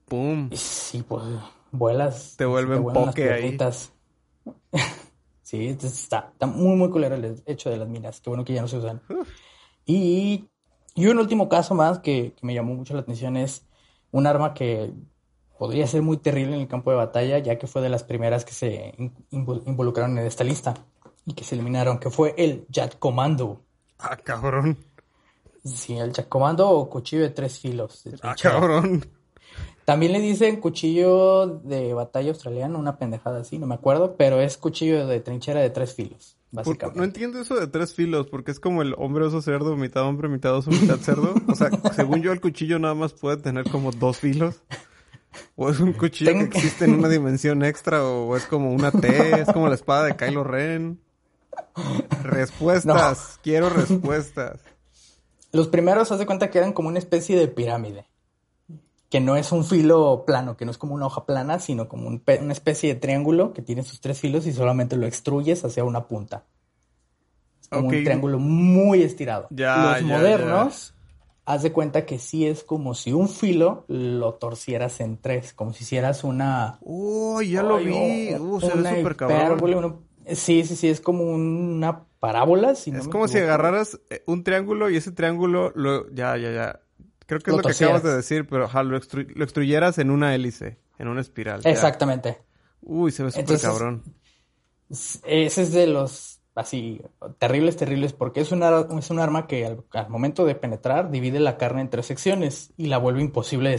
¡pum! 0.05 0.51
Sí, 0.53 1.03
pues 1.07 1.23
vuelas. 1.71 2.35
Te 2.37 2.45
vuelven 2.45 2.83
poke 2.83 3.31
ahí. 3.31 3.57
sí, 5.41 5.67
está, 5.67 6.29
está 6.31 6.45
muy, 6.47 6.75
muy 6.75 6.89
culero 6.89 7.15
el 7.15 7.41
hecho 7.45 7.69
de 7.69 7.77
las 7.77 7.87
minas. 7.87 8.21
Qué 8.21 8.29
bueno 8.29 8.45
que 8.45 8.53
ya 8.53 8.61
no 8.61 8.67
se 8.67 8.77
usan. 8.77 9.01
Y, 9.85 10.49
y 10.95 11.07
un 11.07 11.17
último 11.19 11.49
caso 11.49 11.75
más 11.75 11.99
que, 11.99 12.33
que 12.33 12.45
me 12.45 12.53
llamó 12.53 12.75
mucho 12.75 12.93
la 12.93 13.01
atención 13.01 13.37
es 13.37 13.65
un 14.11 14.27
arma 14.27 14.53
que 14.53 14.93
podría 15.57 15.85
ser 15.87 16.01
muy 16.01 16.17
terrible 16.17 16.55
en 16.55 16.61
el 16.61 16.67
campo 16.67 16.89
de 16.89 16.97
batalla, 16.97 17.37
ya 17.39 17.57
que 17.57 17.67
fue 17.67 17.81
de 17.81 17.89
las 17.89 18.03
primeras 18.03 18.45
que 18.45 18.53
se 18.53 18.95
involucraron 19.31 20.17
en 20.17 20.25
esta 20.25 20.43
lista 20.43 20.73
y 21.25 21.33
que 21.33 21.43
se 21.43 21.55
eliminaron, 21.55 21.99
que 21.99 22.09
fue 22.09 22.33
el 22.37 22.65
Jet 22.69 22.97
Commando. 22.97 23.61
Ah, 23.99 24.15
cabrón. 24.15 24.77
Sí, 25.65 25.97
el 25.97 26.13
Jet 26.13 26.29
Commando 26.29 26.69
o 26.69 26.89
cuchillo 26.89 27.23
de 27.23 27.29
tres 27.31 27.59
filos. 27.59 28.03
ah, 28.21 28.35
cabrón. 28.41 29.05
También 29.89 30.11
le 30.11 30.19
dicen 30.21 30.57
cuchillo 30.57 31.47
de 31.63 31.95
batalla 31.95 32.29
australiano, 32.29 32.77
una 32.77 32.99
pendejada 32.99 33.39
así, 33.39 33.57
no 33.57 33.65
me 33.65 33.73
acuerdo, 33.73 34.17
pero 34.17 34.39
es 34.39 34.55
cuchillo 34.55 35.07
de 35.07 35.19
trinchera 35.19 35.61
de 35.61 35.71
tres 35.71 35.95
filos. 35.95 36.37
Básicamente. 36.51 36.99
No 36.99 37.03
entiendo 37.03 37.41
eso 37.41 37.55
de 37.55 37.65
tres 37.65 37.95
filos, 37.95 38.27
porque 38.27 38.51
es 38.51 38.59
como 38.59 38.83
el 38.83 38.93
hombre 38.99 39.25
oso 39.25 39.41
cerdo, 39.41 39.75
mitad 39.75 40.03
hombre, 40.03 40.29
mitad 40.29 40.55
oso, 40.55 40.69
mitad 40.69 40.97
cerdo. 40.97 41.33
O 41.47 41.55
sea, 41.55 41.71
según 41.95 42.21
yo, 42.21 42.31
el 42.31 42.39
cuchillo 42.39 42.77
nada 42.77 42.93
más 42.93 43.13
puede 43.13 43.37
tener 43.37 43.67
como 43.67 43.91
dos 43.91 44.19
filos. 44.19 44.61
O 45.55 45.71
es 45.71 45.79
un 45.79 45.93
cuchillo 45.93 46.33
que 46.33 46.43
existe 46.43 46.85
en 46.85 46.93
una 46.93 47.09
dimensión 47.09 47.65
extra, 47.65 48.03
o 48.03 48.37
es 48.37 48.45
como 48.45 48.71
una 48.71 48.91
T, 48.91 49.41
es 49.41 49.51
como 49.51 49.69
la 49.69 49.73
espada 49.73 50.05
de 50.05 50.15
Kylo 50.15 50.43
Ren. 50.43 50.99
Respuestas, 52.21 53.39
quiero 53.41 53.71
respuestas. 53.71 54.59
Los 55.51 55.67
primeros, 55.67 56.11
haz 56.11 56.19
de 56.19 56.27
cuenta 56.27 56.51
que 56.51 56.59
eran 56.59 56.73
como 56.73 56.89
una 56.89 56.99
especie 56.99 57.35
de 57.35 57.47
pirámide. 57.47 58.08
Que 59.09 59.19
no 59.19 59.35
es 59.35 59.51
un 59.51 59.65
filo 59.65 60.23
plano, 60.25 60.55
que 60.55 60.65
no 60.65 60.71
es 60.71 60.77
como 60.77 60.93
una 60.93 61.07
hoja 61.07 61.25
plana, 61.25 61.59
sino 61.59 61.89
como 61.89 62.07
una 62.07 62.53
especie 62.53 62.93
de 62.93 62.99
triángulo 62.99 63.53
que 63.53 63.61
tiene 63.61 63.83
sus 63.83 64.01
tres 64.01 64.19
filos 64.19 64.45
y 64.45 64.53
solamente 64.53 64.97
lo 64.97 65.07
extruyes 65.07 65.65
hacia 65.65 65.83
una 65.83 66.07
punta. 66.07 66.45
Es 67.61 67.67
como 67.69 67.87
un 67.87 68.03
triángulo 68.03 68.37
muy 68.37 69.01
estirado. 69.01 69.47
Los 69.49 70.01
modernos, 70.03 70.93
haz 71.45 71.63
de 71.63 71.71
cuenta 71.71 72.05
que 72.05 72.19
sí 72.19 72.45
es 72.45 72.63
como 72.63 72.93
si 72.93 73.11
un 73.11 73.27
filo 73.27 73.83
lo 73.87 74.35
torcieras 74.35 74.99
en 74.99 75.17
tres, 75.17 75.53
como 75.53 75.73
si 75.73 75.83
hicieras 75.83 76.23
una... 76.23 76.77
¡Oh, 76.85 77.41
ya 77.41 77.63
lo 77.63 77.77
vi! 77.77 78.35
¡Uh, 78.35 78.61
se 78.61 78.75
ve 78.75 78.97
súper 78.97 79.15
cabrón! 79.15 80.05
Sí, 80.27 80.63
sí, 80.63 80.75
sí, 80.75 80.87
es 80.87 81.01
como 81.01 81.23
una 81.23 82.05
parábola. 82.19 82.75
Si 82.75 82.91
es 82.91 83.07
como 83.07 83.27
si 83.27 83.39
agarraras 83.39 83.99
eh, 84.11 84.21
un 84.27 84.43
triángulo 84.43 84.91
y 84.91 84.97
ese 84.97 85.11
triángulo 85.11 85.71
lo... 85.73 86.07
Ya, 86.11 86.37
ya, 86.37 86.51
ya. 86.51 86.81
Creo 87.29 87.41
que 87.41 87.51
es 87.51 87.57
lo, 87.57 87.61
que 87.61 87.71
acabas 87.71 88.01
de 88.01 88.15
decir, 88.15 88.47
pero 88.47 88.67
lo, 88.81 88.97
extruyeras 88.97 89.99
en 89.99 90.09
una 90.09 90.33
hélice, 90.33 90.79
en 90.97 91.09
una 91.09 91.21
espiral. 91.21 91.61
Exactamente. 91.63 92.39
Uy, 92.81 93.11
se 93.11 93.21
ve 93.21 93.29
súper 93.29 93.61
cabrón. 93.61 94.03
Ese 94.89 95.61
es 95.61 95.71
de 95.71 95.85
los 95.85 96.39
así 96.55 96.99
terribles, 97.37 97.77
terribles, 97.77 98.13
porque 98.13 98.41
es, 98.41 98.51
una, 98.51 98.83
es 98.97 99.11
un 99.11 99.19
arma 99.19 99.45
que 99.45 99.63
al, 99.63 100.09
momento 100.09 100.43
de 100.43 100.55
penetrar 100.55 101.11
divide 101.11 101.39
la 101.39 101.55
carne 101.55 101.81
en 101.81 101.91
tres 101.91 102.07
secciones 102.07 102.73
y 102.77 102.87
la 102.87 102.97
vuelve 102.97 103.21
imposible 103.21 103.69
de, 103.69 103.77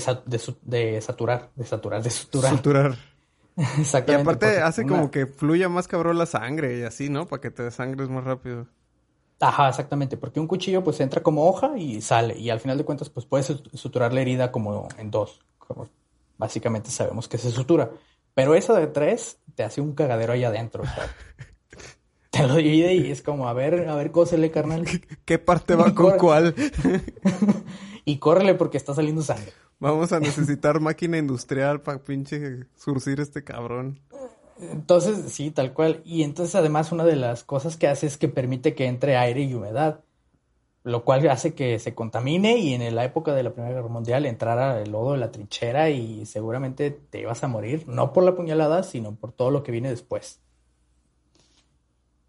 de, 0.62 1.00
saturar, 1.00 1.50
de 1.56 1.64
saturar, 1.64 2.04
de 2.04 2.10
suturar. 2.10 2.50
Suturar. 2.52 2.98
Exactamente. 3.80 4.12
Y 4.12 4.14
aparte 4.14 4.62
hace 4.62 4.86
como 4.86 5.10
que 5.10 5.26
fluya 5.26 5.68
más 5.68 5.88
cabrón 5.88 6.18
la 6.18 6.26
sangre 6.26 6.78
y 6.78 6.82
así, 6.84 7.08
¿no? 7.08 7.26
Para 7.26 7.42
que 7.42 7.50
te 7.50 7.64
desangres 7.64 8.08
más 8.10 8.22
rápido. 8.22 8.68
Ajá, 9.40 9.70
exactamente, 9.70 10.18
porque 10.18 10.38
un 10.38 10.46
cuchillo 10.46 10.84
pues 10.84 11.00
entra 11.00 11.22
como 11.22 11.48
hoja 11.48 11.78
y 11.78 12.02
sale 12.02 12.38
y 12.38 12.50
al 12.50 12.60
final 12.60 12.76
de 12.76 12.84
cuentas 12.84 13.08
pues 13.08 13.24
puedes 13.24 13.46
suturar 13.72 14.12
la 14.12 14.20
herida 14.20 14.52
como 14.52 14.86
en 14.98 15.10
dos, 15.10 15.40
como 15.58 15.88
básicamente 16.36 16.90
sabemos 16.90 17.26
que 17.26 17.38
se 17.38 17.50
sutura. 17.50 17.90
Pero 18.34 18.54
esa 18.54 18.78
de 18.78 18.86
tres 18.86 19.38
te 19.54 19.62
hace 19.62 19.80
un 19.80 19.94
cagadero 19.94 20.34
ahí 20.34 20.44
adentro. 20.44 20.82
O 20.82 20.86
sea, 20.86 21.14
te 22.30 22.46
lo 22.46 22.56
divide 22.56 22.94
y 22.94 23.10
es 23.10 23.22
como, 23.22 23.48
a 23.48 23.54
ver, 23.54 23.88
a 23.88 23.94
ver, 23.94 24.10
cósele, 24.10 24.50
carnal. 24.50 24.84
¿Qué 25.24 25.38
parte 25.38 25.74
va 25.74 25.94
con 25.94 26.18
cuál? 26.18 26.54
y 28.04 28.18
córrele 28.18 28.54
porque 28.54 28.76
está 28.76 28.94
saliendo 28.94 29.22
sangre. 29.22 29.52
Vamos 29.78 30.12
a 30.12 30.20
necesitar 30.20 30.80
máquina 30.80 31.16
industrial 31.16 31.80
para 31.80 32.02
pinche 32.02 32.66
surcir 32.76 33.20
este 33.20 33.42
cabrón. 33.42 34.00
Entonces, 34.60 35.32
sí, 35.32 35.50
tal 35.50 35.72
cual. 35.72 36.02
Y 36.04 36.22
entonces, 36.22 36.54
además, 36.54 36.92
una 36.92 37.04
de 37.04 37.16
las 37.16 37.44
cosas 37.44 37.76
que 37.76 37.88
hace 37.88 38.06
es 38.06 38.18
que 38.18 38.28
permite 38.28 38.74
que 38.74 38.86
entre 38.86 39.16
aire 39.16 39.42
y 39.42 39.54
humedad, 39.54 40.00
lo 40.82 41.04
cual 41.04 41.28
hace 41.28 41.54
que 41.54 41.78
se 41.78 41.94
contamine 41.94 42.58
y 42.58 42.74
en 42.74 42.94
la 42.94 43.04
época 43.04 43.34
de 43.34 43.42
la 43.42 43.52
Primera 43.52 43.74
Guerra 43.74 43.88
Mundial 43.88 44.26
entrara 44.26 44.80
el 44.80 44.92
lodo 44.92 45.12
de 45.12 45.18
la 45.18 45.30
trinchera 45.30 45.90
y 45.90 46.26
seguramente 46.26 46.90
te 46.90 47.20
ibas 47.20 47.42
a 47.44 47.48
morir, 47.48 47.86
no 47.86 48.12
por 48.12 48.24
la 48.24 48.34
puñalada, 48.34 48.82
sino 48.82 49.14
por 49.14 49.32
todo 49.32 49.50
lo 49.50 49.62
que 49.62 49.72
viene 49.72 49.90
después. 49.90 50.40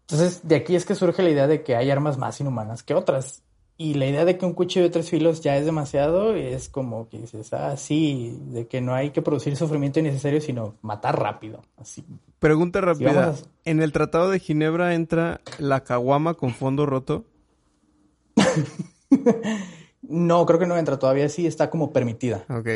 Entonces, 0.02 0.46
de 0.46 0.56
aquí 0.56 0.76
es 0.76 0.84
que 0.84 0.94
surge 0.94 1.22
la 1.22 1.30
idea 1.30 1.46
de 1.46 1.62
que 1.62 1.76
hay 1.76 1.90
armas 1.90 2.18
más 2.18 2.40
inhumanas 2.40 2.82
que 2.82 2.94
otras. 2.94 3.42
Y 3.76 3.94
la 3.94 4.06
idea 4.06 4.24
de 4.24 4.38
que 4.38 4.46
un 4.46 4.52
cuchillo 4.52 4.84
de 4.84 4.90
tres 4.90 5.10
filos 5.10 5.40
ya 5.40 5.56
es 5.56 5.64
demasiado 5.64 6.34
es 6.34 6.68
como 6.68 7.08
que 7.08 7.18
dices, 7.18 7.52
ah, 7.52 7.76
sí, 7.76 8.38
de 8.46 8.66
que 8.66 8.80
no 8.80 8.94
hay 8.94 9.10
que 9.10 9.22
producir 9.22 9.56
sufrimiento 9.56 9.98
innecesario, 9.98 10.40
sino 10.40 10.76
matar 10.82 11.18
rápido. 11.18 11.62
Así. 11.76 12.04
Pregunta 12.38 12.80
rápida. 12.80 13.34
¿En 13.64 13.82
el 13.82 13.92
Tratado 13.92 14.30
de 14.30 14.38
Ginebra 14.38 14.94
entra 14.94 15.40
la 15.58 15.84
caguama 15.84 16.34
con 16.34 16.52
fondo 16.54 16.86
roto? 16.86 17.24
no, 20.02 20.46
creo 20.46 20.58
que 20.58 20.66
no 20.66 20.76
entra. 20.76 20.98
Todavía 20.98 21.28
sí 21.28 21.46
está 21.46 21.70
como 21.70 21.92
permitida. 21.92 22.44
Ok. 22.48 22.68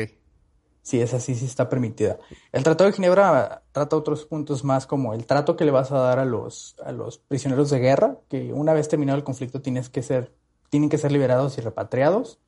Sí, 0.87 1.01
esa 1.01 1.19
sí, 1.19 1.35
sí 1.35 1.43
está 1.43 1.67
permitida. 1.67 2.17
El 2.53 2.63
Tratado 2.63 2.89
de 2.89 2.95
Ginebra 2.95 3.63
trata 3.73 3.97
otros 3.97 4.25
puntos 4.25 4.63
más 4.63 4.87
como 4.87 5.13
el 5.13 5.25
trato 5.25 5.57
que 5.57 5.65
le 5.65 5.71
vas 5.71 5.91
a 5.91 5.99
dar 5.99 6.17
a 6.17 6.23
los, 6.23 6.77
a 6.81 6.93
los 6.93 7.17
prisioneros 7.17 7.69
de 7.69 7.79
guerra, 7.79 8.19
que 8.29 8.53
una 8.53 8.71
vez 8.71 8.87
terminado 8.87 9.17
el 9.17 9.25
conflicto 9.25 9.61
tienes 9.61 9.89
que 9.89 10.01
ser, 10.01 10.33
tienen 10.69 10.89
que 10.89 10.97
ser 10.97 11.11
liberados 11.11 11.57
y 11.57 11.61
repatriados, 11.61 12.39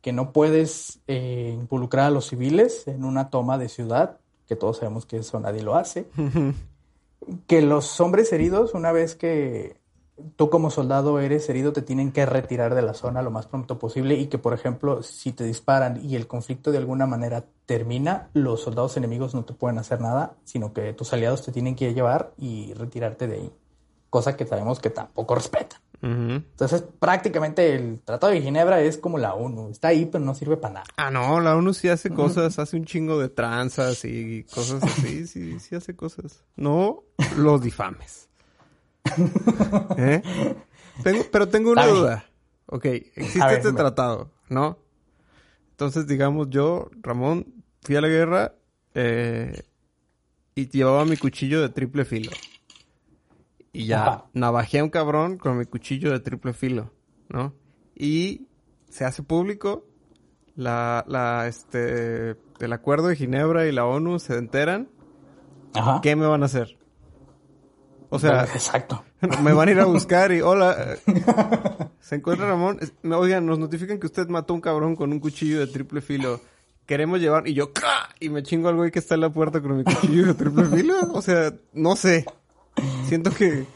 que 0.00 0.12
no 0.12 0.32
puedes 0.32 1.00
eh, 1.06 1.52
involucrar 1.54 2.06
a 2.06 2.10
los 2.10 2.26
civiles 2.26 2.86
en 2.88 3.04
una 3.04 3.30
toma 3.30 3.58
de 3.58 3.68
ciudad, 3.68 4.18
que 4.46 4.56
todos 4.56 4.78
sabemos 4.78 5.06
que 5.06 5.18
eso 5.18 5.38
nadie 5.40 5.62
lo 5.62 5.76
hace, 5.76 6.08
que 7.46 7.62
los 7.62 8.00
hombres 8.00 8.32
heridos, 8.32 8.74
una 8.74 8.92
vez 8.92 9.14
que 9.14 9.80
tú 10.36 10.50
como 10.50 10.70
soldado 10.70 11.20
eres 11.20 11.48
herido, 11.48 11.72
te 11.72 11.82
tienen 11.82 12.12
que 12.12 12.26
retirar 12.26 12.74
de 12.74 12.82
la 12.82 12.94
zona 12.94 13.22
lo 13.22 13.30
más 13.30 13.46
pronto 13.46 13.78
posible 13.78 14.14
y 14.14 14.26
que, 14.26 14.38
por 14.38 14.54
ejemplo, 14.54 15.02
si 15.02 15.32
te 15.32 15.44
disparan 15.44 16.04
y 16.04 16.16
el 16.16 16.26
conflicto 16.26 16.72
de 16.72 16.78
alguna 16.78 17.06
manera 17.06 17.44
termina, 17.66 18.28
los 18.34 18.62
soldados 18.62 18.96
enemigos 18.96 19.34
no 19.34 19.44
te 19.44 19.54
pueden 19.54 19.78
hacer 19.78 20.00
nada, 20.00 20.34
sino 20.44 20.72
que 20.72 20.92
tus 20.92 21.12
aliados 21.12 21.44
te 21.44 21.52
tienen 21.52 21.74
que 21.74 21.94
llevar 21.94 22.32
y 22.36 22.74
retirarte 22.74 23.26
de 23.26 23.34
ahí. 23.36 23.52
Cosa 24.10 24.36
que 24.36 24.46
sabemos 24.46 24.80
que 24.80 24.90
tampoco 24.90 25.34
respetan. 25.34 25.80
Entonces, 26.02 26.82
prácticamente 26.98 27.76
el 27.76 28.00
Tratado 28.00 28.32
de 28.32 28.42
Ginebra 28.42 28.80
es 28.80 28.98
como 28.98 29.18
la 29.18 29.34
ONU. 29.34 29.70
Está 29.70 29.88
ahí, 29.88 30.06
pero 30.06 30.24
no 30.24 30.34
sirve 30.34 30.56
para 30.56 30.74
nada. 30.74 30.86
Ah, 30.96 31.12
no, 31.12 31.40
la 31.40 31.54
ONU 31.54 31.72
sí 31.74 31.88
hace 31.88 32.10
cosas, 32.10 32.58
hace 32.58 32.76
un 32.76 32.84
chingo 32.84 33.20
de 33.20 33.28
tranzas 33.28 34.04
y 34.04 34.44
cosas 34.52 34.82
así. 34.82 35.26
sí, 35.28 35.60
sí 35.60 35.76
hace 35.76 35.94
cosas. 35.94 36.42
No 36.56 37.04
los 37.36 37.62
difames. 37.62 38.28
¿Eh? 39.96 40.22
pero 41.30 41.48
tengo 41.48 41.70
una 41.70 41.86
duda. 41.86 42.24
Ok, 42.66 42.84
existe 42.86 43.54
este 43.54 43.72
tratado, 43.72 44.30
¿no? 44.48 44.78
Entonces, 45.70 46.06
digamos, 46.06 46.48
yo, 46.50 46.90
Ramón, 47.00 47.46
fui 47.82 47.96
a 47.96 48.00
la 48.00 48.08
guerra 48.08 48.54
eh, 48.94 49.62
y 50.54 50.68
llevaba 50.68 51.04
mi 51.04 51.16
cuchillo 51.16 51.60
de 51.60 51.68
triple 51.68 52.04
filo. 52.04 52.32
Y 53.72 53.86
ya 53.86 54.26
navajé 54.34 54.80
a 54.80 54.84
un 54.84 54.90
cabrón 54.90 55.38
con 55.38 55.58
mi 55.58 55.64
cuchillo 55.64 56.12
de 56.12 56.20
triple 56.20 56.52
filo, 56.52 56.90
¿no? 57.28 57.54
Y 57.94 58.48
se 58.90 59.04
hace 59.04 59.22
público, 59.22 59.86
la, 60.54 61.04
la, 61.08 61.46
este, 61.48 62.36
el 62.60 62.72
acuerdo 62.72 63.08
de 63.08 63.16
Ginebra 63.16 63.66
y 63.66 63.72
la 63.72 63.86
ONU 63.86 64.18
se 64.18 64.36
enteran. 64.36 64.88
Ajá. 65.74 66.00
¿Qué 66.02 66.14
me 66.16 66.26
van 66.26 66.42
a 66.42 66.46
hacer? 66.46 66.76
O 68.14 68.18
sea, 68.18 68.44
exacto. 68.44 69.02
Me 69.42 69.54
van 69.54 69.68
a 69.68 69.70
ir 69.70 69.80
a 69.80 69.86
buscar 69.86 70.32
y 70.32 70.42
hola. 70.42 70.98
Se 72.00 72.16
encuentra 72.16 72.46
Ramón. 72.46 72.78
Oigan, 73.04 73.46
nos 73.46 73.58
notifican 73.58 73.98
que 73.98 74.06
usted 74.06 74.28
mató 74.28 74.52
a 74.52 74.56
un 74.56 74.60
cabrón 74.60 74.96
con 74.96 75.12
un 75.12 75.18
cuchillo 75.18 75.60
de 75.60 75.66
triple 75.66 76.02
filo. 76.02 76.38
Queremos 76.84 77.20
llevar 77.20 77.48
y 77.48 77.54
yo 77.54 77.72
y 78.20 78.28
me 78.28 78.42
chingo 78.42 78.68
al 78.68 78.76
güey 78.76 78.90
que 78.90 78.98
está 78.98 79.14
en 79.14 79.22
la 79.22 79.30
puerta 79.30 79.62
con 79.62 79.78
mi 79.78 79.84
cuchillo 79.84 80.26
de 80.26 80.34
triple 80.34 80.64
filo. 80.66 80.94
O 81.14 81.22
sea, 81.22 81.54
no 81.72 81.96
sé. 81.96 82.26
Siento 83.06 83.30
que 83.30 83.66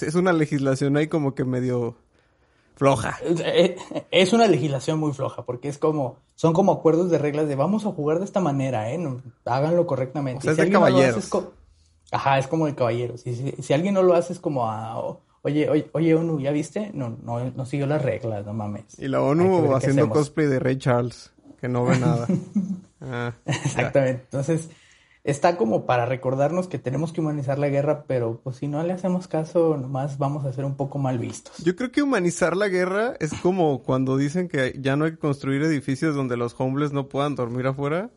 es 0.00 0.14
una 0.14 0.32
legislación 0.32 0.96
ahí 0.96 1.08
como 1.08 1.34
que 1.34 1.44
medio 1.44 1.96
floja. 2.76 3.18
Eh, 3.24 3.76
es 4.10 4.32
una 4.32 4.46
legislación 4.46 4.98
muy 4.98 5.12
floja 5.12 5.44
porque 5.44 5.68
es 5.68 5.78
como 5.78 6.18
son 6.34 6.52
como 6.52 6.72
acuerdos 6.72 7.10
de 7.10 7.18
reglas 7.18 7.48
de 7.48 7.56
vamos 7.56 7.86
a 7.86 7.92
jugar 7.92 8.18
de 8.18 8.26
esta 8.26 8.40
manera, 8.40 8.92
¿eh? 8.92 9.00
háganlo 9.46 9.86
correctamente. 9.86 10.38
O 10.38 10.42
sea, 10.42 10.52
es 10.52 10.58
de 10.58 10.70
caballeros. 10.70 11.30
Ajá, 12.12 12.38
es 12.38 12.46
como 12.46 12.68
el 12.68 12.74
caballero. 12.74 13.16
Si, 13.16 13.34
si, 13.34 13.72
alguien 13.72 13.94
no 13.94 14.02
lo 14.02 14.14
hace 14.14 14.32
es 14.32 14.38
como 14.38 14.68
a, 14.68 14.96
oye, 15.42 15.68
oye, 15.68 15.90
oye, 15.92 16.14
ONU, 16.14 16.38
¿ya 16.38 16.52
viste? 16.52 16.90
No, 16.94 17.16
no, 17.22 17.50
no 17.50 17.66
siguió 17.66 17.86
las 17.86 18.02
reglas, 18.02 18.46
no 18.46 18.52
mames. 18.52 18.84
Y 18.98 19.08
la 19.08 19.20
ONU 19.22 19.74
haciendo 19.74 20.08
cosplay 20.08 20.46
de 20.46 20.60
Ray 20.60 20.78
Charles, 20.78 21.32
que 21.60 21.68
no 21.68 21.84
ve 21.84 21.98
nada. 21.98 22.26
Ah, 22.98 23.34
Exactamente. 23.44 24.22
Entonces, 24.24 24.70
está 25.26 25.56
como 25.56 25.86
para 25.86 26.06
recordarnos 26.06 26.68
que 26.68 26.78
tenemos 26.78 27.12
que 27.12 27.20
humanizar 27.20 27.58
la 27.58 27.68
guerra, 27.68 28.04
pero 28.06 28.40
pues 28.42 28.56
si 28.56 28.68
no 28.68 28.82
le 28.82 28.92
hacemos 28.92 29.26
caso, 29.26 29.76
nomás 29.76 30.18
vamos 30.18 30.46
a 30.46 30.52
ser 30.52 30.64
un 30.64 30.76
poco 30.76 30.98
mal 30.98 31.18
vistos. 31.18 31.58
Yo 31.58 31.74
creo 31.74 31.90
que 31.90 32.00
humanizar 32.00 32.56
la 32.56 32.68
guerra 32.68 33.14
es 33.18 33.32
como 33.42 33.82
cuando 33.82 34.16
dicen 34.16 34.48
que 34.48 34.78
ya 34.80 34.94
no 34.94 35.04
hay 35.04 35.12
que 35.12 35.18
construir 35.18 35.62
edificios 35.62 36.14
donde 36.14 36.36
los 36.36 36.54
homeless 36.56 36.92
no 36.92 37.08
puedan 37.08 37.34
dormir 37.34 37.66
afuera. 37.66 38.08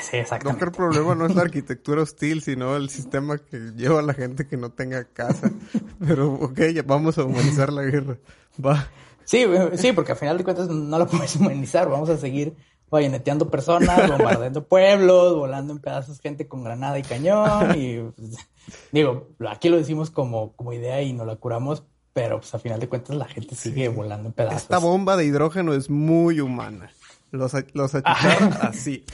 Sí, 0.00 0.16
exactamente. 0.16 0.64
el 0.64 0.72
problema 0.72 1.14
no 1.14 1.26
es 1.26 1.34
la 1.34 1.42
arquitectura 1.42 2.02
hostil, 2.02 2.42
sino 2.42 2.74
el 2.74 2.88
sistema 2.88 3.38
que 3.38 3.58
lleva 3.76 4.00
a 4.00 4.02
la 4.02 4.14
gente 4.14 4.46
que 4.46 4.56
no 4.56 4.70
tenga 4.70 5.04
casa. 5.04 5.52
Pero, 6.00 6.32
ok, 6.32 6.60
ya 6.74 6.82
vamos 6.82 7.18
a 7.18 7.24
humanizar 7.24 7.72
la 7.72 7.82
guerra. 7.82 8.16
Va. 8.64 8.88
Sí, 9.24 9.44
sí, 9.74 9.92
porque 9.92 10.12
al 10.12 10.18
final 10.18 10.38
de 10.38 10.44
cuentas 10.44 10.68
no 10.68 10.98
la 10.98 11.06
podemos 11.06 11.36
humanizar. 11.36 11.88
Vamos 11.88 12.08
a 12.08 12.16
seguir 12.16 12.56
bayoneteando 12.90 13.50
personas, 13.50 14.08
bombardeando 14.08 14.64
pueblos, 14.64 15.36
volando 15.36 15.72
en 15.72 15.78
pedazos 15.78 16.20
gente 16.20 16.48
con 16.48 16.64
granada 16.64 16.98
y 16.98 17.02
cañón. 17.02 17.78
Y 17.78 18.00
pues, 18.16 18.36
digo, 18.92 19.28
aquí 19.48 19.68
lo 19.68 19.76
decimos 19.76 20.10
como, 20.10 20.52
como 20.52 20.72
idea 20.72 21.00
y 21.02 21.12
no 21.12 21.24
la 21.24 21.36
curamos, 21.36 21.84
pero 22.12 22.40
pues 22.40 22.54
a 22.54 22.58
final 22.58 22.80
de 22.80 22.88
cuentas 22.88 23.16
la 23.16 23.26
gente 23.26 23.54
sigue 23.54 23.88
volando 23.88 24.28
en 24.28 24.32
pedazos. 24.32 24.62
Esta 24.62 24.78
bomba 24.78 25.16
de 25.16 25.24
hidrógeno 25.24 25.72
es 25.74 25.88
muy 25.88 26.40
humana. 26.40 26.90
Los, 27.30 27.54
los 27.72 27.94
así. 28.04 29.04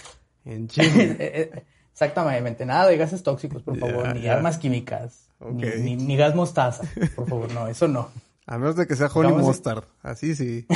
En 0.45 0.69
Chile. 0.69 0.87
Eh, 1.19 1.51
eh, 1.55 1.65
exactamente, 1.93 2.67
nada 2.67 2.87
de 2.87 2.97
gases 2.97 3.23
tóxicos, 3.23 3.63
por 3.63 3.79
favor, 3.79 4.15
ni 4.15 4.27
armas 4.29 4.59
químicas, 4.59 5.29
ni, 5.41 6.17
gas 6.17 6.35
mostaza, 6.35 6.85
por 7.15 7.27
favor, 7.27 7.53
no, 7.53 7.69
eso 7.69 7.89
no. 7.89 8.11
A 8.47 8.59
menos 8.59 8.77
de 8.77 8.87
que 8.87 8.95
sea 8.97 9.09
Honey 9.09 9.33
Mustard, 9.33 9.85
así 10.03 10.37
sí. 10.37 10.67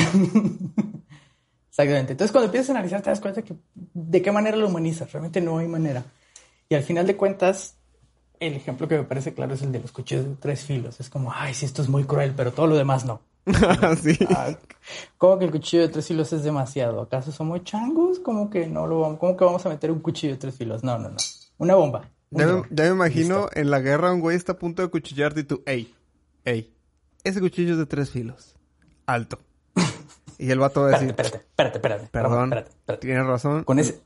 Exactamente. 1.71 2.13
Entonces, 2.13 2.33
cuando 2.33 2.47
empiezas 2.47 2.71
a 2.71 2.73
analizar, 2.73 3.01
te 3.01 3.11
das 3.11 3.21
cuenta 3.21 3.43
que 3.43 3.55
de 3.75 4.23
qué 4.23 4.33
manera 4.33 4.57
lo 4.57 4.69
humanizas. 4.69 5.11
Realmente 5.13 5.41
no 5.41 5.59
hay 5.59 5.69
manera. 5.69 6.05
Y 6.69 6.75
al 6.75 6.83
final 6.83 7.07
de 7.07 7.17
cuentas, 7.17 7.77
el 8.41 8.55
ejemplo 8.55 8.89
que 8.89 8.99
me 8.99 9.05
parece 9.05 9.33
claro 9.33 9.55
es 9.55 9.63
el 9.63 9.73
de 9.73 9.81
los 9.81 9.93
cuchillos 9.93 10.25
de 10.25 10.35
tres 10.35 10.65
filos. 10.65 10.99
Es 11.01 11.09
como, 11.09 11.33
ay, 11.33 11.55
sí, 11.55 11.67
esto 11.67 11.83
es 11.83 11.89
muy 11.89 12.05
cruel, 12.05 12.35
pero 12.37 12.53
todo 12.53 12.67
lo 12.67 12.77
demás 12.77 13.05
no. 13.05 13.21
sí. 14.03 14.19
Ah, 14.31 14.57
¿Cómo 15.17 15.39
que 15.39 15.45
el 15.47 15.51
cuchillo 15.51 15.83
de 15.83 15.89
tres 15.89 16.09
filos 16.09 16.33
es 16.33 16.43
demasiado? 16.43 17.01
¿Acaso 17.01 17.33
somos 17.33 17.63
changos? 17.65 18.19
¿Cómo 18.19 18.51
que 18.51 18.67
no 18.67 18.87
lo 18.87 19.01
vamos? 19.01 19.19
¿Cómo 19.19 19.37
que 19.37 19.45
vamos 19.45 19.65
a 19.65 19.69
meter 19.69 19.91
un 19.91 20.01
cuchillo 20.01 20.35
de 20.35 20.39
tres 20.39 20.57
filos? 20.57 20.83
No, 20.83 20.99
no, 20.99 21.09
no. 21.09 21.17
Una 21.59 21.75
bomba. 21.77 22.11
Ya 22.31 22.47
me, 22.47 22.87
imagino 22.87 23.49
en 23.55 23.71
la 23.71 23.81
guerra 23.81 24.13
un 24.13 24.21
güey 24.21 24.37
está 24.37 24.53
a 24.53 24.59
punto 24.59 24.83
de 24.83 24.89
cuchillarte 24.89 25.41
y 25.41 25.45
tú, 25.45 25.63
ey, 25.67 25.93
ey, 26.45 26.73
ese 27.25 27.41
cuchillo 27.41 27.73
es 27.73 27.79
de 27.79 27.87
tres 27.87 28.11
filos. 28.11 28.55
Alto. 29.07 29.41
Y 30.41 30.51
el 30.51 30.59
vato 30.59 30.81
va 30.81 30.89
a 30.89 30.91
decir... 30.93 31.11
Espérate, 31.11 31.37
espérate, 31.37 31.77
espérate. 31.77 32.09
Perdón, 32.11 32.65
tienes 32.99 33.27
razón. 33.27 33.65
Con 33.65 33.79
ese... 33.79 34.01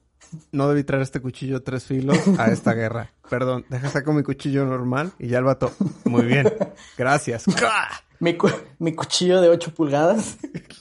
No 0.51 0.69
debí 0.69 0.83
traer 0.83 1.05
este 1.05 1.21
cuchillo 1.21 1.63
tres 1.63 1.85
filos 1.85 2.19
a 2.39 2.51
esta 2.51 2.75
guerra. 2.75 3.13
Perdón, 3.31 3.65
deja 3.69 3.89
sacar 3.89 4.13
mi 4.15 4.25
cuchillo 4.25 4.65
normal 4.65 5.13
y 5.21 5.29
ya 5.29 5.39
el 5.39 5.45
vato... 5.45 5.71
Muy 6.05 6.25
bien, 6.25 6.53
gracias. 6.99 7.45
mi, 8.19 8.37
mi 8.81 8.97
cuchillo 8.97 9.41
de 9.41 9.49
8 9.49 9.75
pulgadas. 9.75 10.39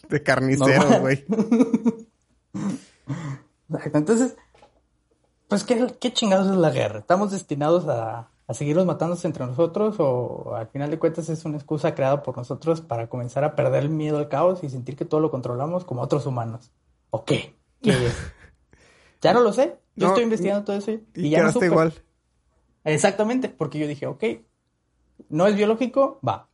De 0.09 0.23
carnicero, 0.23 1.01
güey. 1.01 1.23
Entonces, 3.93 4.35
pues, 5.49 5.63
¿qué, 5.63 5.85
¿qué 5.99 6.13
chingados 6.13 6.49
es 6.49 6.57
la 6.57 6.71
guerra? 6.71 6.97
¿Estamos 6.97 7.31
destinados 7.31 7.87
a, 7.87 8.31
a 8.47 8.53
seguirnos 8.53 8.85
matándose 8.85 9.27
entre 9.27 9.45
nosotros 9.45 9.95
o 9.99 10.55
al 10.55 10.67
final 10.67 10.89
de 10.89 10.99
cuentas 10.99 11.29
es 11.29 11.45
una 11.45 11.57
excusa 11.57 11.95
creada 11.95 12.23
por 12.23 12.35
nosotros 12.35 12.81
para 12.81 13.07
comenzar 13.07 13.43
a 13.43 13.55
perder 13.55 13.83
el 13.83 13.89
miedo 13.89 14.17
al 14.17 14.27
caos 14.27 14.63
y 14.63 14.69
sentir 14.69 14.95
que 14.95 15.05
todo 15.05 15.21
lo 15.21 15.31
controlamos 15.31 15.85
como 15.85 16.01
otros 16.01 16.25
humanos. 16.25 16.71
¿O 17.09 17.23
qué? 17.23 17.55
¿Qué 17.81 17.91
es? 17.91 18.15
ya 19.21 19.33
no 19.33 19.41
lo 19.41 19.53
sé. 19.53 19.79
Yo 19.95 20.07
estoy 20.07 20.23
investigando 20.23 20.65
todo 20.65 20.75
eso 20.75 20.91
y, 21.13 21.29
ya 21.29 21.43
no 21.43 21.51
supe. 21.51 21.67
igual. 21.67 21.93
Exactamente, 22.83 23.47
porque 23.47 23.79
yo 23.79 23.87
dije, 23.87 24.07
ok, 24.07 24.23
no 25.29 25.47
es 25.47 25.55
biológico, 25.55 26.19
va. 26.27 26.49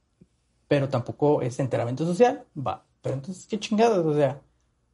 Pero 0.68 0.90
tampoco 0.90 1.42
es 1.42 1.60
enteramiento 1.60 2.06
social, 2.06 2.46
va. 2.56 2.86
Pero 3.02 3.16
entonces, 3.16 3.48
¿qué 3.48 3.60
chingados? 3.60 4.06
O 4.06 4.14
sea, 4.14 4.42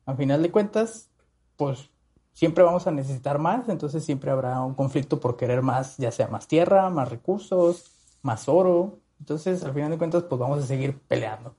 al 0.06 0.16
final 0.16 0.42
de 0.44 0.52
cuentas, 0.52 1.10
pues 1.58 1.90
siempre 2.36 2.64
vamos 2.64 2.86
a 2.86 2.92
necesitar 2.92 3.40
más, 3.40 3.68
entonces 3.70 4.04
siempre 4.04 4.30
habrá 4.30 4.62
un 4.62 4.76
conflicto 4.76 5.20
por 5.20 5.38
querer 5.38 5.64
más, 5.64 5.98
ya 5.98 6.12
sea 6.12 6.28
más 6.28 6.48
tierra, 6.48 6.92
más 6.92 7.10
recursos, 7.10 7.92
más 8.22 8.48
oro. 8.48 9.00
Entonces, 9.20 9.64
al 9.64 9.74
final 9.74 9.90
de 9.90 9.98
cuentas, 9.98 10.24
pues 10.24 10.38
vamos 10.38 10.64
a 10.64 10.68
seguir 10.68 11.00
peleando. 11.08 11.56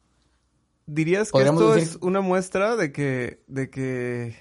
¿Dirías 0.87 1.33
que 1.33 1.43
esto 1.43 1.75
es 1.75 1.97
una 2.03 2.21
muestra 2.21 2.77
de 2.77 2.93
que, 2.93 3.43
de 3.49 3.71
que, 3.71 4.37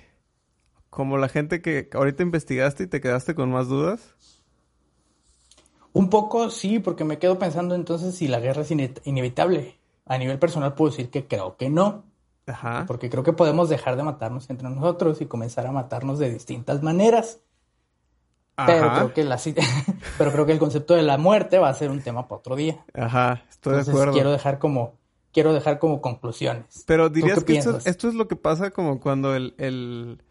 como 0.89 1.17
la 1.17 1.29
gente 1.29 1.61
que 1.61 1.89
ahorita 1.93 2.21
investigaste 2.21 2.83
y 2.83 2.87
te 2.87 3.01
quedaste 3.01 3.33
con 3.33 3.49
más 3.49 3.67
dudas? 3.67 4.13
Un 5.93 6.09
poco 6.09 6.49
sí, 6.49 6.79
porque 6.79 7.05
me 7.05 7.17
quedo 7.17 7.39
pensando 7.39 7.73
entonces 7.73 8.13
si 8.13 8.27
la 8.27 8.41
guerra 8.41 8.63
es 8.63 8.71
inevitable. 9.05 9.79
A 10.05 10.17
nivel 10.17 10.37
personal 10.37 10.75
puedo 10.75 10.91
decir 10.91 11.09
que 11.09 11.25
creo 11.25 11.55
que 11.55 11.69
no. 11.69 12.03
Ajá. 12.47 12.85
Porque 12.87 13.09
creo 13.09 13.23
que 13.23 13.33
podemos 13.33 13.69
dejar 13.69 13.95
de 13.95 14.03
matarnos 14.03 14.49
entre 14.49 14.69
nosotros 14.69 15.21
y 15.21 15.25
comenzar 15.25 15.65
a 15.67 15.71
matarnos 15.71 16.19
de 16.19 16.31
distintas 16.31 16.83
maneras. 16.83 17.39
Pero 18.65 18.93
creo 18.93 19.13
que 19.13 19.23
la 19.25 19.37
pero 20.17 20.31
creo 20.31 20.45
que 20.45 20.53
el 20.53 20.59
concepto 20.59 20.93
de 20.93 21.03
la 21.03 21.17
muerte 21.17 21.59
va 21.59 21.69
a 21.69 21.73
ser 21.73 21.91
un 21.91 22.01
tema 22.01 22.27
para 22.27 22.39
otro 22.39 22.55
día. 22.55 22.85
Ajá, 22.93 23.43
estoy 23.49 23.75
de 23.75 23.81
acuerdo. 23.81 24.13
Quiero 24.13 24.31
dejar 24.31 24.59
como 24.59 24.93
quiero 25.33 25.53
dejar 25.53 25.79
como 25.79 25.99
conclusiones. 25.99 26.85
Pero 26.87 27.09
dirías 27.09 27.43
que 27.43 27.57
esto, 27.57 27.79
esto, 27.83 28.07
es 28.07 28.15
lo 28.15 28.29
que 28.29 28.37
pasa 28.37 28.71
como 28.71 29.01
cuando 29.01 29.35
el, 29.35 29.53
el 29.57 30.21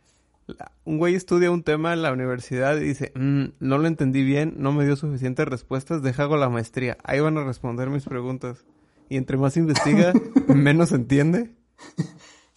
un 0.85 0.99
güey 0.99 1.15
estudia 1.15 1.51
un 1.51 1.63
tema 1.63 1.93
en 1.93 2.03
la 2.03 2.13
universidad 2.13 2.77
y 2.79 2.85
dice, 2.85 3.13
mm, 3.15 3.45
no 3.61 3.79
lo 3.79 3.87
entendí 3.87 4.23
bien, 4.23 4.55
no 4.57 4.73
me 4.73 4.85
dio 4.85 4.97
suficientes 4.97 5.47
respuestas, 5.47 6.03
deja 6.03 6.25
hago 6.25 6.37
la 6.37 6.49
maestría. 6.49 6.97
Ahí 7.05 7.21
van 7.21 7.37
a 7.39 7.45
responder 7.45 7.91
mis 7.91 8.05
preguntas. 8.05 8.65
Y 9.09 9.17
entre 9.17 9.37
más 9.37 9.57
investiga, 9.57 10.13
menos 10.49 10.93
entiende. 10.93 11.55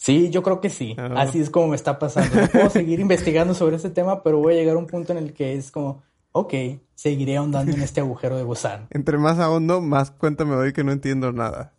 Sí, 0.07 0.29
yo 0.29 0.41
creo 0.41 0.61
que 0.61 0.69
sí. 0.69 0.95
Ah. 0.97 1.15
Así 1.17 1.41
es 1.41 1.49
como 1.49 1.67
me 1.67 1.75
está 1.75 1.99
pasando. 1.99 2.47
puedo 2.49 2.69
seguir 2.69 3.01
investigando 3.01 3.53
sobre 3.53 3.75
este 3.75 3.89
tema, 3.89 4.23
pero 4.23 4.39
voy 4.39 4.53
a 4.53 4.57
llegar 4.57 4.75
a 4.75 4.79
un 4.79 4.87
punto 4.87 5.11
en 5.11 5.17
el 5.17 5.33
que 5.33 5.55
es 5.55 5.69
como, 5.69 6.01
ok, 6.31 6.53
seguiré 6.95 7.35
ahondando 7.35 7.73
en 7.73 7.81
este 7.81 7.99
agujero 7.99 8.37
de 8.37 8.43
gusano. 8.43 8.87
Entre 8.91 9.17
más 9.17 9.37
ahondo, 9.39 9.81
más 9.81 10.11
cuenta 10.11 10.45
me 10.45 10.55
doy 10.55 10.71
que 10.71 10.85
no 10.85 10.93
entiendo 10.93 11.33
nada. 11.33 11.73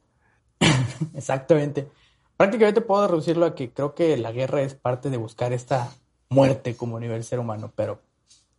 Exactamente. 1.14 1.88
Prácticamente 2.36 2.82
puedo 2.82 3.08
reducirlo 3.08 3.46
a 3.46 3.54
que 3.54 3.72
creo 3.72 3.94
que 3.94 4.16
la 4.18 4.30
guerra 4.30 4.60
es 4.60 4.74
parte 4.74 5.08
de 5.08 5.16
buscar 5.16 5.54
esta 5.54 5.90
muerte 6.28 6.76
como 6.76 7.00
nivel 7.00 7.24
ser 7.24 7.38
humano, 7.38 7.72
pero, 7.74 8.02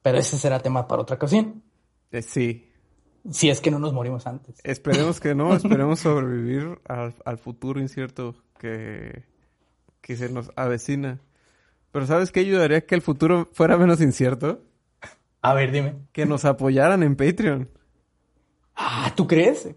pero 0.02 0.18
ese 0.18 0.40
será 0.40 0.60
tema 0.62 0.88
para 0.88 1.04
otra 1.04 1.18
ocasión. 1.18 1.62
Eh, 2.12 2.24
sí. 2.24 2.69
Si 3.30 3.50
es 3.50 3.62
que 3.62 3.72
no 3.72 3.80
nos 3.80 3.94
morimos 3.94 4.28
antes. 4.28 4.56
Esperemos 4.64 5.20
que 5.20 5.36
no, 5.36 5.54
esperemos 5.56 6.00
sobrevivir 6.02 6.80
al, 6.88 7.16
al 7.26 7.38
futuro 7.38 7.80
incierto 7.80 8.36
que, 8.58 9.24
que 10.02 10.16
se 10.16 10.30
nos 10.30 10.52
avecina. 10.56 11.20
Pero 11.92 12.06
¿sabes 12.06 12.32
qué 12.32 12.42
ayudaría 12.42 12.86
que 12.86 12.96
el 12.96 13.02
futuro 13.02 13.50
fuera 13.54 13.78
menos 13.78 14.02
incierto? 14.02 14.62
A 15.42 15.54
ver, 15.54 15.72
dime. 15.72 15.96
Que 16.12 16.26
nos 16.26 16.46
apoyaran 16.46 17.04
en 17.04 17.16
Patreon. 17.16 17.70
Ah, 18.76 19.14
¿tú 19.16 19.28
crees? 19.28 19.68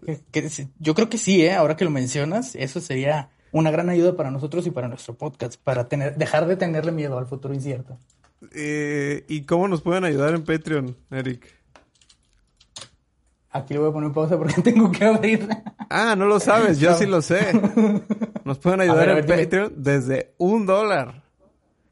yo 0.79 0.95
creo 0.95 1.09
que 1.09 1.17
sí, 1.17 1.43
¿eh? 1.43 1.53
Ahora 1.53 1.75
que 1.75 1.83
lo 1.83 1.91
mencionas, 1.91 2.55
eso 2.55 2.79
sería 2.79 3.31
una 3.51 3.69
gran 3.69 3.89
ayuda 3.89 4.15
para 4.15 4.31
nosotros 4.31 4.65
y 4.65 4.71
para 4.71 4.87
nuestro 4.87 5.15
podcast, 5.15 5.61
para 5.61 5.87
tener, 5.87 6.15
dejar 6.15 6.47
de 6.47 6.55
tenerle 6.55 6.91
miedo 6.91 7.17
al 7.17 7.27
futuro 7.27 7.53
incierto. 7.53 7.99
Eh, 8.53 9.25
¿Y 9.27 9.43
cómo 9.43 9.67
nos 9.67 9.81
pueden 9.81 10.05
ayudar 10.05 10.33
en 10.33 10.43
Patreon, 10.43 10.97
Eric? 11.11 11.62
Aquí 13.53 13.73
le 13.75 13.79
voy 13.79 13.89
a 13.89 13.93
poner 13.93 14.11
pausa 14.11 14.37
porque 14.37 14.61
tengo 14.63 14.91
que 14.91 15.05
abrir. 15.05 15.47
Ah, 15.89 16.15
no 16.17 16.25
lo 16.25 16.39
sabes, 16.39 16.79
yo 16.79 16.93
sí 16.95 17.05
lo 17.05 17.21
sé. 17.21 17.53
Nos 18.45 18.57
pueden 18.59 18.81
ayudar 18.81 19.07
ver, 19.07 19.09
a 19.15 19.19
en 19.19 19.25
dime. 19.25 19.43
Patreon 19.43 19.73
desde 19.77 20.33
un 20.39 20.65
dólar. 20.65 21.23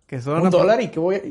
Que 0.07 0.20
son 0.22 0.41
Un 0.41 0.49
dólar 0.49 0.82
y 0.82 0.89
que 0.89 0.99
voy 0.99 1.16
a... 1.16 1.22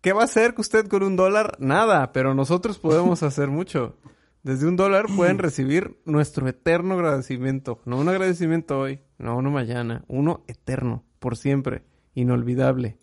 ¿Qué 0.00 0.12
va 0.12 0.22
a 0.22 0.24
hacer 0.24 0.54
usted 0.56 0.86
con 0.86 1.02
un 1.02 1.16
dólar? 1.16 1.56
Nada, 1.58 2.12
pero 2.12 2.32
nosotros 2.34 2.78
podemos 2.78 3.22
hacer 3.24 3.48
mucho. 3.48 3.96
Desde 4.44 4.68
un 4.68 4.76
dólar 4.76 5.06
pueden 5.16 5.38
recibir 5.40 6.00
nuestro 6.04 6.46
eterno 6.48 6.94
agradecimiento. 6.94 7.80
No 7.84 7.98
un 7.98 8.08
agradecimiento 8.08 8.78
hoy, 8.78 9.00
no 9.18 9.36
uno 9.36 9.50
mañana, 9.50 10.04
uno 10.06 10.44
eterno, 10.46 11.02
por 11.18 11.36
siempre, 11.36 11.82
inolvidable, 12.14 12.98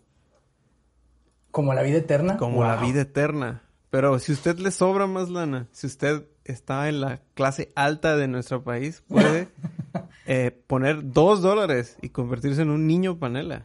Como 1.50 1.74
la 1.74 1.82
vida 1.82 1.98
eterna. 1.98 2.36
como 2.38 2.56
Wow. 2.56 2.64
la 2.66 2.76
vida 2.76 3.02
eterna. 3.02 3.62
Pero 3.90 4.18
si 4.18 4.32
usted 4.32 4.58
le 4.58 4.70
sobra 4.70 5.06
más 5.06 5.28
lana, 5.28 5.68
si 5.70 5.86
usted 5.86 6.24
está 6.44 6.88
en 6.88 7.00
la 7.00 7.20
clase 7.34 7.72
alta 7.74 8.16
de 8.16 8.28
nuestro 8.28 8.62
país, 8.62 9.02
puede 9.08 9.48
eh, 10.26 10.50
poner 10.66 11.12
dos 11.12 11.42
dólares 11.42 11.96
y 12.02 12.10
convertirse 12.10 12.62
en 12.62 12.70
un 12.70 12.86
niño 12.86 13.18
panela. 13.18 13.64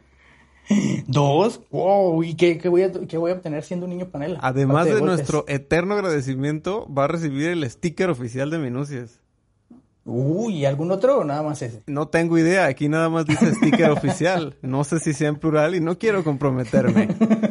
¿Dos? 1.08 1.62
Wow, 1.72 2.24
¿y 2.24 2.36
qué, 2.36 2.60
qué 2.60 2.70
voy 2.70 2.84
a, 2.84 2.92
qué 2.92 3.18
voy 3.18 3.32
a 3.32 3.36
obtener 3.36 3.64
siendo 3.64 3.86
un 3.86 3.92
niño 3.92 4.10
panela? 4.10 4.40
Además 4.42 4.86
de 4.86 4.92
golpes. 4.92 5.08
nuestro 5.08 5.46
eterno 5.48 5.96
agradecimiento, 5.96 6.88
va 6.94 7.06
a 7.06 7.08
recibir 7.08 7.50
el 7.50 7.70
sticker 7.70 8.10
oficial 8.10 8.52
de 8.52 8.60
Minucias. 8.60 9.20
Uy, 10.06 10.58
¿y 10.58 10.66
algún 10.66 10.92
otro 10.92 11.20
o 11.20 11.24
nada 11.24 11.44
más 11.44 11.62
ese? 11.62 11.84
No 11.88 12.08
tengo 12.08 12.38
idea, 12.38 12.66
aquí 12.66 12.90
nada 12.90 13.10
más 13.10 13.26
dice 13.26 13.54
sticker 13.54 13.92
oficial. 13.92 14.56
No 14.62 14.84
sé 14.84 15.00
si 15.00 15.14
sea 15.14 15.30
en 15.30 15.36
plural 15.36 15.76
y 15.76 15.82
no 15.82 15.98
quiero 15.98 16.24
comprometerme. 16.24 17.10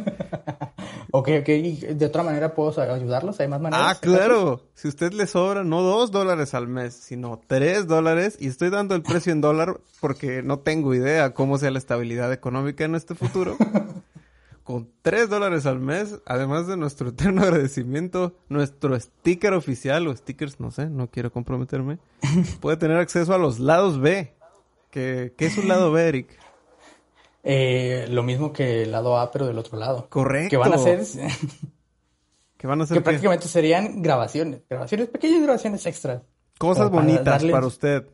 Ok, 1.11 1.29
ok, 1.41 1.49
¿y 1.49 1.77
de 1.95 2.07
otra 2.07 2.23
manera 2.23 2.55
puedo 2.55 2.79
ayudarlos? 2.83 3.41
¿Hay 3.41 3.49
más 3.49 3.61
maneras? 3.61 3.97
Ah, 3.97 3.99
claro. 4.01 4.61
Si 4.75 4.89
usted 4.89 5.13
le 5.13 5.27
sobra 5.27 5.65
no 5.65 5.81
dos 5.81 6.11
dólares 6.11 6.53
al 6.53 6.69
mes, 6.69 6.95
sino 6.95 7.41
tres 7.47 7.87
dólares, 7.87 8.37
y 8.39 8.49
estoy 8.49 8.69
dando 8.69 8.95
el 8.95 9.03
precio 9.03 9.33
en 9.33 9.41
dólar 9.41 9.81
porque 10.01 10.43
no 10.43 10.59
tengo 10.59 10.95
idea 10.95 11.33
cómo 11.33 11.57
sea 11.57 11.71
la 11.71 11.79
estabilidad 11.79 12.31
económica 12.33 12.85
en 12.85 12.95
este 12.95 13.15
futuro. 13.15 13.57
Con 14.65 14.91
tres 15.01 15.31
dólares 15.31 15.65
al 15.65 15.79
mes, 15.79 16.21
además 16.27 16.67
de 16.67 16.77
nuestro 16.77 17.09
eterno 17.09 17.43
agradecimiento, 17.45 18.35
nuestro 18.51 19.01
sticker 19.01 19.55
oficial 19.55 20.07
o 20.09 20.15
stickers, 20.15 20.61
no 20.61 20.71
sé, 20.71 20.91
no 20.91 21.09
quiero 21.11 21.33
comprometerme, 21.33 21.99
puede 22.61 22.77
tener 22.77 22.99
acceso 22.99 23.33
a 23.33 23.39
los 23.39 23.61
lados 23.61 23.99
B. 23.99 24.35
¿Qué, 24.91 25.33
qué 25.39 25.47
es 25.47 25.57
un 25.57 25.69
lado 25.69 25.91
B, 25.91 26.07
Eric? 26.07 26.39
Eh, 27.51 28.07
lo 28.11 28.23
mismo 28.23 28.53
que 28.53 28.83
el 28.83 28.93
lado 28.93 29.19
A, 29.19 29.31
pero 29.31 29.47
del 29.47 29.57
otro 29.57 29.79
lado. 29.79 30.07
Correcto. 30.11 30.51
Que 30.51 30.57
van 30.59 30.75
a 30.75 30.77
ser... 30.77 31.01
¿Qué 32.59 32.67
van 32.67 32.81
a 32.83 32.85
hacer? 32.85 32.99
que 32.99 33.01
prácticamente 33.01 33.49
serían 33.49 34.03
grabaciones. 34.03 34.61
Grabaciones, 34.69 35.09
pequeñas 35.09 35.43
grabaciones 35.45 35.87
extras. 35.87 36.23
Cosas 36.59 36.91
para 36.91 37.03
bonitas 37.03 37.43
para 37.45 37.67
usted. 37.67 38.07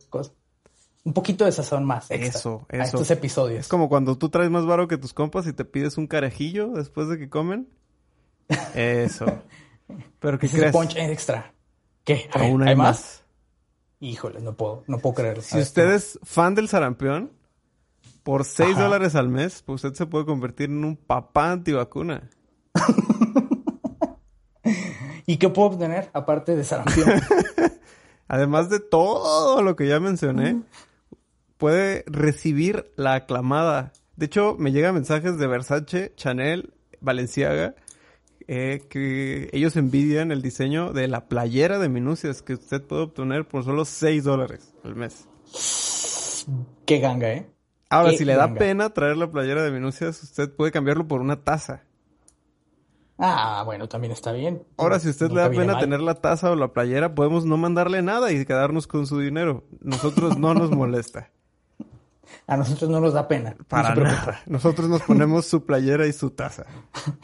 Un 1.03 1.13
poquito 1.13 1.43
de 1.43 1.51
sazón 1.51 1.83
más 1.83 2.09
extra 2.11 2.39
Eso, 2.39 2.65
a 2.69 2.75
eso. 2.77 2.83
estos 2.83 3.11
episodios. 3.11 3.59
Es 3.61 3.67
como 3.67 3.89
cuando 3.89 4.17
tú 4.17 4.29
traes 4.29 4.49
más 4.49 4.65
varo 4.65 4.87
que 4.87 4.97
tus 4.97 5.13
compas 5.13 5.45
y 5.47 5.53
te 5.53 5.65
pides 5.65 5.97
un 5.97 6.07
carajillo 6.07 6.69
después 6.69 7.09
de 7.09 7.17
que 7.17 7.27
comen. 7.27 7.67
Eso. 8.73 9.25
Pero 10.19 10.39
¿qué 10.39 10.47
crees? 10.47 10.71
punch 10.71 10.95
extra. 10.95 11.53
¿Qué? 12.05 12.29
A 12.31 12.39
ver, 12.39 12.51
Aún 12.51 12.65
hay, 12.65 12.75
más. 12.75 13.23
Híjole, 13.99 14.39
no 14.39 14.55
puedo, 14.55 14.85
no 14.87 14.99
puedo 14.99 15.15
creerlo. 15.15 15.43
Si 15.43 15.59
usted 15.59 15.91
es 15.91 16.19
fan 16.23 16.55
del 16.55 16.69
sarampión, 16.69 17.31
por 18.25 18.43
6 18.43 18.71
Ajá. 18.71 18.83
dólares 18.85 19.13
al 19.13 19.29
mes, 19.29 19.61
pues 19.61 19.83
usted 19.83 19.95
se 19.95 20.07
puede 20.07 20.25
convertir 20.25 20.71
en 20.71 20.83
un 20.83 20.97
papá 20.97 21.51
antivacuna. 21.51 22.27
¿Y 25.27 25.37
qué 25.37 25.47
puedo 25.49 25.67
obtener 25.67 26.09
aparte 26.11 26.55
de 26.55 26.63
sarampión? 26.63 27.07
Además 28.27 28.71
de 28.71 28.79
todo 28.79 29.61
lo 29.61 29.75
que 29.75 29.87
ya 29.87 29.99
mencioné, 29.99 30.63
puede 31.59 32.03
recibir 32.07 32.91
la 32.95 33.13
aclamada. 33.13 33.93
De 34.15 34.25
hecho, 34.25 34.55
me 34.57 34.71
llegan 34.71 34.95
mensajes 34.95 35.37
de 35.37 35.45
Versace, 35.45 36.11
Chanel, 36.15 36.73
Balenciaga, 37.01 37.75
eh, 38.47 38.81
que 38.89 39.51
ellos 39.53 39.75
envidian 39.75 40.31
el 40.31 40.41
diseño 40.41 40.93
de 40.93 41.07
la 41.07 41.27
playera 41.27 41.77
de 41.77 41.89
minucias 41.89 42.41
que 42.41 42.55
usted 42.55 42.81
puede 42.81 43.03
obtener 43.03 43.47
por 43.47 43.63
solo 43.63 43.85
6 43.85 44.23
dólares 44.23 44.73
al 44.83 44.95
mes. 44.95 45.27
qué 46.87 46.97
ganga, 46.97 47.31
¿eh? 47.31 47.54
Ahora, 47.97 48.11
si 48.11 48.25
le 48.25 48.35
da 48.35 48.53
pena 48.53 48.89
traer 48.89 49.17
la 49.17 49.31
playera 49.31 49.63
de 49.63 49.71
minucias, 49.71 50.21
usted 50.23 50.49
puede 50.53 50.71
cambiarlo 50.71 51.07
por 51.07 51.21
una 51.21 51.43
taza. 51.43 51.83
Ah, 53.17 53.63
bueno, 53.65 53.87
también 53.87 54.11
está 54.11 54.33
bien. 54.33 54.63
Ahora, 54.77 54.99
si 54.99 55.07
a 55.07 55.11
usted 55.11 55.31
le 55.31 55.39
da 55.41 55.49
pena 55.49 55.73
mal. 55.73 55.79
tener 55.81 56.01
la 56.01 56.15
taza 56.15 56.51
o 56.51 56.55
la 56.55 56.73
playera, 56.73 57.15
podemos 57.15 57.45
no 57.45 57.55
mandarle 57.57 58.01
nada 58.01 58.31
y 58.31 58.45
quedarnos 58.45 58.87
con 58.87 59.07
su 59.07 59.19
dinero. 59.19 59.63
Nosotros 59.79 60.37
no 60.37 60.53
nos 60.53 60.71
molesta. 60.71 61.31
A 62.47 62.57
nosotros 62.57 62.89
no 62.89 62.99
nos 62.99 63.13
da 63.13 63.27
pena. 63.27 63.55
Para 63.67 63.95
nada. 63.95 64.41
Nosotros 64.45 64.89
nos 64.89 65.01
ponemos 65.03 65.45
su 65.45 65.65
playera 65.65 66.05
y 66.05 66.13
su 66.13 66.31
taza. 66.31 66.65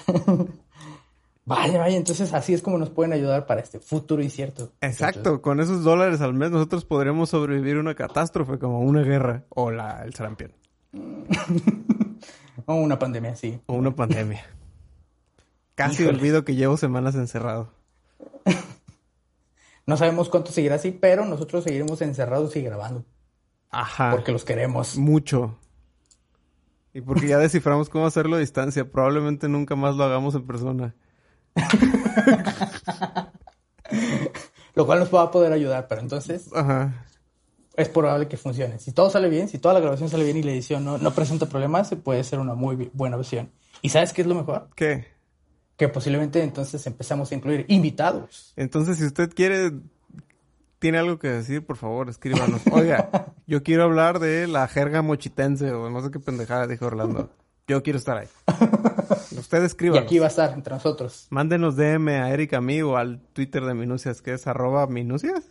Vaya, 1.44 1.80
vaya, 1.80 1.98
entonces 1.98 2.32
así 2.34 2.54
es 2.54 2.62
como 2.62 2.78
nos 2.78 2.92
pueden 2.92 3.14
ayudar 3.14 3.48
para 3.48 3.62
este 3.62 3.80
futuro 3.80 4.22
incierto. 4.22 4.72
Exacto. 4.80 5.42
Con 5.42 5.60
esos 5.60 5.84
dólares 5.84 6.22
al 6.22 6.36
mes 6.36 6.52
nosotros 6.52 6.86
podremos 6.86 7.32
sobrevivir 7.32 7.78
a 7.78 7.80
una 7.80 7.96
catástrofe 7.96 8.60
como 8.60 8.80
una 8.80 9.02
guerra 9.02 9.44
o 9.50 9.72
la, 9.72 10.04
el 10.06 10.14
sarampión 10.14 10.54
O 12.68 12.76
una 12.76 13.00
pandemia, 13.00 13.36
sí. 13.36 13.60
o 13.66 13.74
una 13.74 13.96
pandemia. 13.96 14.46
Casi 15.76 16.04
Híjole. 16.04 16.18
olvido 16.20 16.46
que 16.46 16.56
llevo 16.56 16.78
semanas 16.78 17.16
encerrado. 17.16 17.74
No 19.88 19.98
sabemos 19.98 20.30
cuánto 20.30 20.52
seguirá 20.52 20.76
así, 20.76 20.92
pero 20.92 21.26
nosotros 21.26 21.64
seguiremos 21.64 22.02
encerrados 22.04 22.56
y 22.56 22.62
grabando. 22.62 23.04
Ajá. 23.72 24.12
Porque 24.12 24.32
los 24.32 24.46
queremos. 24.46 24.96
Mucho. 24.96 25.58
Y 26.94 27.02
porque 27.02 27.28
ya 27.28 27.40
desciframos 27.40 27.90
cómo 27.90 28.06
hacerlo 28.06 28.36
a 28.36 28.40
distancia. 28.40 28.90
Probablemente 28.90 29.50
nunca 29.50 29.76
más 29.76 29.96
lo 29.96 30.04
hagamos 30.04 30.36
en 30.36 30.46
persona. 30.46 30.94
Lo 34.76 34.86
cual 34.86 35.00
nos 35.00 35.14
va 35.14 35.24
a 35.24 35.32
poder 35.32 35.52
ayudar, 35.52 35.88
pero 35.88 36.02
entonces 36.02 36.50
Ajá. 36.54 37.06
Es 37.76 37.90
probable 37.90 38.28
que 38.28 38.38
funcione. 38.38 38.80
Si 38.80 38.92
todo 38.92 39.10
sale 39.10 39.30
bien, 39.30 39.48
si 39.48 39.58
toda 39.60 39.74
la 39.74 39.80
grabación 39.80 40.10
sale 40.10 40.24
bien 40.24 40.38
y 40.38 40.44
la 40.44 40.52
edición 40.52 40.84
no, 40.84 40.98
no 40.98 41.12
presenta 41.12 41.46
problemas, 41.48 41.94
puede 42.04 42.24
ser 42.24 42.40
una 42.40 42.54
muy 42.54 42.90
buena 42.94 43.18
opción. 43.18 43.50
¿Y 43.82 43.90
sabes 43.90 44.14
qué 44.14 44.22
es 44.22 44.28
lo 44.28 44.36
mejor? 44.36 44.70
¿Qué? 44.76 45.06
Que 45.78 45.88
posiblemente 45.88 46.44
entonces 46.44 46.86
empezamos 46.86 47.32
a 47.32 47.36
incluir 47.36 47.66
invitados. 47.70 48.54
Entonces, 48.56 48.98
si 48.98 49.06
usted 49.06 49.34
quiere, 49.34 49.72
tiene 50.80 51.00
algo 51.00 51.18
que 51.18 51.30
decir, 51.30 51.66
por 51.66 51.78
favor, 51.78 52.10
escríbanos. 52.10 52.62
Oiga, 52.72 53.34
yo 53.48 53.64
quiero 53.64 53.84
hablar 53.84 54.20
de 54.20 54.48
la 54.48 54.68
jerga 54.68 55.02
mochitense 55.02 55.72
o 55.72 55.90
no 55.90 56.02
sé 56.04 56.12
qué 56.12 56.20
pendejada 56.20 56.68
dijo 56.68 56.86
Orlando. 56.86 57.30
Yo 57.68 57.82
quiero 57.84 57.98
estar 57.98 58.18
ahí. 58.18 58.28
Usted 59.38 59.62
Y 59.62 59.66
escríbanos. 59.66 60.04
aquí 60.04 60.20
va 60.20 60.26
a 60.26 60.30
estar 60.30 60.52
entre 60.54 60.74
nosotros. 60.74 61.28
Mándenos 61.30 61.76
DM 61.78 62.10
a 62.10 62.32
Eric 62.32 62.54
a 62.54 62.62
mí 62.62 62.82
o 62.82 62.98
al 62.98 63.20
Twitter 63.34 63.64
de 63.64 63.74
Minucias, 63.74 64.22
que 64.22 64.34
es 64.34 64.46
arroba 64.46 64.86
Minucias. 64.88 65.44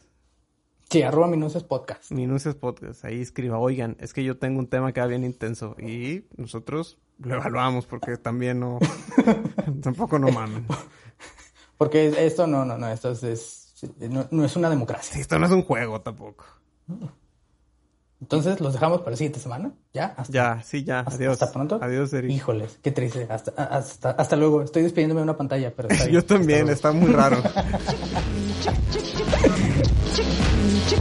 Sí, 0.91 1.03
arroba 1.03 1.29
minucias 1.29 1.63
podcast. 1.63 2.11
Minucias 2.11 2.57
Podcast. 2.57 3.05
Ahí 3.05 3.21
escriba, 3.21 3.59
oigan, 3.59 3.97
es 4.01 4.13
que 4.13 4.25
yo 4.25 4.39
tengo 4.39 4.59
un 4.59 4.67
tema 4.67 4.89
acá 4.89 5.07
bien 5.07 5.25
intenso. 5.25 5.77
Y 5.79 6.25
nosotros 6.37 6.99
lo 7.19 7.37
evaluamos 7.37 7.87
porque 7.87 8.17
también 8.17 8.59
no... 8.59 8.81
tampoco 9.83 10.19
no 10.19 10.31
mamen. 10.31 10.67
Porque 11.79 12.13
esto 12.27 12.47
no, 12.47 12.67
no, 12.67 12.77
no, 12.77 12.89
esto 12.91 13.11
es, 13.13 13.23
es- 13.23 13.73
no, 14.01 14.27
no 14.31 14.45
es 14.45 14.55
una 14.55 14.69
democracia. 14.69 15.15
Sí, 15.15 15.21
esto 15.23 15.39
no 15.39 15.47
es 15.47 15.53
un 15.53 15.63
juego 15.63 16.03
tampoco. 16.03 16.45
Entonces 18.21 18.61
los 18.61 18.75
dejamos 18.75 18.99
para 18.99 19.13
la 19.13 19.17
siguiente 19.17 19.41
semana. 19.41 19.73
¿Ya? 19.95 20.13
Hasta, 20.19 20.31
Ya, 20.31 20.63
sí, 20.63 20.85
ya. 20.85 21.01
hasta- 21.01 21.15
Adiós. 21.15 21.33
hasta 21.41 21.53
pronto. 21.55 21.79
Adiós, 21.81 22.13
Eric. 22.13 22.31
Híjoles, 22.33 22.79
qué 22.83 22.91
triste. 22.93 23.27
Hasta, 23.31 23.53
hasta, 23.65 24.11
hasta 24.11 24.37
luego. 24.37 24.61
Estoy 24.63 24.83
despidiéndome 24.83 25.21
de 25.21 25.25
una 25.25 25.39
pantalla, 25.39 25.73
pero 25.75 25.89
está 25.89 26.05
bien. 26.05 26.15
Yo 26.17 26.25
también, 26.27 26.69
está 26.69 26.93
muy 26.93 27.11
raro. 27.13 27.43
All 30.93 30.99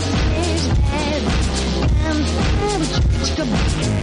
stays 0.00 0.68
there. 3.76 3.97